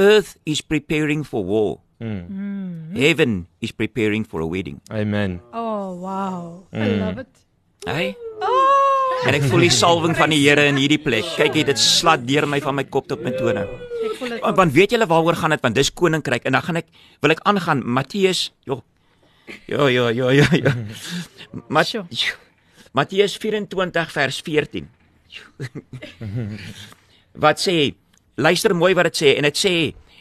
[0.00, 1.78] earth is preparing for war.
[2.00, 2.96] Mm.
[2.96, 4.80] Heaven is preparing for a wedding.
[4.88, 5.40] Amen.
[5.52, 6.64] Oh wow.
[6.72, 6.80] Mm.
[6.80, 7.44] I love it.
[7.84, 8.16] Hey.
[8.40, 8.60] Oh.
[9.28, 11.26] En ek voel die salwing van die Here in hierdie plek.
[11.36, 13.66] Kyk jy, dit slat deur my van my kop tot my tone.
[14.20, 15.60] Want, want weet julle waaroor gaan dit?
[15.64, 16.88] Want dis koninkryk en dan gaan ek
[17.20, 18.80] wil ek aangaan Matteus, joh.
[19.72, 20.74] Ja ja ja ja ja.
[21.74, 21.94] Mat
[22.96, 24.88] Matteus 24 vers 14.
[27.38, 27.94] wat sê?
[28.36, 29.74] Luister mooi wat dit sê en dit sê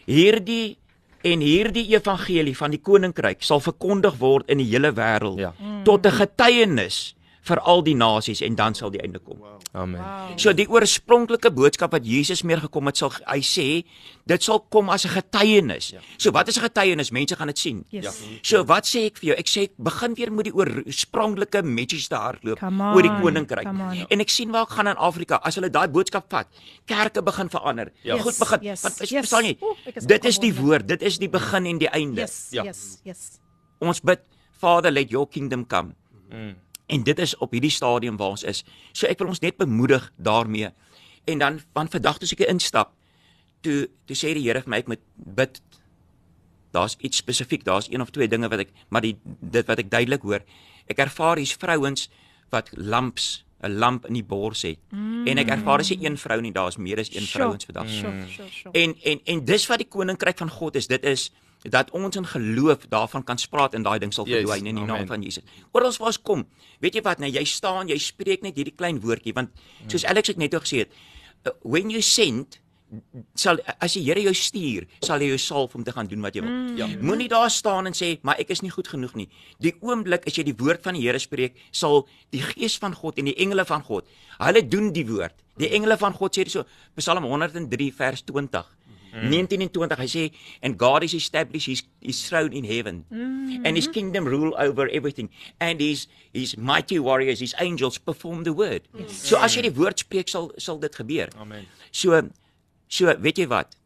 [0.10, 0.78] hierdie
[1.26, 5.52] en hierdie evangelie van die koninkryk sal verkondig word in die hele wêreld ja.
[5.84, 7.16] tot 'n getuienis
[7.50, 9.42] vir al die nasies en dan sal die einde kom.
[9.78, 10.02] Amen.
[10.02, 10.38] Wow.
[10.42, 13.68] So die oorspronklike boodskap wat Jesus meer gekom het, sal hy sê,
[14.30, 15.92] dit sal kom as 'n getuienis.
[15.94, 16.02] Ja.
[16.18, 17.12] So wat is 'n getuienis?
[17.12, 17.86] Mense gaan dit sien.
[17.90, 18.04] Yes.
[18.04, 18.12] Ja.
[18.42, 19.38] So wat sê ek vir jou?
[19.38, 23.68] Ek sê begin weer met die oorspronklike message te hardloop oor die koninkryk.
[24.10, 26.48] En ek sien waar ek gaan in Afrika as hulle daai boodskap vat,
[26.86, 27.92] kerke begin verander.
[28.04, 28.18] Ja.
[28.18, 28.60] Goed begin.
[28.62, 28.82] Yes.
[28.82, 29.20] Want is, yes.
[29.20, 29.58] verstaan jy?
[29.62, 32.22] Oeh, dit is die woord, dit is die begin en die einde.
[32.22, 32.48] Yes.
[32.52, 32.64] Ja.
[32.64, 33.00] Yes.
[33.04, 33.40] Yes.
[33.80, 34.20] Ons bid,
[34.60, 35.96] Father, let your kingdom come.
[36.30, 36.56] Mm.
[36.90, 38.64] En dit is op hierdie stadium waar ons is.
[38.92, 40.72] So ek wil ons net bemoedig daarmee.
[41.30, 42.96] En dan van vandag toe seker instap.
[43.62, 45.62] Toe toe sê die Here vir my ek moet bid.
[46.74, 49.92] Daar's iets spesifiek, daar's een of twee dinge wat ek maar die dit wat ek
[49.92, 50.46] duidelik hoor.
[50.90, 52.10] Ek ervaar hier's vrouens
[52.50, 54.80] wat lamps 'n lamp in die bors het.
[54.90, 55.28] Mm.
[55.28, 57.44] En ek ervaar dis nie een vrou nie, daar's meer as een sure.
[57.44, 57.90] vrouens vandag.
[57.90, 58.74] Sure, sure, sure.
[58.74, 60.88] En en en dis wat die koninkryk van God is.
[60.88, 61.32] Dit is
[61.68, 64.88] dat ons in geloof daarvan kan spraak en daai ding sal verdwyn yes, in die
[64.88, 65.44] naam van Jesus.
[65.72, 66.46] Oral waar ons kom,
[66.80, 69.52] weet jy wat, nou jy staan, jy spreek net hierdie klein woordjie want
[69.92, 70.96] soos Alex het net ook gesê het,
[71.44, 72.62] uh, when you send
[73.38, 76.36] sal as die Here jou stuur, sal hy jou salf om te gaan doen wat
[76.38, 76.54] jy wil.
[76.54, 76.78] Mm.
[76.80, 76.88] Ja.
[77.06, 79.28] Moenie daar staan en sê, maar ek is nie goed genoeg nie.
[79.62, 83.22] Die oomblik as jy die woord van die Here spreek, sal die gees van God
[83.22, 84.10] en die engele van God,
[84.40, 85.38] hulle doen die woord.
[85.60, 86.66] Die engele van God sê dit so,
[86.98, 88.74] Psalm 103 vers 20.
[89.14, 89.30] Mm.
[89.30, 90.24] 19 en 20 hy sê
[90.62, 93.66] and God is established his his throne in heaven mm.
[93.66, 95.30] and his kingdom rule over everything
[95.60, 98.86] and his his mighty warriors his angels perform the word.
[98.94, 99.18] Yes.
[99.32, 101.34] So as jy die woord spreek sal sal dit gebeur.
[101.40, 101.66] Amen.
[101.92, 102.22] So
[102.90, 103.79] so weet jy wat?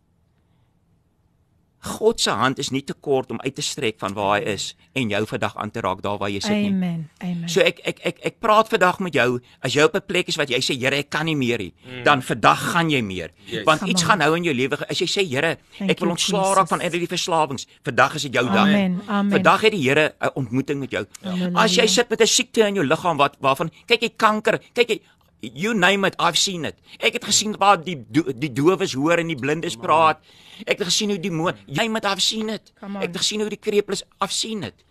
[1.84, 4.70] God se hand is nie te kort om uit te strek van waar hy is
[4.96, 6.72] en jou vandag aan te raak daar waar jy sit nie.
[6.72, 7.10] Amen.
[7.20, 7.50] Amen.
[7.52, 10.38] So ek ek ek ek praat vandag met jou as jy op 'n plek is
[10.40, 12.04] wat jy sê Here ek kan nie meer nie, mm.
[12.04, 13.32] dan vandag gaan jy meer.
[13.46, 13.64] Yes.
[13.66, 14.08] Want Come iets on.
[14.10, 16.90] gaan nou in jou lewe as jy sê Here ek wil ontslaa raak van al
[16.90, 17.68] die verslawings.
[17.84, 18.68] Vandag is dit jou dag.
[18.68, 19.02] Amen.
[19.08, 19.32] Amen.
[19.32, 21.06] Vandag het die Here 'n ontmoeting met jou.
[21.22, 21.50] Ja.
[21.54, 24.90] As jy sit met 'n siekte in jou liggaam wat waarvan kyk jy kanker, kyk
[24.90, 25.02] jy
[25.44, 26.80] you name it I've seen it.
[27.00, 30.24] Ek het gesien waar die die dowes hoor en die blindes praat.
[30.64, 32.74] Ek het gesien hoe die moon jy moet I've seen it.
[32.80, 34.86] Ek het gesien hoe die krepeles I've seen it.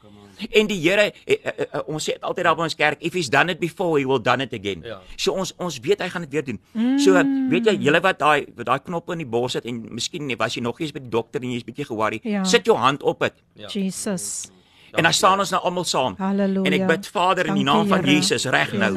[0.51, 3.31] En die Here eh, eh, eh, ons sê altyd daar by ons kerk if he's
[3.31, 4.83] done it before he will done it again.
[4.87, 4.99] Ja.
[5.17, 6.59] So ons ons weet hy gaan dit weer doen.
[6.73, 6.97] Mm.
[7.03, 7.15] So
[7.53, 10.57] weet jy julle wat daai wat daai knop in die bors het en miskien was
[10.59, 12.23] jy nog eens by die dokter en jy's bietjie ge-worry.
[12.27, 12.43] Ja.
[12.49, 13.39] Sit jou hand op dit.
[13.61, 13.71] Ja.
[13.71, 14.51] Jesus.
[14.93, 16.15] En dan staan ons nou almal saam.
[16.19, 16.65] Halleluja.
[16.69, 18.93] En ek bid Vader in die naam van Jesus reg nou.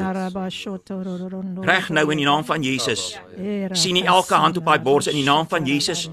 [1.64, 3.18] Reg nou in die naam van Jesus.
[3.72, 6.10] Sien nie elke hand op daai bors in die naam van Jesus.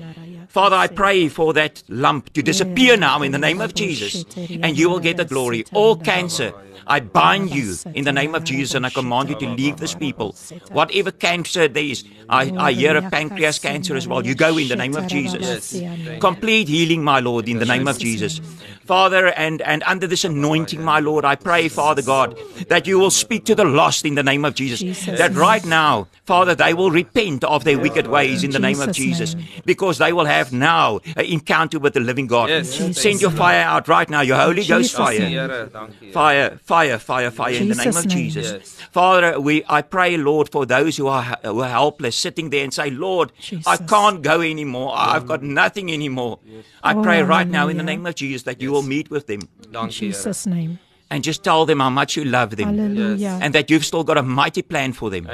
[0.47, 4.25] Father, I pray for that lump to disappear now in the name of Jesus
[4.61, 5.65] and you will get the glory.
[5.73, 6.53] All cancer
[6.85, 9.95] I bind you in the name of Jesus and I command you to leave this
[9.95, 10.35] people.
[10.71, 14.25] Whatever cancer there is, I, I hear a pancreas cancer as well.
[14.25, 15.81] You go in the name of Jesus.
[16.19, 18.41] Complete healing, my Lord, in the name of Jesus.
[18.85, 22.37] Father, and, and under this anointing, my Lord, I pray, Father God,
[22.67, 24.79] that you will speak to the lost in the name of Jesus.
[24.79, 25.17] Jesus.
[25.17, 28.91] That right now, Father, they will repent of their wicked ways in the name of
[28.91, 29.35] Jesus,
[29.65, 32.49] because they will have now an encounter with the living God.
[32.49, 32.97] Yes.
[32.97, 35.69] Send your fire out right now, your Holy Ghost fire.
[36.11, 38.51] Fire, fire, fire, fire in the name of Jesus.
[38.51, 38.77] Yes.
[38.91, 42.73] Father, we I pray, Lord, for those who are who are helpless, sitting there and
[42.73, 43.65] say, Lord, Jesus.
[43.67, 44.93] I can't go anymore.
[44.95, 46.39] I've got nothing anymore.
[46.83, 49.09] I oh, pray oh, right now in the name of Jesus that you will meet
[49.09, 49.41] with them.
[49.69, 50.79] In uh, Jesus' name
[51.13, 53.37] and just tell them how much you love them Hallelujah.
[53.41, 55.29] and that you've still got a mighty plan for them.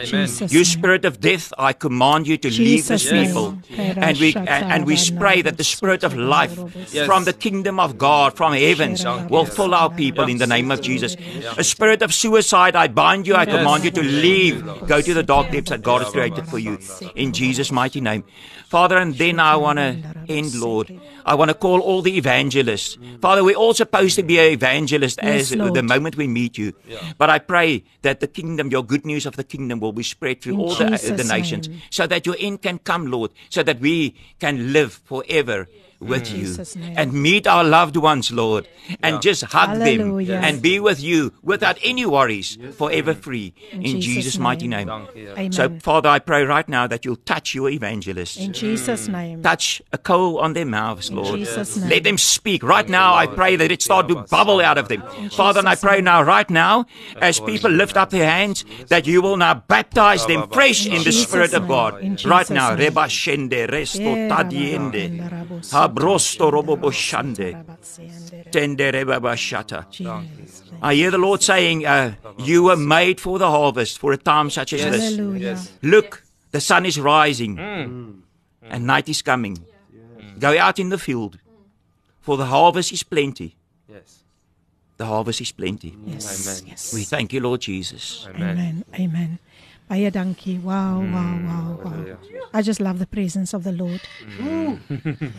[0.56, 3.58] You spirit of death, I command you to Jesus leave this people.
[3.78, 6.58] And we and, and we pray that the spirit of life
[6.92, 7.06] yes.
[7.06, 10.82] from the kingdom of God from heavens will fill our people in the name of
[10.82, 11.16] Jesus.
[11.58, 14.64] A spirit of suicide, I bind you, I command you to leave.
[14.88, 16.78] Go to the dark depths that God has created for you
[17.16, 18.24] in Jesus mighty name.
[18.68, 19.98] Father, and then I want to
[20.28, 20.92] end, Lord.
[21.26, 23.00] I want to call all the evangelists.
[23.20, 25.78] Father, we're all supposed to be evangelists evangelist yes, as Lord.
[25.80, 26.74] the moment we meet you.
[26.88, 26.98] Yeah.
[27.18, 30.42] But I pray that the kingdom, your good news of the kingdom will be spread
[30.42, 31.82] through In all the, uh, the nations name.
[31.90, 35.68] so that your end can come, Lord, so that we can live forever
[36.00, 36.78] with mm.
[36.78, 38.68] you and meet our loved ones, Lord,
[39.04, 39.20] and yeah.
[39.20, 40.34] just hug Hallelujah.
[40.34, 43.54] them and be with you without any worries, forever free.
[43.72, 44.90] In, in Jesus', Jesus mighty name.
[45.16, 45.52] name.
[45.52, 48.38] So, Father, I pray right now that you'll touch your evangelists.
[48.38, 49.14] In Jesus' mm.
[49.14, 49.44] name.
[49.44, 51.40] Touch a coal on their mouths, Lord.
[51.40, 52.64] Let them speak.
[52.64, 55.04] Right now, I pray that it start to bubble out of them.
[55.32, 56.86] Father, and I pray now, right now,
[57.22, 61.12] as people lift up their hands, that you will now baptize them fresh in the
[61.12, 62.26] Spirit of God.
[62.26, 62.76] Right now.
[62.76, 65.04] Reba shende resto tadiende
[65.90, 67.66] brosto robo boshande.
[68.52, 69.86] Tendere babashata.
[70.82, 74.50] I hear the Lord saying, uh, You were made for the harvest for a time
[74.50, 74.92] such as yes.
[74.92, 75.42] this.
[75.42, 75.72] Yes.
[75.82, 78.22] Look, the sun is rising mm.
[78.64, 79.58] and night is coming.
[79.58, 80.40] Mm.
[80.40, 81.38] Go out in the field,
[82.22, 83.56] for the harvest is plenty.
[83.88, 84.24] Yes.
[84.98, 85.96] The harvest is plenty.
[86.06, 86.26] Yes.
[86.28, 86.70] Amen.
[86.72, 86.94] Yes.
[86.94, 88.28] We thank you, Lord Jesus.
[88.30, 88.50] Amen.
[88.50, 88.86] Amen.
[89.00, 89.40] Amen.
[89.90, 90.60] Baie dankie.
[90.62, 92.18] Wow, wow, wow, wow.
[92.54, 94.02] I just love the presence of the Lord.
[94.38, 94.78] Mm.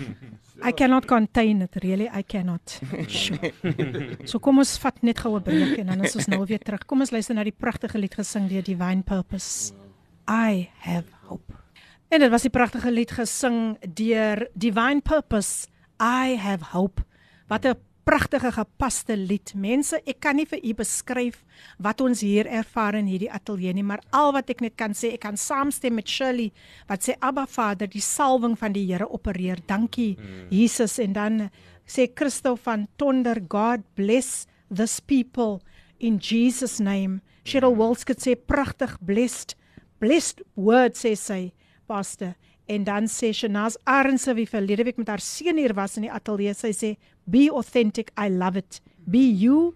[0.63, 2.09] I cannot contain it, really.
[2.11, 2.81] I cannot.
[3.07, 3.53] Sure.
[4.27, 6.83] So kom ons vat net gou 'n breek en dan is ons nou weer terug.
[6.87, 9.73] Kom ons luister na die pragtige lied gesing deur Divine Purpose.
[10.27, 11.55] I have hope.
[12.11, 15.69] En dit was die pragtige lied gesing deur Divine Purpose.
[16.03, 17.07] I have hope.
[17.47, 19.53] Wat 'n pragtige gepaste lied.
[19.55, 21.41] Mense, ek kan nie vir u beskryf
[21.83, 25.13] wat ons hier ervaar in hierdie ateljee nie, maar al wat ek net kan sê,
[25.17, 26.51] ek kan saamstem met Shirley
[26.89, 29.61] wat sê Abba Vader, die salwing van die Here opereer.
[29.69, 30.49] Dankie hmm.
[30.55, 31.41] Jesus en dan
[31.87, 35.61] sê Christo van Tonder, God bless this people
[35.99, 37.21] in Jesus name.
[37.45, 37.83] Cheryl hmm.
[37.85, 39.57] Walskut sê pragtig blessed.
[40.01, 41.51] Blessed word sê sy,
[41.91, 42.35] pastor.
[42.71, 46.13] En dan sê Shanaz Arnse wie verlede week met haar seun hier was in die
[46.15, 46.91] ateljee, sy sê
[47.31, 48.81] be authentic, I love it.
[49.11, 49.75] Be you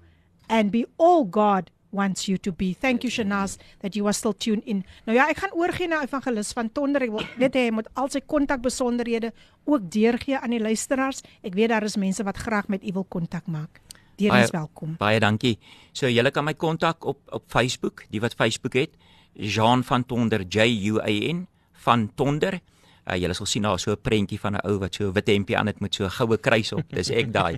[0.48, 2.74] and be all God wants you to be.
[2.74, 4.82] Thank you Shanaz that you are still tuned in.
[5.06, 7.06] Nou ja, ek gaan oorgie na evangelis van Tonder.
[7.06, 9.30] Ek wil net hê hy moet al sy kontak besonderhede
[9.64, 11.22] ook deurgee aan die luisteraars.
[11.46, 13.80] Ek weet daar is mense wat graag met u wil kontak maak.
[14.18, 14.98] Deur is welkom.
[14.98, 15.56] Baie dankie.
[15.94, 18.94] So julle kan my kontak op op Facebook, die wat Facebook het,
[19.34, 21.46] Jean van Tonder J U A N
[21.86, 22.60] van Tonder.
[23.04, 25.26] Uh, julle sal sien daar so 'n prentjie van 'n ou wat so 'n wit
[25.28, 26.84] hempie aan het met so 'n goue kruis op.
[26.88, 27.56] Dis ek daai.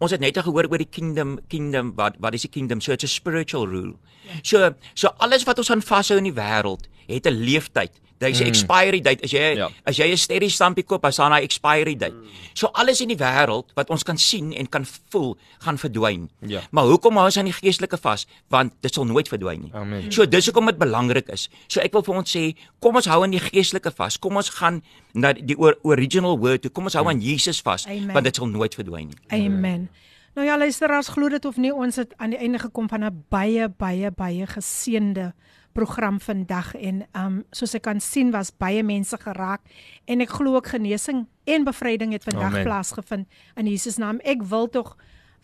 [0.01, 2.81] Ons het net gehoor oor die kingdom kingdom wat wat is die kingdom?
[2.81, 3.97] So it's a spiritual rule.
[4.29, 4.39] Ja.
[4.43, 7.93] So so alles wat ons aan vashou in die wêreld het 'n leeftyd.
[8.21, 8.53] Daar's 'n mm.
[8.53, 9.25] expiry date.
[9.25, 9.71] As jy ja.
[9.85, 12.13] as jy 'n sterrie stampie koop, as daar 'n expiry date.
[12.13, 12.29] Mm.
[12.53, 16.29] So alles in die wêreld wat ons kan sien en kan voel, gaan verdwyn.
[16.45, 16.61] Ja.
[16.71, 18.27] Maar hoekom hou ons aan die geestelike vas?
[18.49, 19.73] Want dit sal nooit verdwyn nie.
[19.73, 20.13] Amen.
[20.13, 21.49] So dis hoekom dit belangrik is.
[21.67, 24.19] So ek wil vir ons sê, kom ons hou aan die geestelike vas.
[24.19, 24.83] Kom ons gaan
[25.13, 26.71] na die original word toe.
[26.71, 29.17] Kom ons hou aan Jesus vas, want dit sal nooit verdwyn nie.
[29.29, 29.89] Amen.
[30.35, 33.25] Nou ja, luisteraars, glo dit of nie, ons het aan die einde gekom van 'n
[33.29, 35.33] baie baie baie geseënde
[35.73, 39.63] program vandag en um soos ek kan sien was baie mense geraak
[40.11, 43.27] en ek glo ook genesing en bevryding het vandag plaasgevind
[43.57, 44.21] in Jesus naam.
[44.25, 44.97] Ek wil tog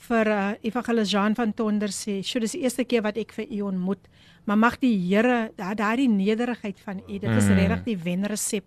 [0.09, 3.47] vir uh, Evangelis Jean van Tonder sê, "Sjoe, dis die eerste keer wat ek vir
[3.51, 4.09] u ontmoet,
[4.45, 7.57] maar mag die Here daardie nederigheid van u, dit is mm.
[7.57, 8.65] regtig die wenresep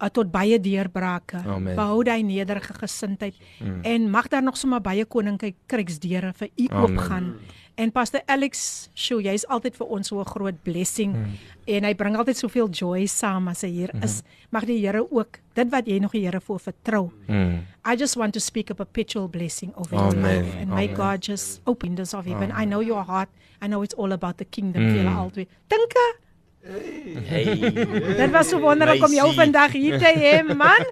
[0.00, 1.42] uh, tot baie deurbrake.
[1.74, 3.80] Behou daai nederige gesindheid mm.
[3.84, 7.34] en mag daar nog sommer baie koninkryk kriksdeure vir u oopgaan."
[7.80, 11.36] En Pastor Alex, sjoe, jy's altyd vir ons so 'n groot blessing mm.
[11.64, 14.04] en hy bring altyd soveel joy saam as hy hier mm.
[14.04, 14.20] is.
[14.52, 17.10] Mag die Here ook dit wat jy nog die Here voor vertrou.
[17.26, 17.64] Mm.
[17.88, 21.60] I just want to speak a perpetual blessing over your life and may God just
[21.64, 22.52] open doors of heaven.
[22.52, 23.32] I know your heart.
[23.62, 24.82] I know it's all about the kingdom.
[24.82, 24.96] Mm.
[25.00, 25.48] Jy altyd.
[25.68, 26.19] Dinke
[26.60, 27.72] Hey.
[28.16, 30.84] Dit was so wonderlik om jou vandag hier te hê, man.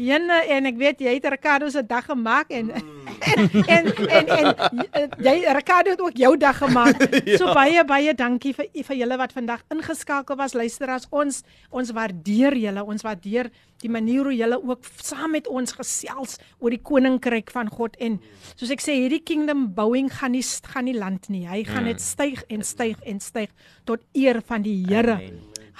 [0.00, 4.54] Jenne en ek weet jy het Ricardo se dag gemaak en en en en,
[4.96, 7.04] en jy Ricardo het ook jou dag gemaak.
[7.38, 11.04] So baie baie dankie vir vir julle wat vandag ingeskakel was luisteraars.
[11.12, 12.84] Ons ons waardeer julle.
[12.88, 13.52] Ons waardeer
[13.84, 18.18] die manier hoe julle ook saam met ons gesels oor die koninkryk van God en
[18.54, 21.44] soos ek sê hierdie kingdom bouing gaan nie gaan nie land nie.
[21.48, 23.52] Hy gaan net styg en styg en styg
[23.88, 25.18] tot eer van die Here.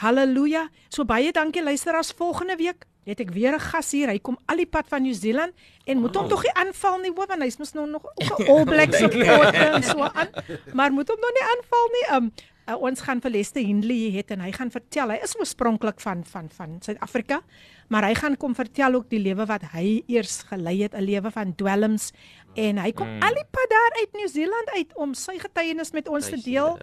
[0.00, 0.68] Halleluja.
[0.90, 2.12] So baie dankie luisteraars.
[2.18, 4.08] Volgende week het ek weer 'n gas hier.
[4.08, 5.52] Hy kom al die pad van New Zealand
[5.84, 6.30] en moet hom oh.
[6.30, 9.74] tog nie aanval nie, hoor, want hy's mos nou nog ook 'n All Blacks supporter
[9.74, 10.28] en so aan.
[10.72, 12.06] Maar moet hom nog nie aanval nie.
[12.16, 12.32] Um
[12.68, 15.12] uh, ons gaan vir Lester Hindley hê en hy gaan vertel.
[15.14, 17.42] Hy is oorspronklik van van van Suid-Afrika,
[17.88, 21.30] maar hy gaan kom vertel ook die lewe wat hy eers gelei het, 'n lewe
[21.30, 22.12] van dwelms
[22.54, 23.22] en hy kom mm.
[23.22, 26.78] al die pad daar uit New Zealand uit om sy getuienis met ons te deel.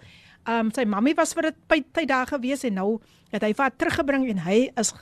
[0.48, 1.56] Um, sy mammie was vir 'n
[1.92, 3.00] tyd daar gewees en nou
[3.30, 4.92] het hy vir haar teruggebring en hy is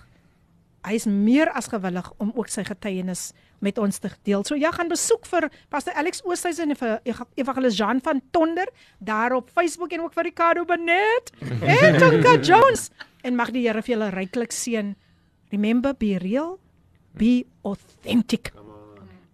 [0.86, 4.44] hy is meer as gewillig om ook sy getuienis met ons te deel.
[4.44, 7.00] So ja, gaan besoek vir Pastor Alex Oosthuizen en vir
[7.36, 8.68] Evangelis Jean van Tonder
[8.98, 12.88] daar op Facebook en ook vir Ricardo Benet en Tonka Jones
[13.22, 14.94] en mag die Here vir julle ryklik seën.
[15.50, 16.58] Remember be real,
[17.12, 18.52] be authentic.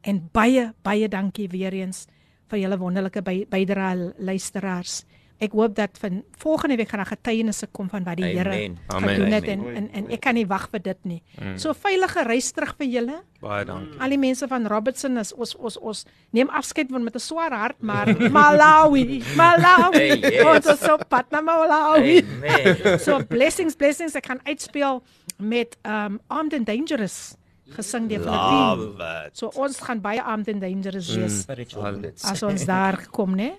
[0.01, 2.07] En baie baie dankie weer eens
[2.51, 5.05] vir julle wonderlike bydrae luisteraars.
[5.37, 9.33] ek hoop dat van volgende week gaan daar getuienisse kom van wat die Here gedoen
[9.33, 11.19] het en, en en ek kan nie wag vir dit nie.
[11.37, 11.59] Mm.
[11.61, 13.19] So veilige reis terug vir julle.
[13.43, 14.01] Baie dankie.
[14.01, 16.05] Al die mense van Robertson is ons ons ons
[16.37, 20.09] neem afskeid van met 'n swaar hart, maar Malawi, Malawi.
[20.09, 20.45] Hey, yes.
[20.45, 22.25] Ons is so pad na Malawi.
[22.25, 22.99] Amen.
[23.07, 25.03] so blessings, blessings ek kan uitspeel
[25.37, 27.35] met um Armed and Dangerous
[27.75, 29.31] gesing deur Filippine.
[29.33, 31.45] So ons gaan baie Armed and Dangerous wees.
[31.47, 32.13] Mm.
[32.23, 33.53] As ons daar kom, né?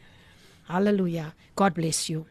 [0.67, 1.33] Halleluja.
[1.55, 2.25] God bless you.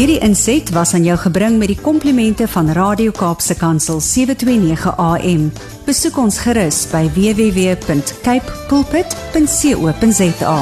[0.00, 5.50] Hierdie inset was aan jou gebring met die komplimente van Radio Kaapse Kansel 729 AM.
[5.84, 10.56] Besoek ons gerus by www.cape pulpit.co.za.